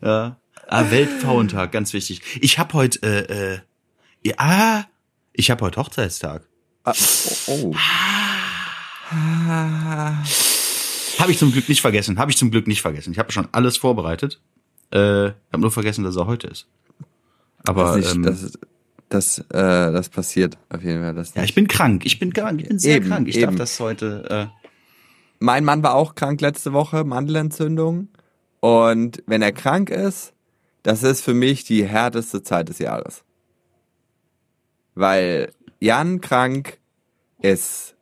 Ja. 0.00 0.36
Ah, 0.66 0.90
Weltpfauentag, 0.90 1.72
ganz 1.72 1.92
wichtig. 1.92 2.22
Ich 2.40 2.58
habe 2.58 2.72
heute, 2.72 3.02
äh, 3.02 3.52
äh, 3.54 3.58
ja, 4.24 4.86
ich 5.34 5.50
habe 5.50 5.62
heute 5.66 5.78
Hochzeitstag. 5.78 6.48
Ah, 6.84 6.94
oh. 7.48 7.74
oh. 7.74 7.74
Habe 11.18 11.32
ich 11.32 11.38
zum 11.38 11.52
Glück 11.52 11.68
nicht 11.68 11.80
vergessen. 11.80 12.18
Habe 12.18 12.30
ich 12.30 12.36
zum 12.36 12.50
Glück 12.50 12.66
nicht 12.66 12.82
vergessen. 12.82 13.12
Ich 13.12 13.18
habe 13.18 13.32
schon 13.32 13.48
alles 13.52 13.76
vorbereitet. 13.76 14.40
Äh, 14.90 14.98
habe 14.98 15.60
nur 15.60 15.70
vergessen, 15.70 16.04
dass 16.04 16.16
er 16.16 16.26
heute 16.26 16.46
ist. 16.48 16.66
Aber 17.64 17.96
Das, 17.96 17.96
nicht, 17.96 18.14
ähm, 18.14 18.22
das, 18.22 18.58
das, 19.08 19.38
äh, 19.38 19.92
das 19.92 20.08
passiert 20.08 20.56
auf 20.68 20.82
jeden 20.82 21.02
Fall. 21.02 21.14
Das 21.14 21.34
ja, 21.34 21.42
ich 21.42 21.54
bin 21.54 21.68
krank. 21.68 22.06
Ich 22.06 22.18
bin 22.18 22.32
krank. 22.32 22.60
Ich 22.62 22.68
bin 22.68 22.78
sehr 22.78 22.96
Eben, 22.96 23.08
krank. 23.08 23.28
Ich 23.28 23.36
eben. 23.36 23.46
darf 23.46 23.56
das 23.56 23.80
heute. 23.80 24.24
Äh, 24.30 24.66
mein 25.40 25.64
Mann 25.64 25.82
war 25.82 25.94
auch 25.94 26.14
krank 26.14 26.40
letzte 26.40 26.72
Woche, 26.72 27.04
Mandelentzündung. 27.04 28.08
Und 28.60 29.22
wenn 29.26 29.42
er 29.42 29.52
krank 29.52 29.90
ist, 29.90 30.32
das 30.82 31.02
ist 31.02 31.22
für 31.22 31.34
mich 31.34 31.64
die 31.64 31.84
härteste 31.84 32.42
Zeit 32.42 32.68
des 32.68 32.78
Jahres. 32.78 33.24
Weil 34.94 35.52
Jan 35.80 36.20
krank 36.20 36.78
ist 37.40 37.94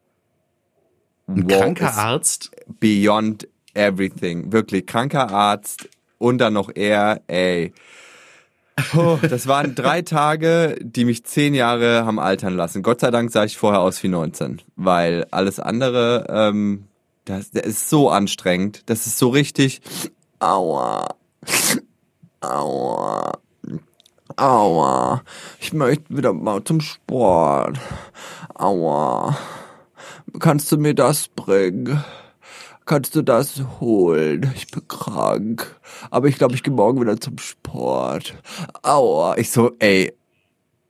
ein 1.29 1.51
wow, 1.51 1.61
kranker 1.61 1.95
Arzt. 1.95 2.51
beyond 2.81 3.49
everything. 3.75 4.53
Wirklich 4.53 4.87
kranker 4.87 5.31
Arzt 5.31 5.89
und 6.19 6.39
dann 6.39 6.55
noch 6.55 6.71
er, 6.75 7.21
ey. 7.27 7.73
Puh, 8.91 9.17
das 9.23 9.47
waren 9.47 9.75
drei 9.75 10.03
Tage, 10.03 10.77
die 10.81 11.05
mich 11.05 11.25
zehn 11.25 11.55
Jahre 11.55 12.05
haben 12.05 12.21
altern 12.21 12.55
lassen. 12.55 12.83
Gott 12.83 13.01
sei 13.01 13.11
Dank 13.11 13.31
sah 13.31 13.45
ich 13.45 13.57
vorher 13.57 13.81
aus 13.81 14.03
wie 14.03 14.09
19, 14.09 14.61
weil 14.77 15.27
alles 15.31 15.59
andere, 15.61 16.27
ähm, 16.29 16.85
das, 17.25 17.51
das 17.51 17.67
ist 17.67 17.91
so 17.91 18.11
anstrengend. 18.11 18.83
Das 18.87 19.07
ist 19.07 19.19
so 19.19 19.31
richtig, 19.31 19.81
aua, 20.39 21.09
aua, 22.41 23.39
aua. 24.37 25.23
Ich 25.59 25.73
möchte 25.73 26.17
wieder 26.17 26.33
mal 26.33 26.63
zum 26.63 26.81
Sport. 26.81 27.79
Aua. 28.55 29.37
Kannst 30.39 30.71
du 30.73 30.79
mir 30.79 30.95
das 30.95 31.29
bringen? 31.29 32.05
Kannst 32.85 33.17
du 33.17 33.23
das 33.23 33.63
holen? 33.81 34.53
Ich 34.55 34.69
bin 34.69 34.87
krank. 34.87 35.79
Aber 36.11 36.29
ich 36.29 36.37
glaube, 36.37 36.55
ich 36.55 36.63
gehe 36.63 36.73
morgen 36.73 37.01
wieder 37.01 37.21
zum 37.21 37.39
Sport. 37.39 38.35
Aua. 38.83 39.37
Ich 39.39 39.51
so, 39.51 39.73
ey, 39.81 40.13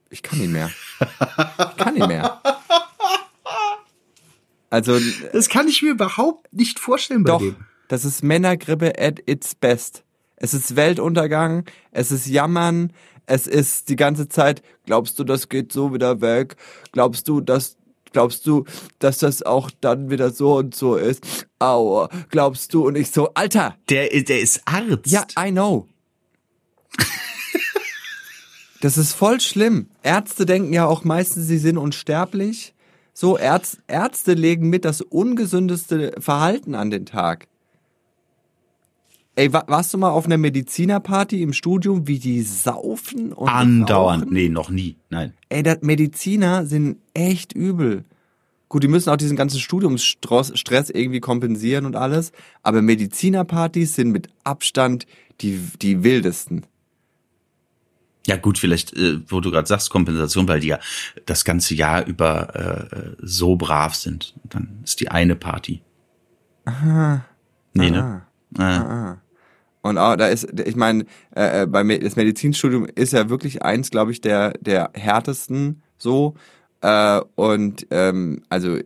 ich 0.09 0.21
kann 0.21 0.39
nicht 0.39 0.51
mehr. 0.51 0.69
Ich 0.99 1.77
kann 1.77 1.95
nicht 1.95 2.07
mehr. 2.07 2.41
Also. 4.69 4.99
Das 5.33 5.49
kann 5.49 5.67
ich 5.67 5.81
mir 5.81 5.91
überhaupt 5.91 6.53
nicht 6.53 6.79
vorstellen 6.79 7.23
bei 7.23 7.31
doch, 7.31 7.39
dem. 7.39 7.55
Das 7.87 8.05
ist 8.05 8.23
Männergrippe 8.23 8.93
at 8.99 9.21
its 9.25 9.55
best. 9.55 10.03
Es 10.35 10.53
ist 10.53 10.75
Weltuntergang, 10.75 11.65
es 11.91 12.11
ist 12.11 12.27
Jammern, 12.27 12.93
es 13.25 13.47
ist 13.47 13.89
die 13.89 13.95
ganze 13.95 14.29
Zeit, 14.29 14.61
glaubst 14.85 15.17
du, 15.17 15.23
das 15.23 15.49
geht 15.49 15.71
so 15.71 15.93
wieder 15.93 16.21
weg? 16.21 16.55
Glaubst 16.91 17.27
du, 17.27 17.41
dass 17.41 17.76
glaubst 18.11 18.45
du, 18.47 18.65
dass 18.99 19.17
das 19.19 19.43
auch 19.43 19.71
dann 19.81 20.09
wieder 20.09 20.31
so 20.31 20.57
und 20.57 20.75
so 20.75 20.95
ist? 20.95 21.47
Aua, 21.59 22.09
glaubst 22.29 22.73
du? 22.73 22.85
Und 22.85 22.95
ich 22.95 23.11
so, 23.11 23.33
Alter. 23.33 23.75
Der, 23.89 24.09
der 24.09 24.39
ist 24.39 24.61
Arzt. 24.65 25.07
Ja, 25.07 25.25
I 25.39 25.51
know. 25.51 25.87
das 28.81 28.97
ist 28.97 29.13
voll 29.13 29.39
schlimm. 29.39 29.89
Ärzte 30.03 30.45
denken 30.45 30.73
ja 30.73 30.85
auch 30.85 31.03
meistens, 31.03 31.47
sie 31.47 31.57
sind 31.57 31.77
unsterblich. 31.77 32.73
So, 33.13 33.35
Ärz, 33.35 33.77
Ärzte 33.87 34.33
legen 34.33 34.69
mit 34.69 34.85
das 34.85 35.01
ungesündeste 35.01 36.13
Verhalten 36.19 36.75
an 36.75 36.91
den 36.91 37.05
Tag. 37.05 37.47
Ey, 39.37 39.53
warst 39.53 39.93
du 39.93 39.99
mal 39.99 40.09
auf 40.09 40.25
einer 40.25 40.39
Medizinerparty 40.39 41.43
im 41.43 41.53
Studium, 41.53 42.07
wie 42.07 42.17
die 42.17 42.41
saufen 42.41 43.33
und 43.33 43.47
Andauernd. 43.47 44.23
Rauchen? 44.23 44.33
Nee, 44.33 44.49
noch 44.49 44.71
nie. 44.71 44.95
Nein. 45.11 45.33
Ey, 45.49 45.61
das 45.61 45.83
Mediziner 45.83 46.65
sind 46.65 46.97
echt 47.13 47.53
übel. 47.53 48.03
Gut, 48.67 48.81
die 48.81 48.87
müssen 48.87 49.11
auch 49.11 49.15
diesen 49.15 49.37
ganzen 49.37 49.59
Studiumsstress 49.59 50.89
irgendwie 50.89 51.19
kompensieren 51.19 51.85
und 51.85 51.95
alles. 51.95 52.31
Aber 52.63 52.81
Medizinerpartys 52.81 53.93
sind 53.93 54.09
mit 54.09 54.27
Abstand 54.43 55.05
die, 55.41 55.59
die 55.83 56.03
wildesten. 56.03 56.65
Ja 58.25 58.37
gut, 58.37 58.57
vielleicht, 58.57 58.97
äh, 58.97 59.19
wo 59.27 59.39
du 59.39 59.51
gerade 59.51 59.67
sagst, 59.67 59.91
Kompensation, 59.91 60.47
weil 60.47 60.61
die 60.61 60.69
ja 60.69 60.79
das 61.27 61.45
ganze 61.45 61.75
Jahr 61.75 62.03
über 62.07 62.89
äh, 62.91 63.15
so 63.21 63.55
brav 63.55 63.93
sind. 63.93 64.33
Dann 64.49 64.79
ist 64.83 64.99
die 64.99 65.09
eine 65.09 65.35
Party. 65.35 65.83
Aha. 66.65 67.23
Nee, 67.75 67.91
ne? 67.91 68.23
Ah. 68.57 68.63
Ah. 68.63 69.17
Und 69.81 69.97
auch, 69.97 70.15
da 70.15 70.27
ist, 70.27 70.59
ich 70.59 70.75
meine, 70.75 71.05
äh, 71.35 71.63
äh 71.63 71.65
bei 71.67 71.83
das 71.97 72.15
Medizinstudium 72.15 72.87
ist 72.95 73.13
ja 73.13 73.29
wirklich 73.29 73.61
eins, 73.61 73.89
glaube 73.91 74.11
ich, 74.11 74.21
der 74.21 74.53
der 74.59 74.91
härtesten 74.93 75.81
so. 75.97 76.35
Äh, 76.81 77.21
und 77.35 77.87
ähm, 77.91 78.43
also 78.49 78.77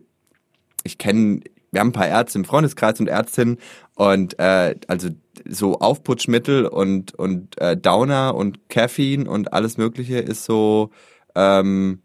ich 0.84 0.98
kenne, 0.98 1.40
wir 1.70 1.80
haben 1.80 1.88
ein 1.88 1.92
paar 1.92 2.08
Ärzte 2.08 2.38
im 2.38 2.44
Freundeskreis 2.44 3.00
und 3.00 3.08
Ärztinnen 3.08 3.58
und 3.94 4.38
äh, 4.38 4.76
also 4.88 5.08
so 5.48 5.78
Aufputschmittel 5.78 6.66
und 6.66 7.14
und 7.14 7.60
äh, 7.60 7.76
Downer 7.76 8.34
und 8.34 8.68
Caffeine 8.68 9.28
und 9.28 9.52
alles 9.52 9.78
Mögliche 9.78 10.18
ist 10.18 10.44
so 10.44 10.90
ähm, 11.34 12.00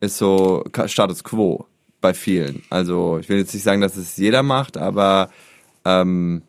ist 0.00 0.18
so 0.18 0.64
Status 0.86 1.24
Quo 1.24 1.66
bei 2.00 2.14
vielen. 2.14 2.62
Also 2.70 3.18
ich 3.18 3.28
will 3.28 3.38
jetzt 3.38 3.52
nicht 3.52 3.62
sagen, 3.62 3.82
dass 3.82 3.96
es 3.96 4.16
jeder 4.16 4.42
macht, 4.42 4.78
aber 4.78 5.30
ähm, 5.84 6.42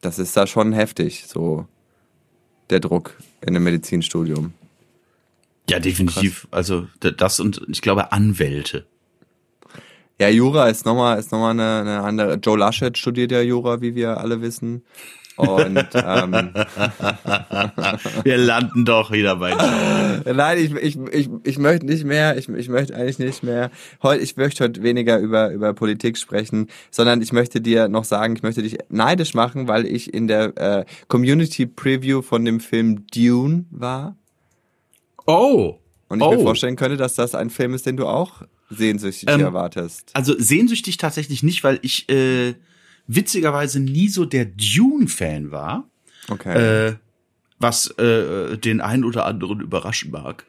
das 0.00 0.18
ist 0.18 0.36
da 0.36 0.46
schon 0.46 0.72
heftig, 0.72 1.24
so 1.26 1.66
der 2.70 2.80
Druck 2.80 3.16
in 3.40 3.48
einem 3.48 3.64
Medizinstudium. 3.64 4.52
Ja, 5.68 5.80
definitiv. 5.80 6.42
Krass. 6.42 6.52
Also 6.52 6.86
das 7.00 7.40
und 7.40 7.62
ich 7.68 7.82
glaube 7.82 8.12
Anwälte. 8.12 8.86
Ja, 10.20 10.28
Jura 10.28 10.68
ist 10.68 10.84
nochmal 10.84 11.18
ist 11.18 11.30
noch 11.30 11.38
mal 11.38 11.50
eine, 11.50 11.80
eine 11.80 12.00
andere. 12.02 12.34
Joe 12.34 12.58
Laschet 12.58 12.96
studiert 12.96 13.30
ja 13.30 13.40
Jura, 13.40 13.80
wie 13.80 13.94
wir 13.94 14.18
alle 14.18 14.40
wissen. 14.40 14.82
Und 15.38 15.86
ähm, 15.94 16.32
wir 18.24 18.36
landen 18.36 18.84
doch 18.84 19.12
wieder 19.12 19.36
bei 19.36 19.52
Joe. 19.52 20.34
Nein, 20.34 20.58
ich, 20.58 20.74
ich, 20.74 20.98
ich, 21.12 21.30
ich 21.44 21.58
möchte 21.58 21.86
nicht 21.86 22.04
mehr, 22.04 22.36
ich, 22.36 22.48
ich 22.48 22.68
möchte 22.68 22.94
eigentlich 22.96 23.20
nicht 23.20 23.44
mehr. 23.44 23.70
Heute, 24.02 24.22
ich 24.22 24.36
möchte 24.36 24.64
heute 24.64 24.82
weniger 24.82 25.18
über, 25.18 25.52
über 25.52 25.74
Politik 25.74 26.18
sprechen, 26.18 26.66
sondern 26.90 27.22
ich 27.22 27.32
möchte 27.32 27.60
dir 27.60 27.88
noch 27.88 28.02
sagen, 28.02 28.34
ich 28.34 28.42
möchte 28.42 28.62
dich 28.62 28.78
neidisch 28.88 29.34
machen, 29.34 29.68
weil 29.68 29.86
ich 29.86 30.12
in 30.12 30.26
der 30.26 30.56
äh, 30.56 30.84
Community 31.06 31.66
Preview 31.66 32.20
von 32.20 32.44
dem 32.44 32.58
Film 32.58 33.06
Dune 33.06 33.66
war. 33.70 34.16
Oh. 35.26 35.76
Und 36.08 36.20
ich 36.20 36.26
oh. 36.26 36.32
mir 36.32 36.40
vorstellen 36.40 36.74
könnte, 36.74 36.96
dass 36.96 37.14
das 37.14 37.36
ein 37.36 37.50
Film 37.50 37.74
ist, 37.74 37.86
den 37.86 37.96
du 37.96 38.06
auch 38.06 38.42
sehnsüchtig 38.70 39.30
ähm, 39.30 39.40
erwartest. 39.40 40.10
Also 40.14 40.34
sehnsüchtig 40.36 40.96
tatsächlich 40.96 41.42
nicht, 41.42 41.62
weil 41.64 41.78
ich 41.82 42.08
äh, 42.10 42.54
witzigerweise 43.08 43.80
nie 43.80 44.08
so 44.08 44.24
der 44.24 44.44
Dune-Fan 44.44 45.50
war. 45.50 45.88
Okay. 46.28 46.88
Äh, 46.88 46.96
was 47.58 47.88
äh, 47.98 48.56
den 48.56 48.80
einen 48.80 49.04
oder 49.04 49.26
anderen 49.26 49.60
überraschen 49.60 50.12
mag. 50.12 50.46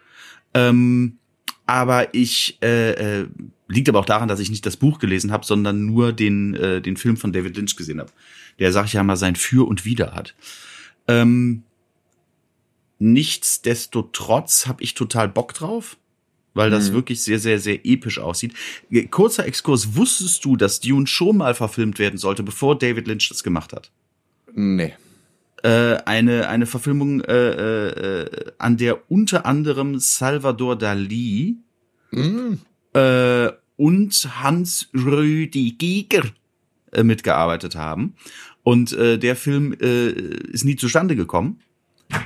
Ähm, 0.54 1.18
aber 1.66 2.14
ich 2.14 2.60
äh, 2.62 3.22
äh, 3.22 3.28
liegt 3.68 3.90
aber 3.90 4.00
auch 4.00 4.06
daran, 4.06 4.28
dass 4.28 4.40
ich 4.40 4.52
nicht 4.52 4.66
das 4.66 4.78
Buch 4.78 5.00
gelesen 5.00 5.32
habe, 5.32 5.46
sondern 5.46 5.86
nur 5.86 6.14
den 6.14 6.54
äh, 6.54 6.82
den 6.82 6.98
Film 6.98 7.18
von 7.18 7.34
David 7.34 7.58
Lynch 7.58 7.76
gesehen 7.76 8.00
habe. 8.00 8.12
Der 8.60 8.72
sag 8.72 8.86
ich 8.86 8.94
ja 8.94 9.04
mal 9.04 9.16
sein 9.16 9.36
Für 9.36 9.68
und 9.68 9.86
Wider 9.86 10.14
hat. 10.14 10.36
Ähm, 11.08 11.64
nichtsdestotrotz 13.00 14.68
habe 14.68 14.84
ich 14.84 14.94
total 14.94 15.30
Bock 15.30 15.54
drauf 15.54 15.98
weil 16.54 16.70
das 16.70 16.90
mhm. 16.90 16.96
wirklich 16.96 17.22
sehr, 17.22 17.40
sehr, 17.40 17.60
sehr 17.60 17.86
episch 17.86 18.20
aussieht. 18.20 18.54
Kurzer 19.12 19.46
Exkurs, 19.46 19.96
wusstest 19.96 20.44
du, 20.46 20.56
dass 20.56 20.80
Dune 20.80 21.08
schon 21.08 21.38
mal 21.38 21.54
verfilmt 21.56 22.00
werden 22.00 22.18
sollte, 22.18 22.44
bevor 22.44 22.78
David 22.78 23.08
Lynch 23.08 23.30
das 23.30 23.44
gemacht 23.44 23.74
hat? 23.74 23.92
Nee. 24.54 24.94
Äh, 25.64 25.98
eine, 26.06 26.48
eine 26.48 26.66
Verfilmung, 26.66 27.22
äh, 27.22 28.22
äh, 28.22 28.52
an 28.58 28.78
der 28.78 29.12
unter 29.12 29.46
anderem 29.46 30.00
Salvador 30.00 30.78
Dali 30.78 31.58
mhm. 32.12 32.60
äh, 32.94 33.50
und 33.76 34.42
Hans 34.42 34.90
Rüdiger 34.94 36.24
äh, 36.92 37.04
mitgearbeitet 37.04 37.76
haben. 37.76 38.16
Und 38.64 38.94
äh, 38.94 39.18
der 39.18 39.36
Film 39.36 39.74
äh, 39.80 40.10
ist 40.10 40.66
nie 40.66 40.76
zustande 40.76 41.16
gekommen. 41.16 41.60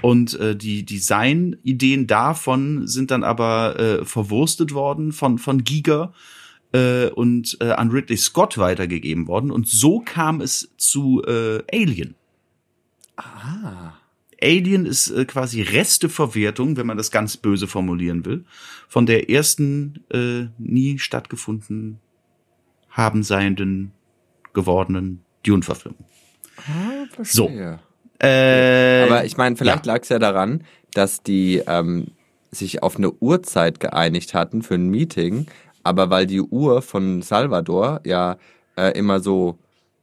Und 0.02 0.40
äh, 0.40 0.56
die 0.56 0.86
Designideen 0.86 2.08
davon 2.08 2.88
sind 2.88 3.12
dann 3.12 3.24
aber 3.24 3.80
äh, 3.80 4.06
verwurstet 4.06 4.74
worden 4.74 5.12
von, 5.12 5.38
von 5.38 5.64
Giga 5.64 6.14
äh, 6.74 7.08
und 7.08 7.58
äh, 7.60 7.72
an 7.72 7.92
Ridley 7.92 8.18
Scott 8.18 8.58
weitergegeben 8.58 9.28
worden. 9.28 9.52
Und 9.52 9.68
so 9.68 10.00
kam 10.00 10.42
es 10.42 10.74
zu 10.78 11.22
äh, 11.24 11.64
Alien. 11.72 12.16
Ah. 13.18 13.94
Alien 14.42 14.86
ist 14.86 15.10
äh, 15.10 15.26
quasi 15.26 15.62
Resteverwertung, 15.62 16.78
wenn 16.78 16.88
man 16.88 16.98
das 16.98 17.12
ganz 17.12 17.38
böse 17.38 17.68
formulieren 17.68 18.26
will, 18.26 18.46
von 18.88 19.06
der 19.06 19.30
ersten 19.30 20.04
äh, 20.10 20.48
nie 20.58 21.00
stattgefunden 21.00 22.00
haben 22.90 23.24
seienden 23.24 23.92
gewordenen 24.54 25.22
Dune-Verfilmung. 25.44 26.06
Ah, 26.58 27.06
verstehe. 27.12 27.80
So. 27.80 27.93
Äh, 28.24 29.03
Aber 29.03 29.26
ich 29.26 29.38
meine, 29.38 29.55
vielleicht 29.55 29.86
ja. 29.86 29.93
lag 29.93 30.01
es 30.01 30.09
ja 30.09 30.19
daran, 30.19 30.63
dass 30.93 31.24
die 31.24 31.61
ähm, 31.67 32.07
sich 32.51 32.82
auf 32.84 32.97
eine 32.97 33.11
Uhrzeit 33.11 33.80
geeinigt 33.80 34.34
hatten 34.34 34.61
für 34.61 34.76
ein 34.76 34.89
Meeting, 34.89 35.47
aber 35.84 36.09
weil 36.09 36.26
die 36.26 36.41
Uhr 36.41 36.82
von 36.82 37.21
Salvador 37.21 37.99
ja 38.05 38.38
äh, 38.78 38.97
immer 38.97 39.19
so 39.19 39.57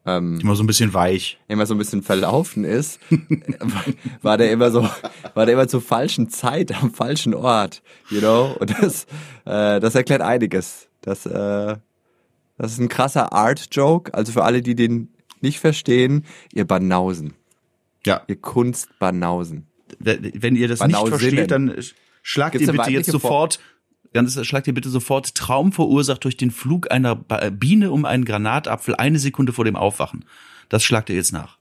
ähm, 0.06 0.40
immer 0.40 0.56
so 0.56 0.62
ein 0.62 0.66
bisschen 0.66 0.94
weich, 0.94 1.38
immer 1.48 1.66
so 1.66 1.74
ein 1.74 1.78
bisschen 1.78 2.02
verlaufen 2.02 2.64
ist, 2.64 3.00
war 4.22 4.38
der 4.38 4.50
immer 4.50 4.70
so, 4.70 4.88
war 5.34 5.46
der 5.46 5.54
immer 5.54 5.68
zur 5.68 5.82
falschen 5.82 6.30
Zeit 6.30 6.72
am 6.82 6.92
falschen 6.92 7.34
Ort, 7.34 7.82
you 8.08 8.20
know? 8.20 8.56
Und 8.58 8.70
das, 8.80 9.04
äh, 9.44 9.78
das 9.78 9.94
erklärt 9.94 10.22
einiges. 10.22 10.88
Das, 11.02 11.26
äh, 11.26 11.76
das 12.56 12.72
ist 12.72 12.78
ein 12.78 12.88
krasser 12.88 13.32
Art-Joke. 13.32 14.14
Also 14.14 14.32
für 14.32 14.44
alle, 14.44 14.62
die 14.62 14.74
den 14.74 15.12
nicht 15.40 15.60
verstehen, 15.60 16.24
ihr 16.52 16.66
Banausen. 16.66 17.34
Ja. 18.06 18.22
Ihr 18.26 18.36
Kunstbanausen. 18.36 19.66
Wenn 19.98 20.56
ihr 20.56 20.68
das 20.68 20.78
Banausinnen. 20.78 21.12
nicht 21.12 21.20
versteht, 21.20 21.50
dann 21.50 21.74
schlagt 22.22 22.52
Gibt's 22.52 22.68
ihr 22.68 22.72
bitte 22.72 22.90
jetzt 22.90 23.10
sofort, 23.10 23.60
ganz, 24.12 24.44
schlagt 24.46 24.66
ihr 24.66 24.74
bitte 24.74 24.88
sofort 24.88 25.34
Traum 25.34 25.72
verursacht 25.72 26.24
durch 26.24 26.36
den 26.36 26.50
Flug 26.50 26.90
einer 26.90 27.16
Biene 27.16 27.90
um 27.90 28.04
einen 28.04 28.24
Granatapfel 28.24 28.94
eine 28.96 29.18
Sekunde 29.18 29.52
vor 29.52 29.64
dem 29.64 29.76
Aufwachen. 29.76 30.24
Das 30.68 30.84
schlagt 30.84 31.10
ihr 31.10 31.16
jetzt 31.16 31.32
nach. 31.32 31.58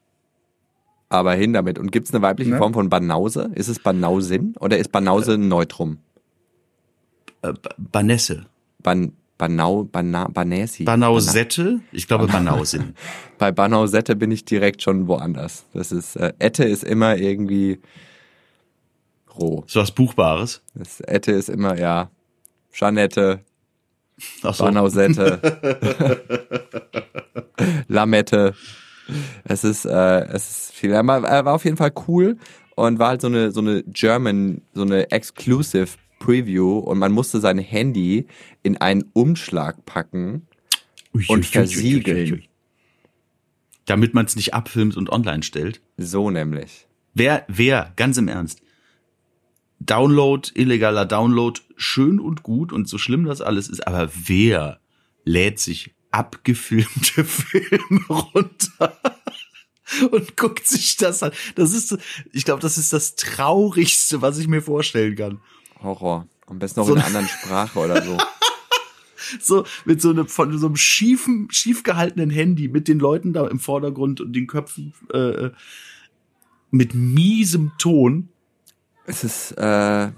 Aber 1.09 1.33
hin 1.33 1.53
damit. 1.53 1.79
Und 1.79 1.91
gibt 1.91 2.07
es 2.07 2.13
eine 2.13 2.21
weibliche 2.21 2.51
ja. 2.51 2.57
Form 2.57 2.73
von 2.73 2.89
Banause? 2.89 3.51
Ist 3.55 3.67
es 3.67 3.79
Banausin 3.79 4.55
oder 4.59 4.77
ist 4.77 4.91
Banause 4.91 5.33
ein 5.33 5.47
Neutrum? 5.47 5.97
Äh, 7.41 7.53
Banesse. 7.77 8.45
Ban 8.81 9.13
Banau, 9.39 9.85
Bana, 9.85 10.27
Banäsi. 10.27 10.83
Banausette? 10.83 11.79
Ich 11.93 12.07
glaube 12.07 12.27
Banausin. 12.27 12.93
Bei 13.39 13.53
Banausette 13.53 14.17
bin 14.17 14.31
ich 14.31 14.43
direkt 14.43 14.83
schon 14.83 15.07
woanders. 15.07 15.63
Das 15.73 15.93
ist, 15.93 16.17
äh, 16.17 16.33
Ette 16.39 16.65
ist 16.65 16.83
immer 16.83 17.15
irgendwie 17.15 17.79
roh. 19.33 19.63
So 19.65 19.79
was 19.79 19.91
Buchbares? 19.91 20.61
Das 20.75 20.99
Ette 20.99 21.31
ist 21.31 21.47
immer, 21.47 21.79
ja, 21.79 22.11
Jeanette, 22.73 23.39
Ach 24.43 24.53
so. 24.53 24.65
Banausette. 24.65 25.39
Lamette. 27.87 28.55
Es 29.45 29.63
ist, 29.63 29.85
äh, 29.85 30.27
es 30.27 30.49
ist 30.49 30.71
viel. 30.73 30.91
Er 30.91 31.07
war 31.07 31.53
auf 31.53 31.63
jeden 31.63 31.77
Fall 31.77 31.93
cool 32.09 32.35
und 32.75 32.99
war 32.99 33.07
halt 33.07 33.21
so 33.21 33.27
eine, 33.27 33.51
so 33.51 33.61
eine 33.61 33.83
German, 33.83 34.63
so 34.73 34.81
eine 34.81 35.09
Exclusive 35.11 35.91
Preview 36.19 36.77
und 36.77 36.99
man 36.99 37.11
musste 37.11 37.39
sein 37.39 37.57
Handy 37.57 38.27
in 38.63 38.77
einen 38.77 39.05
Umschlag 39.13 39.85
packen 39.85 40.47
ui, 41.13 41.25
und 41.27 41.39
ui, 41.39 41.43
versiegeln. 41.43 42.33
Ui, 42.33 42.49
Damit 43.85 44.13
man 44.13 44.25
es 44.25 44.35
nicht 44.35 44.53
abfilmt 44.53 44.97
und 44.97 45.09
online 45.09 45.43
stellt. 45.43 45.81
So 45.97 46.29
nämlich. 46.29 46.87
Wer, 47.13 47.45
wer, 47.47 47.93
ganz 47.95 48.17
im 48.17 48.27
Ernst, 48.27 48.61
Download, 49.79 50.49
illegaler 50.55 51.05
Download, 51.05 51.59
schön 51.77 52.19
und 52.19 52.43
gut 52.43 52.73
und 52.73 52.87
so 52.87 52.97
schlimm 52.97 53.23
das 53.23 53.41
alles 53.41 53.69
ist, 53.69 53.87
aber 53.87 54.11
wer 54.13 54.79
lädt 55.23 55.59
sich 55.59 55.95
abgefilmte 56.11 57.23
Filme 57.23 58.05
runter? 58.09 58.99
und 60.11 60.37
guckt 60.37 60.67
sich 60.67 60.97
das 60.97 61.23
an. 61.23 61.31
Das 61.55 61.73
ist, 61.73 61.97
ich 62.31 62.45
glaube, 62.45 62.61
das 62.61 62.77
ist 62.77 62.93
das 62.93 63.15
Traurigste, 63.15 64.21
was 64.21 64.37
ich 64.37 64.47
mir 64.47 64.61
vorstellen 64.61 65.15
kann. 65.15 65.41
Horror. 65.81 66.27
Am 66.47 66.59
besten 66.59 66.79
noch 66.79 66.87
so 66.87 66.93
in 66.93 66.99
einer 66.99 67.07
anderen 67.07 67.27
Sprache 67.27 67.79
oder 67.79 68.01
so. 68.03 68.17
so 69.39 69.65
mit 69.85 70.01
so 70.01 70.09
einem 70.09 70.27
von 70.27 70.57
so 70.57 70.67
einem 70.67 70.75
schiefen, 70.75 71.47
schief 71.51 71.83
gehaltenen 71.83 72.29
Handy 72.29 72.67
mit 72.67 72.87
den 72.87 72.99
Leuten 72.99 73.33
da 73.33 73.47
im 73.47 73.59
Vordergrund 73.59 74.21
und 74.21 74.33
den 74.33 74.47
Köpfen 74.47 74.93
äh, 75.13 75.49
mit 76.71 76.93
miesem 76.93 77.71
Ton. 77.77 78.29
Es 79.05 79.23
ist 79.23 79.51
äh, 79.53 80.11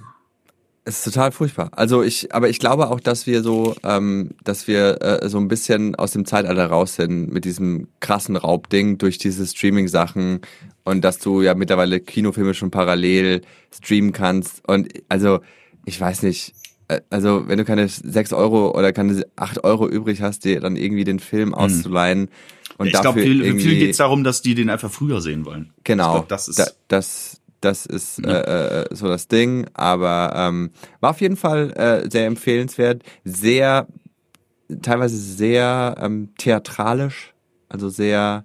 es 0.84 0.98
ist 0.98 1.14
total 1.14 1.32
furchtbar. 1.32 1.70
Also 1.74 2.02
ich, 2.02 2.34
aber 2.34 2.50
ich 2.50 2.60
glaube 2.60 2.90
auch, 2.90 3.00
dass 3.00 3.28
wir 3.28 3.44
so, 3.44 3.76
ähm, 3.84 4.32
dass 4.44 4.68
wir 4.68 5.02
äh, 5.02 5.30
so 5.30 5.38
ein 5.38 5.48
bisschen 5.48 5.96
aus 5.96 6.12
dem 6.12 6.26
Zeitalter 6.26 6.66
raus 6.66 6.96
sind 6.96 7.32
mit 7.32 7.46
diesem 7.46 7.88
krassen 8.00 8.36
Raubding 8.36 8.98
durch 8.98 9.20
diese 9.20 9.46
Streaming-Sachen 9.46 10.42
und 10.84 11.02
dass 11.04 11.20
du 11.20 11.42
ja 11.42 11.54
mittlerweile 11.54 12.00
Kinofilme 12.00 12.56
schon 12.56 12.72
parallel 12.72 13.42
streamen 13.72 14.12
kannst. 14.12 14.68
Und 14.68 14.90
also, 15.08 15.42
ich 15.86 16.02
weiß 16.02 16.24
nicht, 16.24 16.54
äh, 16.88 17.02
also 17.12 17.48
wenn 17.48 17.60
du 17.60 17.66
keine 17.66 17.88
sechs 17.88 18.34
Euro 18.34 18.76
oder 18.76 18.92
keine 18.92 19.24
acht 19.36 19.64
Euro 19.64 19.88
übrig 19.88 20.22
hast, 20.22 20.46
dir 20.46 20.60
dann 20.62 20.76
irgendwie 20.76 21.04
den 21.04 21.20
Film 21.20 21.50
mhm. 21.50 21.56
auszuleihen. 21.56 22.30
Und 22.78 22.88
ich 22.88 22.94
glaube, 22.94 23.22
viel, 23.22 23.60
viel 23.60 23.78
geht 23.78 23.92
es 23.92 23.98
darum, 23.98 24.24
dass 24.24 24.42
die 24.42 24.56
den 24.56 24.72
einfach 24.72 24.92
früher 24.92 25.22
sehen 25.22 25.46
wollen. 25.46 25.72
Genau. 25.84 26.14
Glaub, 26.14 26.30
das 26.30 26.48
ist 26.48 26.58
da, 26.58 26.66
das, 26.88 27.41
das 27.62 27.86
ist 27.86 28.20
äh, 28.26 28.82
äh, 28.82 28.86
so 28.92 29.08
das 29.08 29.28
Ding. 29.28 29.68
Aber 29.74 30.34
ähm, 30.36 30.72
war 31.00 31.12
auf 31.12 31.22
jeden 31.22 31.38
Fall 31.38 31.72
äh, 31.72 32.10
sehr 32.10 32.26
empfehlenswert. 32.26 33.04
Sehr, 33.24 33.88
teilweise 34.82 35.16
sehr 35.16 35.96
ähm, 36.00 36.30
theatralisch. 36.38 37.34
Also 37.70 37.90
sehr, 37.90 38.44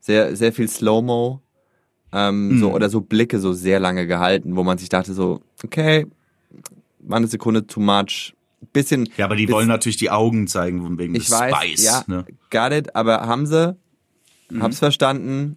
sehr, 0.00 0.36
sehr 0.36 0.52
viel 0.52 0.68
Slow-Mo. 0.68 1.40
Ähm, 2.12 2.48
mhm. 2.48 2.58
so, 2.58 2.72
oder 2.72 2.88
so 2.88 3.00
Blicke 3.00 3.38
so 3.38 3.52
sehr 3.52 3.80
lange 3.80 4.06
gehalten, 4.06 4.56
wo 4.56 4.64
man 4.64 4.78
sich 4.78 4.88
dachte 4.88 5.12
so, 5.12 5.42
okay, 5.62 6.06
war 7.00 7.18
eine 7.18 7.26
Sekunde 7.26 7.66
too 7.66 7.80
much. 7.80 8.34
Bisschen. 8.72 9.08
Ja, 9.16 9.26
aber 9.26 9.36
die 9.36 9.46
bisschen, 9.46 9.54
wollen 9.54 9.68
natürlich 9.68 9.98
die 9.98 10.10
Augen 10.10 10.48
zeigen, 10.48 10.98
wegen 10.98 11.14
ich 11.14 11.26
des 11.26 11.32
weiß, 11.32 11.54
Spice. 11.54 11.84
Ja, 11.84 12.04
ne? 12.06 12.24
got 12.50 12.72
it, 12.72 12.96
aber 12.96 13.20
haben 13.20 13.46
sie, 13.46 13.76
mhm. 14.50 14.62
hab's 14.62 14.78
verstanden, 14.78 15.56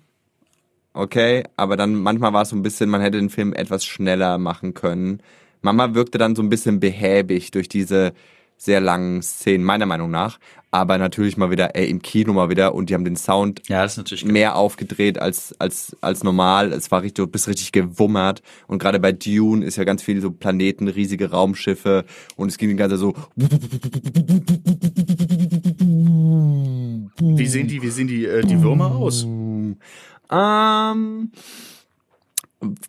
okay, 0.93 1.43
aber 1.57 1.77
dann 1.77 1.95
manchmal 1.95 2.33
war 2.33 2.43
es 2.43 2.49
so 2.49 2.55
ein 2.55 2.63
bisschen, 2.63 2.89
man 2.89 3.01
hätte 3.01 3.17
den 3.17 3.29
Film 3.29 3.53
etwas 3.53 3.85
schneller 3.85 4.37
machen 4.37 4.73
können. 4.73 5.21
Mama 5.61 5.93
wirkte 5.93 6.17
dann 6.17 6.35
so 6.35 6.41
ein 6.41 6.49
bisschen 6.49 6.79
behäbig 6.79 7.51
durch 7.51 7.69
diese 7.69 8.13
sehr 8.57 8.79
langen 8.79 9.23
Szenen, 9.23 9.65
meiner 9.65 9.87
Meinung 9.87 10.11
nach. 10.11 10.39
Aber 10.69 10.97
natürlich 10.99 11.35
mal 11.35 11.49
wieder, 11.49 11.75
ey, 11.75 11.89
im 11.89 12.01
Kino 12.01 12.31
mal 12.31 12.49
wieder 12.49 12.75
und 12.75 12.89
die 12.89 12.93
haben 12.93 13.03
den 13.03 13.15
Sound 13.15 13.67
ja, 13.67 13.81
das 13.81 13.93
ist 13.93 13.97
natürlich 13.97 14.23
mehr 14.23 14.55
aufgedreht 14.55 15.19
als, 15.19 15.53
als, 15.59 15.97
als 15.99 16.23
normal. 16.23 16.71
Es 16.71 16.91
war 16.91 17.01
richtig, 17.01 17.15
du 17.15 17.27
bist 17.27 17.47
richtig 17.47 17.71
gewummert. 17.71 18.43
Und 18.67 18.77
gerade 18.77 18.99
bei 18.99 19.11
Dune 19.11 19.65
ist 19.65 19.77
ja 19.77 19.83
ganz 19.83 20.03
viel 20.03 20.21
so 20.21 20.31
Planeten, 20.31 20.87
riesige 20.87 21.31
Raumschiffe 21.31 22.05
und 22.35 22.49
es 22.49 22.57
ging 22.57 22.69
die 22.69 22.75
ganze 22.75 22.97
so. 22.97 23.15
Wie 27.19 27.47
sehen 27.47 27.67
die, 27.67 27.81
wie 27.81 27.89
sehen 27.89 28.07
die, 28.07 28.25
äh, 28.25 28.45
die 28.45 28.61
Würmer 28.61 28.95
aus? 28.95 29.25
Ähm, 30.31 31.31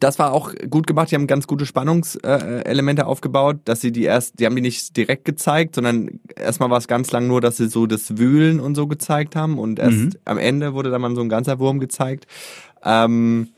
das 0.01 0.18
war 0.18 0.32
auch 0.32 0.53
gut 0.68 0.86
gemacht. 0.86 1.11
Die 1.11 1.14
haben 1.14 1.26
ganz 1.26 1.47
gute 1.47 1.64
Spannungselemente 1.64 3.03
äh, 3.03 3.05
aufgebaut, 3.05 3.61
dass 3.64 3.80
sie 3.80 3.90
die 3.90 4.05
erst, 4.05 4.38
die 4.38 4.47
haben 4.47 4.55
die 4.55 4.62
nicht 4.62 4.97
direkt 4.97 5.24
gezeigt, 5.24 5.74
sondern 5.74 6.20
erstmal 6.36 6.70
war 6.70 6.78
es 6.78 6.88
ganz 6.88 7.11
lang 7.11 7.26
nur, 7.26 7.40
dass 7.40 7.57
sie 7.57 7.68
so 7.68 7.86
das 7.86 8.18
Wühlen 8.18 8.61
und 8.61 8.74
so 8.74 8.86
gezeigt 8.86 9.34
haben 9.34 9.59
und 9.59 9.78
erst 9.78 9.97
mhm. 9.97 10.12
am 10.26 10.38
Ende 10.38 10.74
wurde 10.74 10.90
dann 10.90 11.01
mal 11.01 11.14
so 11.14 11.22
ein 11.22 11.30
ganzer 11.30 11.59
Wurm 11.59 11.80
gezeigt. 11.80 12.26
Ähm, 12.84 13.49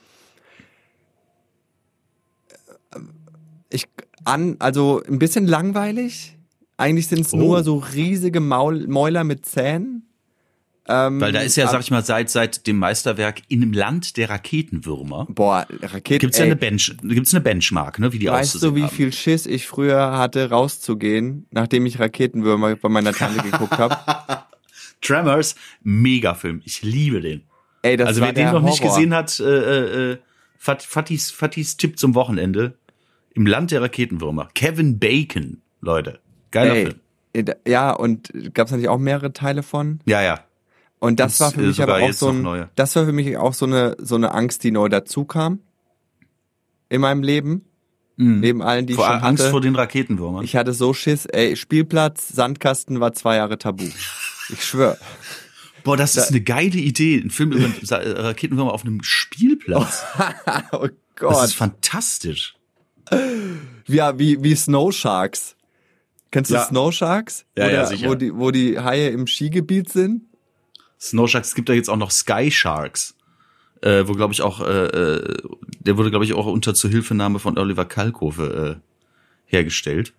ich 3.70 3.86
an, 4.24 4.56
also 4.60 5.02
ein 5.08 5.18
bisschen 5.18 5.46
langweilig. 5.46 6.36
Eigentlich 6.76 7.08
sind 7.08 7.20
es 7.20 7.34
oh. 7.34 7.38
nur 7.38 7.64
so 7.64 7.76
riesige 7.76 8.40
Maul, 8.40 8.86
Mäuler 8.86 9.24
mit 9.24 9.46
Zähnen. 9.46 10.08
Ähm, 10.86 11.20
Weil 11.20 11.32
da 11.32 11.40
ist 11.40 11.56
ja, 11.56 11.66
sag 11.68 11.80
ich 11.80 11.90
mal, 11.90 12.04
seit, 12.04 12.28
seit 12.28 12.66
dem 12.66 12.76
Meisterwerk 12.78 13.42
in 13.48 13.62
einem 13.62 13.72
Land 13.72 14.18
der 14.18 14.28
Raketenwürmer. 14.28 15.26
Boah, 15.30 15.66
Raketen. 15.80 16.18
Gibt's 16.18 16.38
ja 16.38 16.44
eine 16.44 16.56
Bench, 16.56 16.94
gibt's 17.02 17.32
eine 17.32 17.40
Benchmark, 17.40 17.98
ne, 17.98 18.12
wie 18.12 18.18
die 18.18 18.28
Weißt 18.28 18.62
du, 18.62 18.74
wie 18.76 18.82
haben. 18.82 18.90
viel 18.90 19.12
Schiss 19.12 19.46
ich 19.46 19.66
früher 19.66 20.18
hatte, 20.18 20.50
rauszugehen, 20.50 21.46
nachdem 21.50 21.86
ich 21.86 21.98
Raketenwürmer 22.00 22.76
bei 22.76 22.88
meiner 22.90 23.14
Tante 23.14 23.42
geguckt 23.50 23.78
habe? 23.78 23.96
Tremors, 25.00 25.54
Megafilm. 25.82 26.60
Ich 26.64 26.82
liebe 26.82 27.20
den. 27.22 27.44
Ey, 27.82 27.96
das 27.96 28.08
also 28.08 28.20
wer 28.20 28.32
den 28.32 28.46
noch 28.46 28.52
Horror. 28.54 28.68
nicht 28.68 28.82
gesehen 28.82 29.14
hat, 29.14 29.40
äh, 29.40 30.12
äh, 30.12 30.18
Fatis, 30.58 31.30
Fatis 31.30 31.76
Tipp 31.76 31.98
zum 31.98 32.14
Wochenende. 32.14 32.78
Im 33.34 33.46
Land 33.46 33.70
der 33.70 33.82
Raketenwürmer. 33.82 34.48
Kevin 34.54 34.98
Bacon, 34.98 35.60
Leute. 35.80 36.20
Geiler 36.50 36.74
Ey, 36.74 36.84
Film. 36.86 37.54
Ja, 37.66 37.90
und 37.90 38.30
gab's 38.54 38.70
da 38.70 38.76
nicht 38.76 38.88
auch 38.88 38.98
mehrere 38.98 39.32
Teile 39.32 39.62
von? 39.62 40.00
Ja, 40.06 40.22
ja. 40.22 40.44
Und 41.04 41.20
das, 41.20 41.36
das 41.36 41.40
war 41.40 41.52
für 41.52 41.60
mich 41.60 41.82
aber 41.82 41.98
auch 41.98 42.12
so 42.14 42.30
ein, 42.30 42.68
das 42.76 42.96
war 42.96 43.04
für 43.04 43.12
mich 43.12 43.36
auch 43.36 43.52
so 43.52 43.66
eine, 43.66 43.94
so 43.98 44.14
eine 44.14 44.32
Angst, 44.32 44.64
die 44.64 44.70
neu 44.70 44.88
dazu 44.88 45.26
kam. 45.26 45.60
In 46.88 47.02
meinem 47.02 47.22
Leben. 47.22 47.66
Mhm. 48.16 48.40
Neben 48.40 48.62
allen, 48.62 48.86
die 48.86 48.94
vor, 48.94 49.04
ich 49.04 49.12
schon 49.12 49.22
Angst 49.22 49.42
hatte. 49.42 49.50
vor 49.50 49.60
den 49.60 49.76
Raketenwürmern. 49.76 50.44
Ich 50.44 50.56
hatte 50.56 50.72
so 50.72 50.94
Schiss, 50.94 51.26
ey, 51.26 51.56
Spielplatz, 51.56 52.28
Sandkasten 52.28 53.00
war 53.00 53.12
zwei 53.12 53.36
Jahre 53.36 53.58
tabu. 53.58 53.84
Ich 54.48 54.64
schwör. 54.64 54.96
Boah, 55.82 55.98
das 55.98 56.16
ist 56.16 56.30
eine 56.30 56.40
geile 56.40 56.78
Idee. 56.78 57.20
Ein 57.22 57.28
Film 57.28 57.52
über 57.52 57.68
Raketenwürmer 57.90 58.72
auf 58.72 58.86
einem 58.86 59.02
Spielplatz. 59.02 60.04
oh 60.72 60.88
Gott. 61.16 61.34
Das 61.34 61.44
ist 61.44 61.54
fantastisch. 61.54 62.54
Ja, 63.86 64.18
wie, 64.18 64.42
wie 64.42 64.54
Snow 64.54 64.90
Sharks. 64.90 65.56
Kennst 66.30 66.50
du 66.50 66.54
ja. 66.54 66.64
Snow 66.64 66.92
Sharks? 66.92 67.44
Ja, 67.58 67.64
Oder, 67.64 67.72
ja, 67.74 67.86
sicher. 67.86 68.08
Wo 68.08 68.14
die, 68.14 68.34
wo 68.34 68.50
die 68.50 68.78
Haie 68.78 69.10
im 69.10 69.26
Skigebiet 69.26 69.92
sind? 69.92 70.22
Snow 71.04 71.28
Sharks, 71.28 71.48
es 71.48 71.54
gibt 71.54 71.68
da 71.68 71.74
jetzt 71.74 71.90
auch 71.90 71.96
noch 71.96 72.10
Sky 72.10 72.50
Sharks, 72.50 73.14
äh, 73.82 74.04
wo 74.06 74.12
glaube 74.12 74.32
ich 74.32 74.40
auch, 74.40 74.60
äh, 74.60 74.86
äh, 74.86 75.36
der 75.80 75.98
wurde 75.98 76.10
glaube 76.10 76.24
ich 76.24 76.32
auch 76.32 76.46
unter 76.46 76.74
Zuhilfenahme 76.74 77.38
von 77.38 77.58
Oliver 77.58 77.84
Kalkofe 77.84 78.80
äh, 78.80 78.94
hergestellt. 79.46 80.14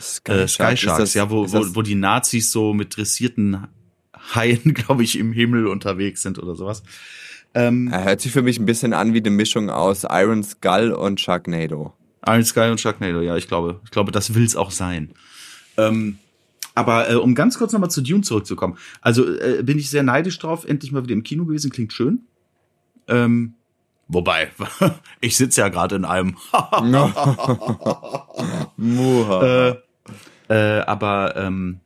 Sky, 0.00 0.32
äh, 0.32 0.48
Sky 0.48 0.76
Sharks, 0.76 0.98
das, 0.98 1.14
ja, 1.14 1.28
wo, 1.28 1.50
wo, 1.52 1.74
wo 1.74 1.82
die 1.82 1.96
Nazis 1.96 2.52
so 2.52 2.72
mit 2.72 2.96
dressierten 2.96 3.66
Haien, 4.34 4.74
glaube 4.74 5.02
ich, 5.02 5.18
im 5.18 5.32
Himmel 5.32 5.66
unterwegs 5.66 6.22
sind 6.22 6.38
oder 6.38 6.54
sowas. 6.54 6.84
Ähm, 7.54 7.88
er 7.88 8.04
hört 8.04 8.20
sich 8.20 8.30
für 8.30 8.42
mich 8.42 8.60
ein 8.60 8.66
bisschen 8.66 8.92
an 8.92 9.14
wie 9.14 9.18
eine 9.18 9.30
Mischung 9.30 9.70
aus 9.70 10.06
Iron 10.08 10.44
Skull 10.44 10.92
und 10.92 11.20
Sharknado. 11.20 11.94
Iron 12.24 12.44
Skull 12.44 12.70
und 12.70 12.80
Sharknado, 12.80 13.22
ja, 13.22 13.36
ich 13.36 13.48
glaube, 13.48 13.80
ich 13.84 13.90
glaube, 13.90 14.12
das 14.12 14.34
will's 14.34 14.54
auch 14.54 14.70
sein. 14.70 15.10
Ähm, 15.76 16.18
aber 16.78 17.10
äh, 17.10 17.14
um 17.16 17.34
ganz 17.34 17.58
kurz 17.58 17.72
nochmal 17.72 17.90
zu 17.90 18.00
Dune 18.00 18.22
zurückzukommen. 18.22 18.78
Also 19.00 19.28
äh, 19.28 19.62
bin 19.62 19.78
ich 19.78 19.90
sehr 19.90 20.02
neidisch 20.02 20.38
drauf, 20.38 20.64
endlich 20.64 20.92
mal 20.92 21.02
wieder 21.02 21.14
im 21.14 21.22
Kino 21.22 21.44
gewesen, 21.44 21.70
klingt 21.70 21.92
schön. 21.92 22.20
Ähm, 23.08 23.54
wobei, 24.06 24.50
ich 25.20 25.36
sitze 25.36 25.60
ja 25.60 25.68
gerade 25.68 25.96
in 25.96 26.04
einem. 26.04 26.36
äh, 29.42 29.74
äh, 30.48 30.80
aber 30.80 31.36
ähm, 31.36 31.80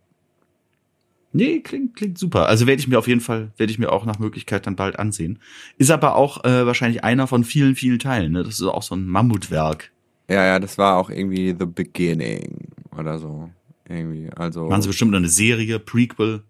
nee, 1.32 1.60
klingt, 1.60 1.96
klingt 1.96 2.18
super. 2.18 2.46
Also 2.46 2.66
werde 2.66 2.80
ich 2.80 2.88
mir 2.88 2.98
auf 2.98 3.08
jeden 3.08 3.20
Fall, 3.20 3.52
werde 3.56 3.72
ich 3.72 3.78
mir 3.78 3.90
auch 3.90 4.04
nach 4.04 4.18
Möglichkeit 4.18 4.66
dann 4.66 4.76
bald 4.76 4.98
ansehen. 4.98 5.38
Ist 5.78 5.90
aber 5.90 6.16
auch 6.16 6.44
äh, 6.44 6.66
wahrscheinlich 6.66 7.02
einer 7.02 7.26
von 7.26 7.44
vielen, 7.44 7.76
vielen 7.76 7.98
Teilen. 7.98 8.32
Ne? 8.32 8.42
Das 8.42 8.54
ist 8.54 8.62
auch 8.62 8.82
so 8.82 8.94
ein 8.94 9.06
Mammutwerk. 9.06 9.90
Ja, 10.28 10.44
ja, 10.44 10.58
das 10.58 10.78
war 10.78 10.96
auch 10.98 11.10
irgendwie 11.10 11.54
The 11.58 11.66
Beginning 11.66 12.68
oder 12.96 13.18
so. 13.18 13.50
Irgendwie, 13.92 14.30
also. 14.34 14.68
Machen 14.68 14.82
sie 14.82 14.88
bestimmt 14.88 15.14
eine 15.14 15.28
Serie, 15.28 15.78
Prequel. 15.78 16.42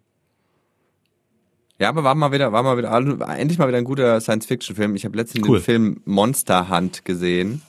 Ja, 1.79 1.89
aber 1.89 2.05
war 2.05 2.15
mal 2.15 2.31
wieder, 2.31 2.53
war 2.53 2.63
mal 2.63 2.79
wieder, 2.79 2.93
endlich 3.37 3.59
mal 3.59 3.67
wieder 3.67 3.79
ein 3.79 3.85
guter 3.85 4.21
Science-Fiction-Film. 4.21 4.95
Ich 4.95 5.05
habe 5.05 5.17
letztens 5.17 5.49
cool. 5.49 5.59
den 5.59 5.65
Film 5.65 6.01
Monster 6.05 6.71
Hunt 6.71 7.05
gesehen. 7.05 7.63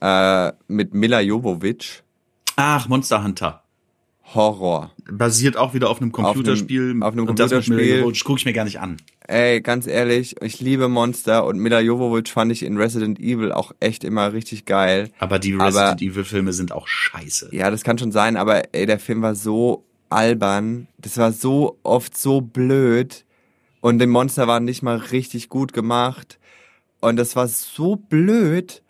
Äh, 0.00 0.52
mit 0.68 0.94
Mila 0.94 1.20
Jovovich. 1.20 2.02
Ach, 2.56 2.88
Monster 2.88 3.22
Hunter. 3.22 3.61
Horror. 4.24 4.92
Basiert 5.10 5.56
auch 5.56 5.74
wieder 5.74 5.90
auf 5.90 6.00
einem 6.00 6.12
Computerspiel. 6.12 6.82
Auf 6.82 6.90
einem, 6.90 7.02
auf 7.02 7.12
einem 7.12 7.26
Computerspiel. 7.26 8.02
Gucke 8.24 8.38
ich 8.38 8.44
mir 8.44 8.52
gar 8.52 8.64
nicht 8.64 8.80
an. 8.80 8.96
Ey, 9.26 9.60
ganz 9.60 9.86
ehrlich, 9.86 10.40
ich 10.42 10.60
liebe 10.60 10.88
Monster 10.88 11.44
und 11.44 11.58
Mila 11.58 11.80
Jovovich 11.80 12.30
fand 12.32 12.50
ich 12.52 12.62
in 12.62 12.76
Resident 12.76 13.18
Evil 13.20 13.52
auch 13.52 13.72
echt 13.80 14.04
immer 14.04 14.32
richtig 14.32 14.64
geil. 14.64 15.10
Aber 15.18 15.38
die 15.38 15.54
Resident 15.54 16.02
Evil 16.02 16.24
Filme 16.24 16.52
sind 16.52 16.72
auch 16.72 16.88
scheiße. 16.88 17.50
Ja, 17.52 17.70
das 17.70 17.82
kann 17.84 17.98
schon 17.98 18.12
sein, 18.12 18.36
aber 18.36 18.74
ey, 18.74 18.86
der 18.86 18.98
Film 18.98 19.22
war 19.22 19.34
so 19.34 19.84
albern. 20.08 20.88
Das 20.98 21.16
war 21.18 21.32
so 21.32 21.78
oft 21.82 22.16
so 22.16 22.40
blöd. 22.40 23.24
Und 23.80 23.98
die 23.98 24.06
Monster 24.06 24.46
waren 24.46 24.64
nicht 24.64 24.82
mal 24.82 24.96
richtig 24.96 25.48
gut 25.48 25.72
gemacht. 25.72 26.38
Und 27.00 27.16
das 27.16 27.34
war 27.34 27.48
so 27.48 27.96
blöd. 27.96 28.82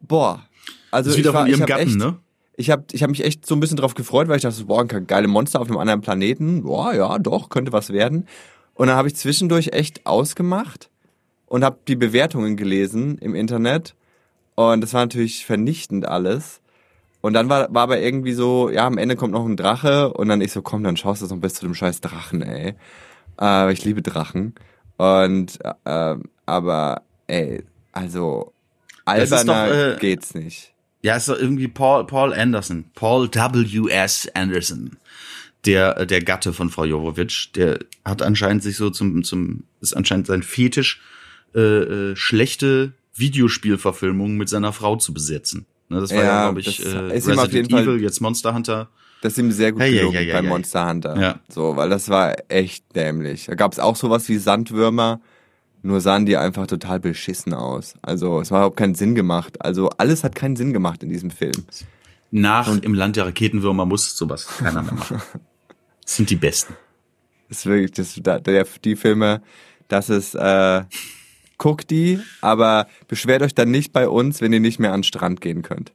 Boah. 0.00 0.46
Also 0.90 1.08
das 1.10 1.14
ist 1.14 1.18
wieder 1.18 1.30
ich 1.30 1.34
war, 1.34 1.42
von 1.42 1.50
ihrem 1.50 1.66
Gatten, 1.66 1.88
echt, 1.88 1.96
ne? 1.96 2.18
Ich 2.60 2.68
habe 2.68 2.84
ich 2.92 3.02
hab 3.02 3.08
mich 3.08 3.24
echt 3.24 3.46
so 3.46 3.54
ein 3.54 3.60
bisschen 3.60 3.78
drauf 3.78 3.94
gefreut, 3.94 4.28
weil 4.28 4.36
ich 4.36 4.42
dachte, 4.42 4.64
boah, 4.64 4.82
ein 4.82 5.06
geile 5.06 5.28
Monster 5.28 5.62
auf 5.62 5.68
einem 5.68 5.78
anderen 5.78 6.02
Planeten. 6.02 6.62
Boah, 6.64 6.92
ja, 6.92 7.18
doch, 7.18 7.48
könnte 7.48 7.72
was 7.72 7.90
werden. 7.90 8.28
Und 8.74 8.88
dann 8.88 8.96
habe 8.96 9.08
ich 9.08 9.16
zwischendurch 9.16 9.68
echt 9.68 10.06
ausgemacht 10.06 10.90
und 11.46 11.64
habe 11.64 11.78
die 11.88 11.96
Bewertungen 11.96 12.58
gelesen 12.58 13.16
im 13.16 13.34
Internet. 13.34 13.94
Und 14.56 14.82
das 14.82 14.92
war 14.92 15.00
natürlich 15.00 15.46
vernichtend 15.46 16.06
alles. 16.06 16.60
Und 17.22 17.32
dann 17.32 17.48
war, 17.48 17.72
war 17.72 17.84
aber 17.84 17.98
irgendwie 17.98 18.34
so, 18.34 18.68
ja, 18.68 18.86
am 18.86 18.98
Ende 18.98 19.16
kommt 19.16 19.32
noch 19.32 19.46
ein 19.46 19.56
Drache. 19.56 20.12
Und 20.12 20.28
dann 20.28 20.42
ich 20.42 20.52
so, 20.52 20.60
komm, 20.60 20.84
dann 20.84 20.98
schaust 20.98 21.22
du 21.22 21.26
noch 21.26 21.40
bis 21.40 21.54
zu 21.54 21.64
dem 21.64 21.74
scheiß 21.74 22.02
Drachen, 22.02 22.42
ey. 22.42 22.74
Äh, 23.40 23.72
ich 23.72 23.86
liebe 23.86 24.02
Drachen. 24.02 24.54
Und, 24.98 25.58
äh, 25.84 26.16
aber, 26.44 27.02
ey, 27.26 27.64
also, 27.92 28.52
alberner 29.06 29.66
doch, 29.66 29.74
äh, 29.74 29.96
geht's 29.98 30.34
nicht. 30.34 30.74
Ja, 31.02 31.16
ist 31.16 31.28
doch 31.28 31.38
irgendwie 31.38 31.68
Paul, 31.68 32.06
Paul 32.06 32.34
Anderson. 32.34 32.84
Paul 32.94 33.28
W.S. 33.28 34.28
Anderson. 34.34 34.96
Der, 35.66 36.06
der 36.06 36.22
Gatte 36.22 36.52
von 36.52 36.70
Frau 36.70 36.84
Jovovic, 36.84 37.52
der 37.54 37.80
hat 38.04 38.22
anscheinend 38.22 38.62
sich 38.62 38.76
so 38.76 38.88
zum, 38.88 39.22
zum, 39.24 39.64
ist 39.80 39.94
anscheinend 39.94 40.26
sein 40.26 40.42
Fetisch, 40.42 41.02
äh, 41.54 41.60
äh, 41.60 42.16
schlechte 42.16 42.92
Videospielverfilmungen 43.14 44.38
mit 44.38 44.48
seiner 44.48 44.72
Frau 44.72 44.96
zu 44.96 45.12
besetzen. 45.12 45.66
Ne, 45.90 46.00
das 46.00 46.10
war 46.10 46.18
ja, 46.18 46.24
ja 46.24 46.44
glaube 46.44 46.60
ich, 46.60 46.84
äh, 46.84 46.96
Resident 46.96 47.72
Evil, 47.72 47.84
Fall, 47.84 48.00
jetzt 48.00 48.20
Monster 48.20 48.54
Hunter. 48.54 48.88
Das 49.22 49.32
ist 49.32 49.38
ihm 49.38 49.52
sehr 49.52 49.72
gut 49.72 49.82
hey, 49.82 49.92
gelungen 49.92 50.16
hey, 50.16 50.24
hey, 50.26 50.32
bei 50.34 50.42
Monster 50.42 50.88
Hunter. 50.88 51.20
Ja. 51.20 51.40
So, 51.48 51.76
weil 51.76 51.90
das 51.90 52.08
war 52.08 52.36
echt 52.48 52.84
dämlich. 52.96 53.46
Da 53.46 53.54
gab 53.54 53.72
es 53.72 53.78
auch 53.78 53.96
sowas 53.96 54.28
wie 54.28 54.38
Sandwürmer, 54.38 55.20
nur 55.82 56.00
sahen 56.00 56.26
die 56.26 56.36
einfach 56.36 56.66
total 56.66 57.00
beschissen 57.00 57.54
aus. 57.54 57.94
Also 58.02 58.40
es 58.40 58.50
war 58.50 58.60
überhaupt 58.60 58.76
keinen 58.76 58.94
Sinn 58.94 59.14
gemacht. 59.14 59.64
Also 59.64 59.90
alles 59.90 60.24
hat 60.24 60.34
keinen 60.34 60.56
Sinn 60.56 60.72
gemacht 60.72 61.02
in 61.02 61.08
diesem 61.08 61.30
Film. 61.30 61.64
Nach 62.30 62.68
Und 62.68 62.84
im 62.84 62.94
Land 62.94 63.16
der 63.16 63.26
Raketenwürmer 63.26 63.86
muss 63.86 64.16
sowas 64.16 64.46
keiner 64.46 64.82
mehr 64.82 64.94
machen. 64.94 65.20
Das 66.02 66.16
sind 66.16 66.28
die 66.28 66.36
besten. 66.36 66.74
Das 67.48 67.58
ist 67.58 67.66
wirklich, 67.66 67.92
das, 67.92 68.14
der, 68.16 68.66
die 68.84 68.96
Filme, 68.96 69.42
das 69.86 70.10
ist, 70.10 70.34
äh, 70.34 70.82
guckt 71.56 71.90
die, 71.90 72.18
aber 72.40 72.88
beschwert 73.06 73.42
euch 73.42 73.54
dann 73.54 73.70
nicht 73.70 73.92
bei 73.92 74.08
uns, 74.08 74.40
wenn 74.40 74.52
ihr 74.52 74.58
nicht 74.58 74.80
mehr 74.80 74.92
an 74.92 75.00
den 75.00 75.04
Strand 75.04 75.40
gehen 75.40 75.62
könnt. 75.62 75.92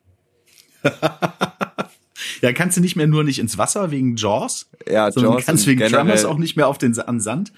ja, 2.42 2.54
kannst 2.54 2.78
du 2.78 2.82
nicht 2.82 2.96
mehr 2.96 3.08
nur 3.08 3.26
nicht 3.26 3.40
ins 3.40 3.58
Wasser 3.58 3.92
wegen 3.92 4.16
Jaws? 4.16 4.70
Ja, 4.88 5.12
sondern 5.12 5.34
Jaws. 5.34 5.46
kannst 5.46 5.68
wegen 5.68 5.82
Tremors 5.82 6.24
auch 6.24 6.38
nicht 6.38 6.56
mehr 6.56 6.70
auf 6.70 6.78
den 6.78 6.98
an 7.00 7.20
Sand. 7.20 7.52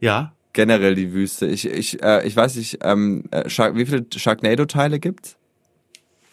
Ja. 0.00 0.32
Generell 0.52 0.94
die 0.94 1.12
Wüste. 1.12 1.46
Ich, 1.46 1.66
ich, 1.66 2.02
äh, 2.02 2.26
ich 2.26 2.34
weiß 2.34 2.56
nicht, 2.56 2.78
ähm, 2.82 3.24
äh, 3.30 3.48
Shark, 3.48 3.76
wie 3.76 3.86
viele 3.86 4.06
Sharknado-Teile 4.14 4.98
gibt's? 4.98 5.36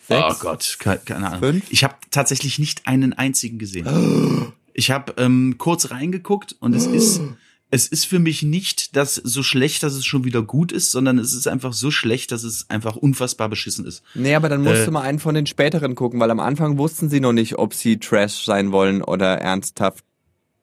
Sechs? 0.08 0.26
Oh 0.30 0.36
Gott, 0.40 0.78
keine, 0.80 1.00
keine 1.00 1.28
Ahnung. 1.28 1.40
Fünf? 1.40 1.66
Ich 1.70 1.84
habe 1.84 1.96
tatsächlich 2.10 2.60
nicht 2.60 2.88
einen 2.88 3.14
einzigen 3.14 3.58
gesehen. 3.58 4.54
Ich 4.80 4.92
habe 4.92 5.16
ähm, 5.18 5.56
kurz 5.58 5.90
reingeguckt 5.90 6.56
und 6.60 6.76
es 6.76 6.86
ist 6.86 7.20
es 7.70 7.88
ist 7.88 8.06
für 8.06 8.20
mich 8.20 8.44
nicht 8.44 8.96
das 8.96 9.16
so 9.16 9.44
schlecht, 9.44 9.84
dass 9.84 9.94
es 9.94 10.06
schon 10.06 10.24
wieder 10.24 10.42
gut 10.42 10.72
ist, 10.72 10.92
sondern 10.92 11.20
es 11.20 11.34
ist 11.34 11.48
einfach 11.48 11.74
so 11.74 11.92
schlecht, 11.92 12.32
dass 12.32 12.44
es 12.44 12.70
einfach 12.70 12.96
unfassbar 12.96 13.50
beschissen 13.50 13.86
ist. 13.86 14.04
Nee, 14.16 14.36
aber 14.36 14.48
dann 14.48 14.64
musst 14.64 14.82
äh, 14.82 14.86
du 14.86 14.92
mal 14.92 15.02
einen 15.02 15.20
von 15.20 15.36
den 15.36 15.46
späteren 15.46 15.96
gucken, 15.96 16.20
weil 16.20 16.32
am 16.32 16.40
Anfang 16.40 16.78
wussten 16.78 17.10
sie 17.10 17.20
noch 17.20 17.34
nicht, 17.34 17.58
ob 17.58 17.74
sie 17.74 17.98
Trash 18.00 18.46
sein 18.46 18.72
wollen 18.72 19.02
oder 19.02 19.40
ernsthaft 19.40 20.06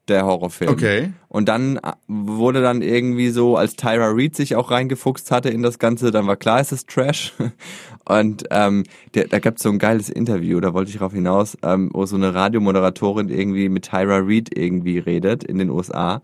der 0.09 0.27
Horrorfilm. 0.27 0.71
Okay. 0.71 1.13
Und 1.29 1.49
dann 1.49 1.77
äh, 1.77 1.93
wurde 2.07 2.63
dann 2.63 2.83
irgendwie 2.83 3.31
so, 3.31 3.57
als 3.57 3.77
Tyra 3.77 4.09
Reed 4.09 4.37
sich 4.37 4.57
auch 4.57 4.71
reingefuchst 4.71 5.31
hatte 5.31 5.49
in 5.49 5.63
das 5.63 5.79
Ganze, 5.79 6.11
dann 6.11 6.27
war 6.27 6.37
klar, 6.37 6.61
es 6.61 6.73
ist 6.73 6.89
Trash. 6.89 7.33
Und 8.07 8.45
ähm, 8.51 8.85
der, 9.15 9.29
da 9.29 9.39
gab 9.39 9.57
es 9.57 9.63
so 9.63 9.71
ein 9.71 9.79
geiles 9.79 10.11
Interview, 10.11 10.61
da 10.61 10.75
wollte 10.75 10.91
ich 10.91 10.99
drauf 10.99 11.15
hinaus, 11.15 11.57
ähm, 11.63 11.91
wo 11.93 12.05
so 12.05 12.17
eine 12.17 12.35
Radiomoderatorin 12.35 13.31
irgendwie 13.31 13.69
mit 13.69 13.87
Tyra 13.87 14.19
Reed 14.19 14.57
irgendwie 14.57 14.99
redet 14.99 15.43
in 15.43 15.59
den 15.59 15.71
USA. 15.71 16.21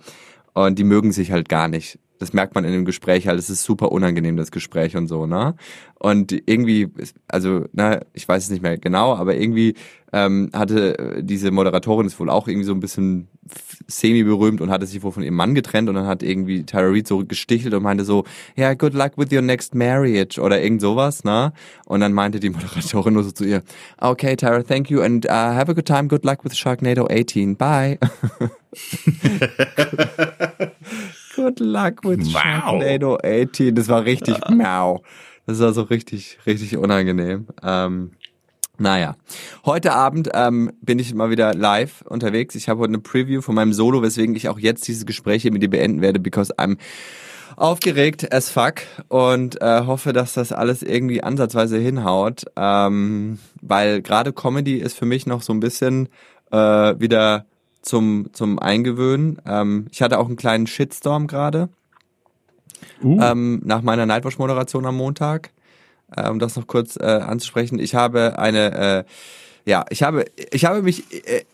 Und 0.53 0.79
die 0.79 0.85
mögen 0.85 1.13
sich 1.13 1.33
halt 1.33 1.49
gar 1.49 1.69
nicht. 1.69 1.99
Das 2.21 2.35
merkt 2.35 2.55
man 2.55 2.65
in 2.65 2.73
dem 2.73 2.85
Gespräch 2.85 3.27
halt. 3.27 3.39
Es 3.39 3.49
ist 3.49 3.65
super 3.65 3.91
unangenehm, 3.93 4.37
das 4.37 4.51
Gespräch 4.51 4.95
und 4.95 5.09
so, 5.09 5.27
ne? 5.27 5.55
Und 5.99 6.33
irgendwie, 6.33 6.89
also, 7.29 7.65
na, 7.73 8.03
ich 8.13 8.29
weiß 8.29 8.45
es 8.45 8.51
nicht 8.51 8.63
mehr 8.63 8.77
genau, 8.77 9.15
aber 9.15 9.37
irgendwie 9.37 9.75
ähm, 10.13 10.51
hatte 10.53 11.23
diese 11.23 11.51
Moderatorin 11.51 12.07
ist 12.07 12.21
wohl 12.21 12.29
auch 12.29 12.47
irgendwie 12.47 12.67
so 12.67 12.75
ein 12.75 12.81
bisschen 12.81 13.29
semi-berühmt 13.87 14.61
und 14.61 14.71
hatte 14.71 14.85
sich 14.87 15.03
wohl 15.03 15.13
von 15.13 15.23
ihrem 15.23 15.35
Mann 15.35 15.55
getrennt 15.55 15.89
und 15.89 15.95
dann 15.95 16.07
hat 16.07 16.23
irgendwie 16.23 16.65
Tyra 16.65 16.89
Reed 16.89 17.09
so 17.09 17.25
gestichelt 17.25 17.73
und 17.73 17.83
meinte 17.83 18.05
so, 18.05 18.25
ja, 18.55 18.67
yeah, 18.67 18.75
good 18.75 18.93
luck 18.93 19.13
with 19.17 19.33
your 19.33 19.41
next 19.43 19.75
marriage 19.75 20.39
oder 20.39 20.63
irgend 20.63 20.83
sowas, 20.83 21.25
ne? 21.25 21.55
Und 21.87 22.01
dann 22.01 22.13
meinte 22.13 22.39
die 22.39 22.51
Moderatorin 22.51 23.15
nur 23.15 23.25
so 23.25 23.31
zu 23.31 23.45
ihr, 23.45 23.63
okay, 23.99 24.37
Tyra, 24.37 24.63
thank 24.63 24.91
you 24.91 25.01
and 25.01 25.25
uh, 25.25 25.31
have 25.31 25.71
a 25.71 25.75
good 25.75 25.87
time, 25.87 26.07
good 26.09 26.25
luck 26.27 26.45
with 26.45 26.55
Sharknado 26.55 27.07
18, 27.09 27.57
bye. 27.57 27.99
good 31.35 31.61
luck 31.61 32.05
with 32.05 32.33
wow. 32.33 32.41
Sharknado 32.41 33.19
18, 33.23 33.75
das 33.75 33.89
war 33.89 34.05
richtig 34.05 34.37
ja. 34.39 34.55
mau. 34.55 35.03
Das 35.47 35.59
war 35.61 35.73
so 35.73 35.83
richtig, 35.83 36.39
richtig 36.47 36.77
unangenehm. 36.77 37.47
Ähm, 37.63 38.13
naja, 38.79 39.17
heute 39.65 39.93
Abend 39.93 40.31
ähm, 40.33 40.73
bin 40.81 40.99
ich 40.99 41.13
mal 41.15 41.31
wieder 41.31 41.55
live 41.55 42.03
unterwegs. 42.03 42.55
Ich 42.55 42.69
habe 42.69 42.81
heute 42.81 42.91
eine 42.91 43.01
Preview 43.01 43.43
von 43.43 43.55
meinem 43.55 43.73
Solo, 43.73 44.03
weswegen 44.03 44.35
ich 44.37 44.49
auch 44.49 44.59
jetzt 44.59 44.87
diese 44.89 45.05
Gespräche 45.05 45.51
mit 45.51 45.63
dir 45.63 45.71
beenden 45.71 46.01
werde, 46.01 46.19
because 46.19 46.57
I'm 46.59 46.79
aufgeregt 47.57 48.33
as 48.33 48.49
fuck 48.49 48.77
und 49.09 49.61
äh, 49.61 49.83
hoffe, 49.85 50.13
dass 50.15 50.33
das 50.33 50.53
alles 50.53 50.83
irgendwie 50.83 51.23
ansatzweise 51.23 51.79
hinhaut, 51.79 52.45
ähm, 52.57 53.39
weil 53.61 54.01
gerade 54.01 54.33
Comedy 54.33 54.77
ist 54.77 54.97
für 54.97 55.05
mich 55.05 55.27
noch 55.27 55.43
so 55.43 55.53
ein 55.53 55.61
bisschen 55.61 56.09
äh, 56.51 56.57
wieder 56.57 57.45
zum 57.83 58.31
zum 58.33 58.59
Eingewöhnen. 58.59 59.41
Ähm, 59.47 59.87
ich 59.91 60.03
hatte 60.03 60.19
auch 60.19 60.27
einen 60.27 60.37
kleinen 60.37 60.67
Shitstorm 60.67 61.27
gerade 61.27 61.69
uh. 63.03 63.21
ähm, 63.21 63.63
nach 63.65 63.83
meiner 63.83 64.07
Nightwatch-Moderation 64.07 64.87
am 64.87 64.97
Montag 64.97 65.51
äh, 66.17 66.29
um 66.29 66.39
das 66.39 66.57
noch 66.57 66.67
kurz 66.67 66.97
äh, 66.97 67.05
anzusprechen. 67.05 67.79
Ich 67.79 67.95
habe 67.95 68.39
eine, 68.39 68.75
äh, 68.75 69.05
ja, 69.65 69.85
ich 69.91 70.03
habe, 70.03 70.25
ich 70.53 70.65
habe 70.65 70.83
mich 70.83 71.05
äh, 71.27 71.45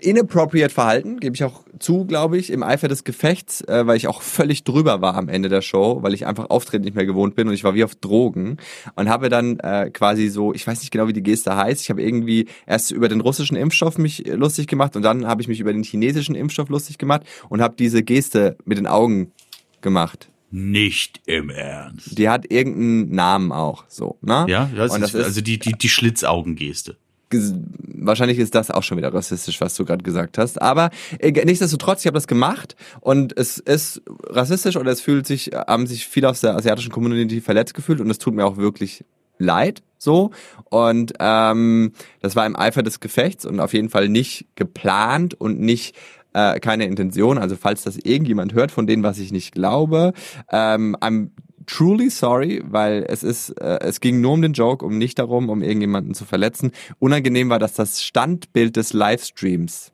inappropriate 0.00 0.72
verhalten, 0.72 1.20
gebe 1.20 1.34
ich 1.34 1.44
auch 1.44 1.62
zu, 1.78 2.04
glaube 2.04 2.38
ich, 2.38 2.50
im 2.50 2.62
Eifer 2.62 2.88
des 2.88 3.04
Gefechts, 3.04 3.60
äh, 3.62 3.86
weil 3.86 3.96
ich 3.96 4.08
auch 4.08 4.22
völlig 4.22 4.64
drüber 4.64 5.00
war 5.00 5.14
am 5.14 5.28
Ende 5.28 5.48
der 5.48 5.62
Show, 5.62 6.02
weil 6.02 6.14
ich 6.14 6.26
einfach 6.26 6.50
Auftreten 6.50 6.84
nicht 6.84 6.96
mehr 6.96 7.06
gewohnt 7.06 7.34
bin 7.34 7.48
und 7.48 7.54
ich 7.54 7.64
war 7.64 7.74
wie 7.74 7.84
auf 7.84 7.94
Drogen 7.94 8.56
und 8.96 9.08
habe 9.08 9.28
dann 9.28 9.58
äh, 9.60 9.90
quasi 9.90 10.28
so, 10.28 10.52
ich 10.52 10.66
weiß 10.66 10.80
nicht 10.80 10.90
genau, 10.90 11.06
wie 11.06 11.12
die 11.12 11.22
Geste 11.22 11.56
heißt, 11.56 11.82
ich 11.82 11.90
habe 11.90 12.02
irgendwie 12.02 12.48
erst 12.66 12.90
über 12.90 13.08
den 13.08 13.20
russischen 13.20 13.56
Impfstoff 13.56 13.98
mich 13.98 14.26
lustig 14.26 14.66
gemacht 14.66 14.96
und 14.96 15.02
dann 15.02 15.26
habe 15.26 15.42
ich 15.42 15.48
mich 15.48 15.60
über 15.60 15.72
den 15.72 15.84
chinesischen 15.84 16.34
Impfstoff 16.34 16.68
lustig 16.68 16.98
gemacht 16.98 17.22
und 17.48 17.60
habe 17.60 17.76
diese 17.78 18.02
Geste 18.02 18.56
mit 18.64 18.78
den 18.78 18.86
Augen 18.86 19.32
gemacht. 19.80 20.28
Nicht 20.50 21.20
im 21.26 21.50
Ernst. 21.50 22.18
Die 22.18 22.28
hat 22.28 22.50
irgendeinen 22.50 23.14
Namen 23.14 23.52
auch, 23.52 23.84
so, 23.88 24.16
ne? 24.22 24.46
Ja, 24.48 24.70
das, 24.74 24.98
das 24.98 25.14
ist, 25.14 25.24
also 25.24 25.40
die, 25.42 25.58
die, 25.58 25.72
die 25.72 25.88
Schlitzaugengeste. 25.88 26.96
Wahrscheinlich 27.30 28.38
ist 28.38 28.54
das 28.54 28.70
auch 28.70 28.82
schon 28.82 28.96
wieder 28.96 29.12
rassistisch, 29.12 29.60
was 29.60 29.74
du 29.74 29.84
gerade 29.84 30.02
gesagt 30.02 30.38
hast. 30.38 30.60
Aber 30.62 30.90
äh, 31.18 31.32
nichtsdestotrotz, 31.44 32.00
ich 32.00 32.06
habe 32.06 32.16
das 32.16 32.26
gemacht 32.26 32.76
und 33.00 33.36
es 33.36 33.58
ist 33.58 34.02
rassistisch 34.24 34.76
oder 34.76 34.90
es 34.90 35.00
fühlt 35.00 35.26
sich, 35.26 35.50
haben 35.52 35.86
sich 35.86 36.06
viele 36.06 36.28
aus 36.28 36.40
der 36.40 36.56
asiatischen 36.56 36.92
Community 36.92 37.40
verletzt 37.40 37.74
gefühlt 37.74 38.00
und 38.00 38.10
es 38.10 38.18
tut 38.18 38.34
mir 38.34 38.46
auch 38.46 38.56
wirklich 38.56 39.04
leid, 39.38 39.82
so. 39.98 40.30
Und 40.64 41.14
ähm, 41.20 41.92
das 42.20 42.36
war 42.36 42.46
im 42.46 42.56
Eifer 42.56 42.82
des 42.82 43.00
Gefechts 43.00 43.44
und 43.44 43.60
auf 43.60 43.72
jeden 43.72 43.88
Fall 43.88 44.08
nicht 44.08 44.46
geplant 44.56 45.34
und 45.34 45.60
nicht 45.60 45.96
äh, 46.32 46.60
keine 46.60 46.84
Intention. 46.84 47.38
Also 47.38 47.56
falls 47.56 47.82
das 47.82 47.96
irgendjemand 47.96 48.52
hört 48.54 48.70
von 48.70 48.86
denen, 48.86 49.02
was 49.02 49.18
ich 49.18 49.32
nicht 49.32 49.54
glaube, 49.54 50.12
ähm, 50.50 50.96
I'm 51.00 51.30
truly 51.68 52.10
sorry, 52.10 52.62
weil 52.64 53.04
es 53.08 53.22
ist, 53.22 53.50
äh, 53.60 53.78
es 53.82 54.00
ging 54.00 54.20
nur 54.20 54.32
um 54.32 54.42
den 54.42 54.54
Joke, 54.54 54.84
um 54.84 54.98
nicht 54.98 55.18
darum, 55.18 55.48
um 55.50 55.62
irgendjemanden 55.62 56.14
zu 56.14 56.24
verletzen. 56.24 56.72
Unangenehm 56.98 57.50
war, 57.50 57.60
dass 57.60 57.74
das 57.74 58.02
Standbild 58.02 58.76
des 58.76 58.92
Livestreams. 58.92 59.92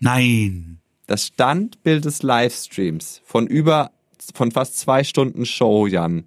Nein. 0.00 0.78
Das 1.06 1.26
Standbild 1.26 2.04
des 2.04 2.22
Livestreams 2.22 3.20
von 3.24 3.46
über, 3.46 3.90
von 4.34 4.50
fast 4.52 4.78
zwei 4.78 5.04
Stunden 5.04 5.44
Show, 5.44 5.86
Jan. 5.86 6.24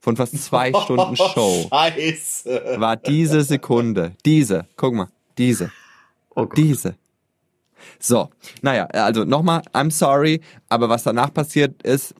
Von 0.00 0.16
fast 0.16 0.42
zwei 0.42 0.72
Stunden 0.84 1.16
Show. 1.16 1.68
Scheiße. 1.70 2.76
War 2.78 2.96
diese 2.96 3.42
Sekunde. 3.42 4.12
Diese. 4.24 4.66
Guck 4.76 4.94
mal. 4.94 5.08
Diese. 5.38 5.70
Oh 6.34 6.46
Diese. 6.46 6.96
So, 7.98 8.30
naja, 8.62 8.86
also 8.86 9.24
nochmal, 9.24 9.62
I'm 9.72 9.90
sorry, 9.90 10.40
aber 10.70 10.88
was 10.88 11.02
danach 11.02 11.32
passiert 11.32 11.82
ist, 11.82 12.14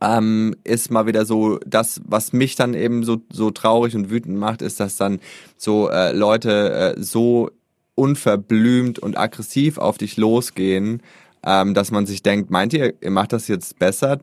ähm, 0.00 0.54
ist 0.64 0.90
mal 0.90 1.06
wieder 1.06 1.24
so 1.24 1.58
das, 1.66 2.00
was 2.04 2.32
mich 2.32 2.56
dann 2.56 2.74
eben 2.74 3.04
so, 3.04 3.22
so 3.32 3.50
traurig 3.50 3.96
und 3.96 4.10
wütend 4.10 4.38
macht, 4.38 4.62
ist, 4.62 4.80
dass 4.80 4.96
dann 4.96 5.20
so 5.56 5.88
äh, 5.90 6.12
Leute 6.12 6.94
äh, 6.96 7.02
so 7.02 7.50
unverblümt 7.94 8.98
und 8.98 9.18
aggressiv 9.18 9.78
auf 9.78 9.98
dich 9.98 10.16
losgehen, 10.16 11.02
ähm, 11.44 11.74
dass 11.74 11.90
man 11.90 12.06
sich 12.06 12.22
denkt, 12.22 12.50
meint 12.50 12.72
ihr, 12.72 12.94
ihr 13.00 13.10
macht 13.10 13.32
das 13.32 13.48
jetzt 13.48 13.78
besser 13.78 14.20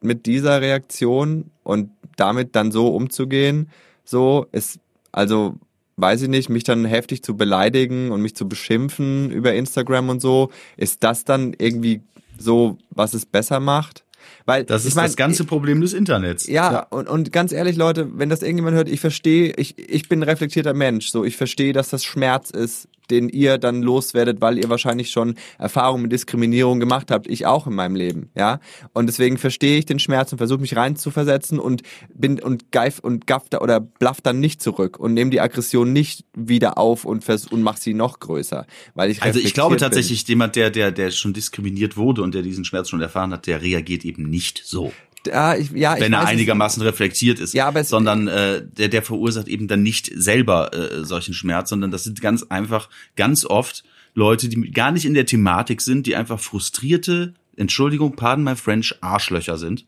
mit 0.00 0.26
dieser 0.26 0.60
Reaktion 0.60 1.50
und 1.62 1.90
damit 2.16 2.56
dann 2.56 2.72
so 2.72 2.88
umzugehen? 2.88 3.68
So 4.04 4.46
ist, 4.50 4.80
also 5.12 5.54
weiß 5.96 6.22
ich 6.22 6.28
nicht, 6.28 6.48
mich 6.48 6.64
dann 6.64 6.84
heftig 6.84 7.22
zu 7.22 7.36
beleidigen 7.36 8.10
und 8.10 8.22
mich 8.22 8.34
zu 8.34 8.48
beschimpfen 8.48 9.30
über 9.30 9.54
Instagram 9.54 10.08
und 10.08 10.20
so, 10.20 10.50
ist 10.76 11.04
das 11.04 11.24
dann 11.24 11.54
irgendwie 11.56 12.00
so, 12.38 12.78
was 12.90 13.14
es 13.14 13.26
besser 13.26 13.60
macht? 13.60 14.04
Weil 14.44 14.64
das 14.64 14.84
ist 14.84 14.94
mein, 14.94 15.06
das 15.06 15.16
ganze 15.16 15.44
Problem 15.44 15.80
des 15.80 15.92
Internets. 15.92 16.46
Ja, 16.46 16.72
ja, 16.72 16.86
Und, 16.90 17.08
und 17.08 17.32
ganz 17.32 17.52
ehrlich, 17.52 17.76
Leute, 17.76 18.08
wenn 18.18 18.28
das 18.28 18.42
irgendjemand 18.42 18.76
hört, 18.76 18.88
ich 18.88 19.00
verstehe, 19.00 19.52
ich, 19.56 19.78
ich 19.78 20.08
bin 20.08 20.20
ein 20.20 20.24
reflektierter 20.24 20.74
Mensch, 20.74 21.08
so 21.08 21.24
ich 21.24 21.36
verstehe, 21.36 21.72
dass 21.72 21.88
das 21.90 22.04
Schmerz 22.04 22.50
ist, 22.50 22.88
den 23.12 23.28
ihr 23.28 23.58
dann 23.58 23.82
loswerdet, 23.82 24.40
weil 24.40 24.58
ihr 24.58 24.68
wahrscheinlich 24.68 25.10
schon 25.10 25.34
Erfahrungen 25.58 26.02
mit 26.02 26.12
Diskriminierung 26.12 26.80
gemacht 26.80 27.10
habt. 27.10 27.28
Ich 27.28 27.46
auch 27.46 27.66
in 27.66 27.74
meinem 27.74 27.94
Leben, 27.94 28.30
ja. 28.34 28.58
Und 28.92 29.06
deswegen 29.06 29.38
verstehe 29.38 29.78
ich 29.78 29.86
den 29.86 29.98
Schmerz 29.98 30.32
und 30.32 30.38
versuche 30.38 30.60
mich 30.60 30.76
reinzuversetzen 30.76 31.58
und 31.58 31.82
bin 32.14 32.40
und 32.40 32.72
geif 32.72 32.98
und 32.98 33.26
gaff 33.26 33.48
da 33.50 33.60
oder 33.60 33.80
blaff 33.80 34.20
dann 34.20 34.40
nicht 34.40 34.62
zurück 34.62 34.98
und 34.98 35.14
nehme 35.14 35.30
die 35.30 35.40
Aggression 35.40 35.92
nicht 35.92 36.24
wieder 36.34 36.78
auf 36.78 37.04
und 37.04 37.22
vers 37.22 37.46
und 37.46 37.62
mach 37.62 37.76
sie 37.76 37.94
noch 37.94 38.18
größer, 38.18 38.66
weil 38.94 39.10
ich 39.10 39.22
also 39.22 39.38
ich 39.38 39.54
glaube 39.54 39.76
tatsächlich 39.76 40.24
bin. 40.24 40.32
jemand, 40.32 40.56
der 40.56 40.70
der 40.70 40.90
der 40.90 41.10
schon 41.10 41.32
diskriminiert 41.32 41.96
wurde 41.96 42.22
und 42.22 42.34
der 42.34 42.42
diesen 42.42 42.64
Schmerz 42.64 42.88
schon 42.88 43.00
erfahren 43.00 43.32
hat, 43.32 43.46
der 43.46 43.62
reagiert 43.62 44.04
eben 44.04 44.24
nicht 44.24 44.62
so 44.64 44.92
ja, 45.26 45.56
ich, 45.56 45.70
ja, 45.70 45.98
wenn 45.98 46.12
er 46.12 46.26
einigermaßen 46.26 46.82
reflektiert 46.82 47.38
ist, 47.38 47.54
ja, 47.54 47.68
aber 47.68 47.80
es, 47.80 47.88
sondern 47.88 48.28
äh, 48.28 48.62
der, 48.64 48.88
der 48.88 49.02
verursacht 49.02 49.48
eben 49.48 49.68
dann 49.68 49.82
nicht 49.82 50.10
selber 50.14 50.74
äh, 50.74 51.04
solchen 51.04 51.34
Schmerz, 51.34 51.70
sondern 51.70 51.90
das 51.90 52.04
sind 52.04 52.20
ganz 52.20 52.42
einfach, 52.44 52.88
ganz 53.16 53.44
oft 53.44 53.84
Leute, 54.14 54.48
die 54.48 54.70
gar 54.70 54.92
nicht 54.92 55.04
in 55.04 55.14
der 55.14 55.26
Thematik 55.26 55.80
sind, 55.80 56.06
die 56.06 56.16
einfach 56.16 56.40
frustrierte, 56.40 57.34
Entschuldigung, 57.56 58.16
pardon 58.16 58.44
my 58.44 58.56
French, 58.56 58.94
Arschlöcher 59.00 59.58
sind 59.58 59.84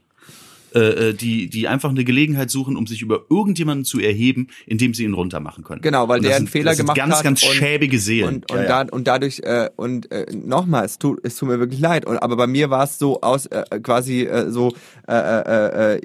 äh, 0.74 1.10
äh, 1.10 1.14
die, 1.14 1.48
die 1.48 1.68
einfach 1.68 1.90
eine 1.90 2.04
Gelegenheit 2.04 2.50
suchen, 2.50 2.76
um 2.76 2.86
sich 2.86 3.00
über 3.00 3.26
irgendjemanden 3.30 3.84
zu 3.84 4.00
erheben, 4.00 4.48
indem 4.66 4.92
sie 4.92 5.04
ihn 5.04 5.14
runtermachen 5.14 5.62
können. 5.62 5.82
Genau, 5.82 6.08
weil 6.08 6.20
der 6.20 6.34
einen 6.34 6.48
Fehler 6.48 6.72
das 6.72 6.78
gemacht 6.78 6.96
ganz, 6.96 7.16
hat. 7.16 7.24
Ganz, 7.24 7.42
ganz 7.42 7.54
schäbige 7.54 7.98
Seelen. 7.98 8.36
Und, 8.36 8.50
und, 8.50 8.56
ja, 8.56 8.62
ja. 8.62 8.84
Da, 8.84 8.92
und 8.92 9.06
dadurch, 9.06 9.40
äh, 9.44 9.70
und 9.76 10.10
äh, 10.10 10.26
nochmal, 10.34 10.84
es 10.84 10.98
tut, 10.98 11.20
es 11.22 11.36
tut 11.36 11.48
mir 11.48 11.60
wirklich 11.60 11.80
leid. 11.80 12.04
Und, 12.06 12.18
aber 12.18 12.36
bei 12.36 12.46
mir 12.46 12.70
war 12.70 12.84
es 12.84 12.98
so 12.98 13.20
aus, 13.20 13.46
äh, 13.46 13.62
quasi 13.82 14.22
äh, 14.22 14.50
so 14.50 14.74
äh, 15.06 15.14
äh, 15.14 15.96
äh, 15.96 16.00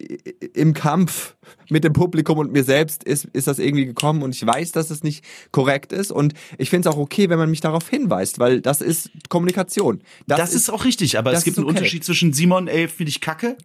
im 0.54 0.74
Kampf 0.74 1.36
mit 1.70 1.84
dem 1.84 1.94
Publikum 1.94 2.38
und 2.38 2.52
mir 2.52 2.64
selbst 2.64 3.04
ist, 3.04 3.26
ist 3.34 3.48
das 3.48 3.60
irgendwie 3.60 3.86
gekommen 3.86 4.22
und 4.22 4.36
ich 4.36 4.46
weiß, 4.46 4.72
dass 4.72 4.90
es 4.90 5.04
nicht 5.04 5.24
korrekt 5.52 5.94
ist 5.94 6.12
und 6.12 6.34
ich 6.58 6.70
finde 6.70 6.88
es 6.88 6.96
auch 6.96 7.00
okay, 7.00 7.30
wenn 7.30 7.40
man 7.40 7.50
mich 7.50 7.62
darauf 7.62 7.90
hinweist, 7.90 8.40
weil 8.40 8.62
das 8.62 8.82
ist 8.82 9.10
Kommunikation. 9.30 10.02
Das, 10.28 10.38
das 10.38 10.50
ist, 10.50 10.56
ist, 10.56 10.70
auch 10.70 10.86
richtig, 10.86 11.18
aber 11.18 11.34
es 11.34 11.44
gibt 11.44 11.58
einen 11.58 11.66
okay. 11.66 11.78
Unterschied 11.78 12.04
zwischen 12.04 12.34
Simon, 12.34 12.68
ey, 12.68 12.88
finde 12.88 13.10
ich 13.10 13.22
kacke 13.22 13.58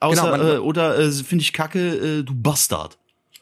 Außer, 0.00 0.32
genau, 0.32 0.54
äh, 0.54 0.58
oder 0.58 0.98
äh, 0.98 1.10
finde 1.10 1.42
ich 1.42 1.52
kacke, 1.52 2.18
äh, 2.20 2.22
du 2.22 2.34
Bastard. 2.34 2.98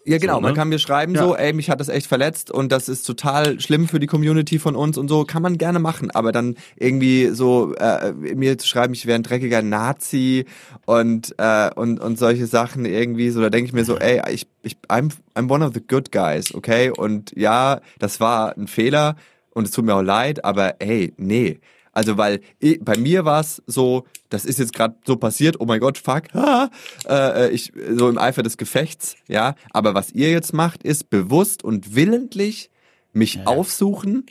Ja, 0.08 0.16
genau. 0.16 0.34
So, 0.36 0.40
ne? 0.40 0.46
Man 0.46 0.54
kann 0.54 0.68
mir 0.70 0.78
schreiben 0.78 1.14
ja. 1.14 1.22
so, 1.22 1.36
ey, 1.36 1.52
mich 1.52 1.68
hat 1.68 1.80
das 1.80 1.88
echt 1.88 2.06
verletzt 2.06 2.50
und 2.50 2.72
das 2.72 2.88
ist 2.88 3.02
total 3.02 3.60
schlimm 3.60 3.88
für 3.88 4.00
die 4.00 4.06
Community 4.06 4.58
von 4.58 4.74
uns 4.74 4.96
und 4.96 5.08
so. 5.08 5.24
Kann 5.24 5.42
man 5.42 5.58
gerne 5.58 5.80
machen, 5.80 6.10
aber 6.10 6.32
dann 6.32 6.56
irgendwie 6.76 7.28
so 7.28 7.74
äh, 7.74 8.12
mir 8.12 8.56
zu 8.56 8.66
schreiben, 8.66 8.94
ich 8.94 9.04
wäre 9.04 9.16
ein 9.16 9.22
dreckiger 9.22 9.60
Nazi 9.60 10.46
und 10.86 11.34
äh, 11.36 11.70
und 11.74 12.00
und 12.00 12.18
solche 12.18 12.46
Sachen 12.46 12.86
irgendwie 12.86 13.28
so, 13.30 13.42
da 13.42 13.50
denke 13.50 13.68
ich 13.68 13.74
mir 13.74 13.84
so, 13.84 13.98
ey, 13.98 14.22
ich 14.32 14.46
ich 14.62 14.78
I'm 14.88 15.12
I'm 15.34 15.52
one 15.52 15.64
of 15.64 15.74
the 15.74 15.82
good 15.86 16.10
guys, 16.10 16.54
okay? 16.54 16.90
Und 16.90 17.32
ja, 17.36 17.80
das 17.98 18.18
war 18.18 18.56
ein 18.56 18.66
Fehler 18.66 19.16
und 19.50 19.66
es 19.66 19.72
tut 19.72 19.84
mir 19.84 19.94
auch 19.94 20.02
leid, 20.02 20.42
aber 20.42 20.80
ey, 20.80 21.12
nee. 21.18 21.60
Also 21.98 22.16
weil 22.16 22.42
ich, 22.60 22.78
bei 22.80 22.96
mir 22.96 23.24
war 23.24 23.40
es 23.40 23.60
so, 23.66 24.06
das 24.28 24.44
ist 24.44 24.60
jetzt 24.60 24.72
gerade 24.72 24.94
so 25.04 25.16
passiert, 25.16 25.56
oh 25.58 25.64
mein 25.64 25.80
Gott, 25.80 25.98
fuck, 25.98 26.32
ha, 26.32 26.70
äh, 27.08 27.50
ich 27.50 27.72
so 27.90 28.08
im 28.08 28.18
Eifer 28.18 28.44
des 28.44 28.56
Gefechts, 28.56 29.16
ja. 29.26 29.56
Aber 29.70 29.94
was 29.94 30.12
ihr 30.12 30.30
jetzt 30.30 30.54
macht, 30.54 30.84
ist 30.84 31.10
bewusst 31.10 31.64
und 31.64 31.96
willentlich 31.96 32.70
mich 33.12 33.34
ja. 33.34 33.46
aufsuchen, 33.46 34.26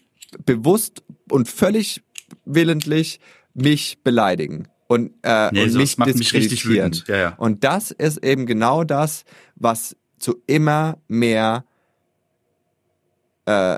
bewusst 0.45 1.03
und 1.29 1.49
völlig 1.49 2.03
willentlich 2.45 3.19
mich 3.53 4.01
beleidigen 4.01 4.69
und, 4.87 5.11
äh, 5.23 5.51
nee, 5.51 5.63
und 5.63 5.73
mich 5.73 5.97
diskreditieren. 5.97 6.91
Mich 6.91 7.07
ja, 7.09 7.17
ja. 7.17 7.35
Und 7.35 7.65
das 7.65 7.91
ist 7.91 8.23
eben 8.23 8.45
genau 8.45 8.85
das, 8.85 9.25
was 9.57 9.97
zu 10.19 10.41
immer 10.47 10.99
mehr 11.09 11.65
äh, 13.43 13.77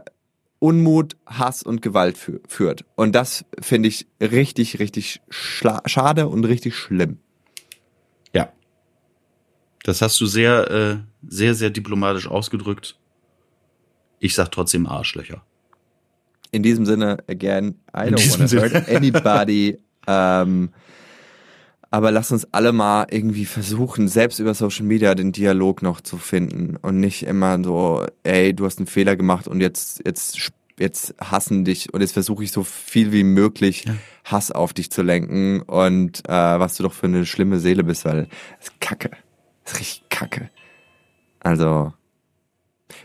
Unmut, 0.60 1.16
Hass 1.26 1.64
und 1.64 1.82
Gewalt 1.82 2.18
fü 2.18 2.40
führt. 2.48 2.86
Und 2.96 3.16
das 3.16 3.46
finde 3.62 3.88
ich 3.90 4.08
richtig, 4.22 4.80
richtig 4.80 5.22
schade 5.30 6.28
und 6.28 6.46
richtig 6.46 6.76
schlimm. 6.76 7.18
Ja. 8.34 8.52
Das 9.84 10.02
hast 10.02 10.20
du 10.20 10.26
sehr, 10.26 10.70
äh, 10.70 10.98
sehr, 11.28 11.56
sehr 11.56 11.70
diplomatisch 11.70 12.28
ausgedrückt. 12.28 13.00
Ich 14.20 14.36
sag 14.36 14.52
trotzdem 14.52 14.86
Arschlöcher. 14.86 15.46
In 16.52 16.64
diesem 16.64 16.86
Sinne, 16.86 17.20
again, 17.28 17.76
I 17.94 18.10
don't 18.10 18.40
want 18.40 18.52
to 18.52 18.58
hurt 18.58 18.90
anybody. 18.90 19.78
ähm, 20.08 20.72
aber 21.92 22.12
lass 22.12 22.32
uns 22.32 22.48
alle 22.52 22.72
mal 22.72 23.08
irgendwie 23.10 23.46
versuchen, 23.46 24.08
selbst 24.08 24.40
über 24.40 24.54
Social 24.54 24.86
Media 24.86 25.16
den 25.16 25.32
Dialog 25.32 25.82
noch 25.82 26.02
zu 26.02 26.18
finden 26.18 26.76
und 26.76 27.00
nicht 27.00 27.24
immer 27.24 27.62
so, 27.64 28.06
ey, 28.24 28.54
du 28.54 28.66
hast 28.66 28.78
einen 28.78 28.88
Fehler 28.88 29.16
gemacht 29.16 29.48
und 29.48 29.60
jetzt, 29.60 30.02
jetzt, 30.06 30.52
jetzt 30.78 31.16
hassen 31.20 31.66
dich 31.66 31.94
und 31.94 32.02
jetzt 32.02 32.14
versuche 32.14 32.44
ich 32.44 32.52
so 32.52 32.64
viel 32.64 33.12
wie 33.12 33.24
möglich 33.24 33.86
ja. 33.86 33.96
Hass 34.26 34.52
auf 34.52 34.74
dich 34.74 34.92
zu 34.92 35.02
lenken 35.02 35.62
und 35.62 36.20
äh, 36.30 36.32
was 36.32 36.78
du 36.78 36.84
doch 36.84 36.94
für 36.94 37.08
eine 37.08 37.26
schlimme 37.26 37.60
Seele 37.60 37.84
bist, 37.84 38.06
weil 38.06 38.28
das 38.60 38.70
ist 38.70 38.82
Kacke. 38.82 39.12
Das 39.64 39.74
ist 39.74 39.80
richtig 39.80 40.10
Kacke. 40.10 40.50
Also, 41.40 41.94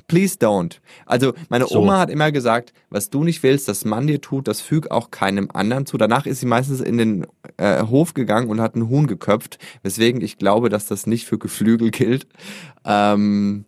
Please 0.09 0.37
don't. 0.39 0.81
Also 1.07 1.35
meine 1.49 1.67
so. 1.67 1.81
Oma 1.81 1.99
hat 1.99 2.11
immer 2.11 2.33
gesagt, 2.33 2.73
was 2.91 3.11
du 3.11 3.25
nicht 3.25 3.43
willst, 3.43 3.69
dass 3.69 3.85
man 3.85 4.07
dir 4.07 4.21
tut, 4.21 4.49
das 4.49 4.61
füg 4.61 4.91
auch 4.91 5.11
keinem 5.11 5.51
anderen 5.53 5.87
zu. 5.87 5.97
Danach 5.97 6.27
ist 6.27 6.41
sie 6.41 6.47
meistens 6.47 6.81
in 6.81 6.99
den 6.99 7.27
äh, 7.57 7.83
Hof 7.83 8.15
gegangen 8.15 8.49
und 8.49 8.61
hat 8.61 8.75
einen 8.75 8.89
Huhn 8.89 9.07
geköpft, 9.07 9.59
weswegen 9.83 10.21
ich 10.21 10.39
glaube, 10.39 10.69
dass 10.69 10.87
das 10.87 11.07
nicht 11.07 11.27
für 11.27 11.39
Geflügel 11.39 11.91
gilt. 11.91 12.27
Ähm, 12.85 13.65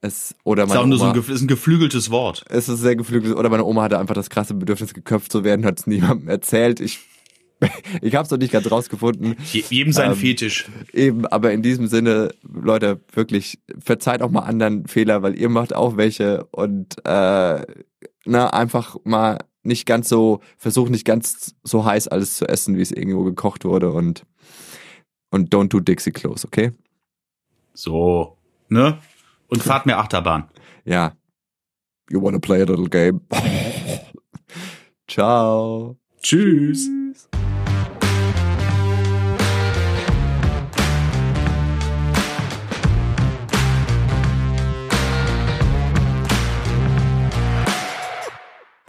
es, 0.00 0.34
oder 0.44 0.66
meine 0.66 0.74
ist 0.74 0.80
auch 0.80 0.86
nur 0.86 1.00
Oma, 1.00 1.14
so 1.14 1.30
ein, 1.30 1.34
ist 1.34 1.42
ein 1.42 1.48
geflügeltes 1.48 2.10
Wort. 2.10 2.44
Es 2.48 2.68
ist 2.68 2.80
sehr 2.80 2.94
geflügelt. 2.94 3.36
Oder 3.36 3.50
meine 3.50 3.64
Oma 3.64 3.82
hatte 3.82 3.98
einfach 3.98 4.14
das 4.14 4.30
krasse 4.30 4.54
Bedürfnis, 4.54 4.94
geköpft 4.94 5.32
zu 5.32 5.42
werden, 5.42 5.64
hat 5.64 5.80
es 5.80 5.86
niemandem 5.86 6.28
erzählt. 6.28 6.80
Ich 6.80 7.00
ich 8.02 8.14
habe 8.14 8.24
es 8.24 8.30
noch 8.30 8.38
nicht 8.38 8.52
ganz 8.52 8.70
rausgefunden. 8.70 9.36
Jedem 9.52 9.92
sein 9.92 10.12
ähm, 10.12 10.16
Fetisch. 10.16 10.68
Eben, 10.92 11.26
aber 11.26 11.52
in 11.52 11.62
diesem 11.62 11.86
Sinne, 11.86 12.30
Leute, 12.42 13.00
wirklich, 13.12 13.58
verzeiht 13.78 14.22
auch 14.22 14.30
mal 14.30 14.40
anderen 14.40 14.86
Fehler, 14.86 15.22
weil 15.22 15.38
ihr 15.38 15.48
macht 15.48 15.74
auch 15.74 15.96
welche 15.96 16.44
und 16.46 16.98
äh, 17.04 17.62
na, 18.24 18.50
einfach 18.50 18.96
mal 19.04 19.38
nicht 19.62 19.86
ganz 19.86 20.08
so, 20.08 20.40
versucht 20.56 20.90
nicht 20.90 21.04
ganz 21.04 21.54
so 21.62 21.84
heiß 21.84 22.08
alles 22.08 22.36
zu 22.36 22.46
essen, 22.46 22.76
wie 22.76 22.82
es 22.82 22.92
irgendwo 22.92 23.24
gekocht 23.24 23.64
wurde 23.64 23.90
und 23.90 24.24
und 25.30 25.52
don't 25.52 25.68
do 25.68 25.80
Dixie 25.80 26.10
Close, 26.10 26.46
okay? 26.46 26.72
So, 27.74 28.38
ne? 28.68 28.98
Und 29.48 29.62
fahrt 29.62 29.86
mehr 29.86 29.98
Achterbahn. 29.98 30.48
Ja. 30.84 31.12
You 32.08 32.22
wanna 32.22 32.38
play 32.38 32.62
a 32.62 32.64
little 32.64 32.88
game? 32.88 33.20
Ciao. 35.06 35.98
Tschüss. 36.22 36.88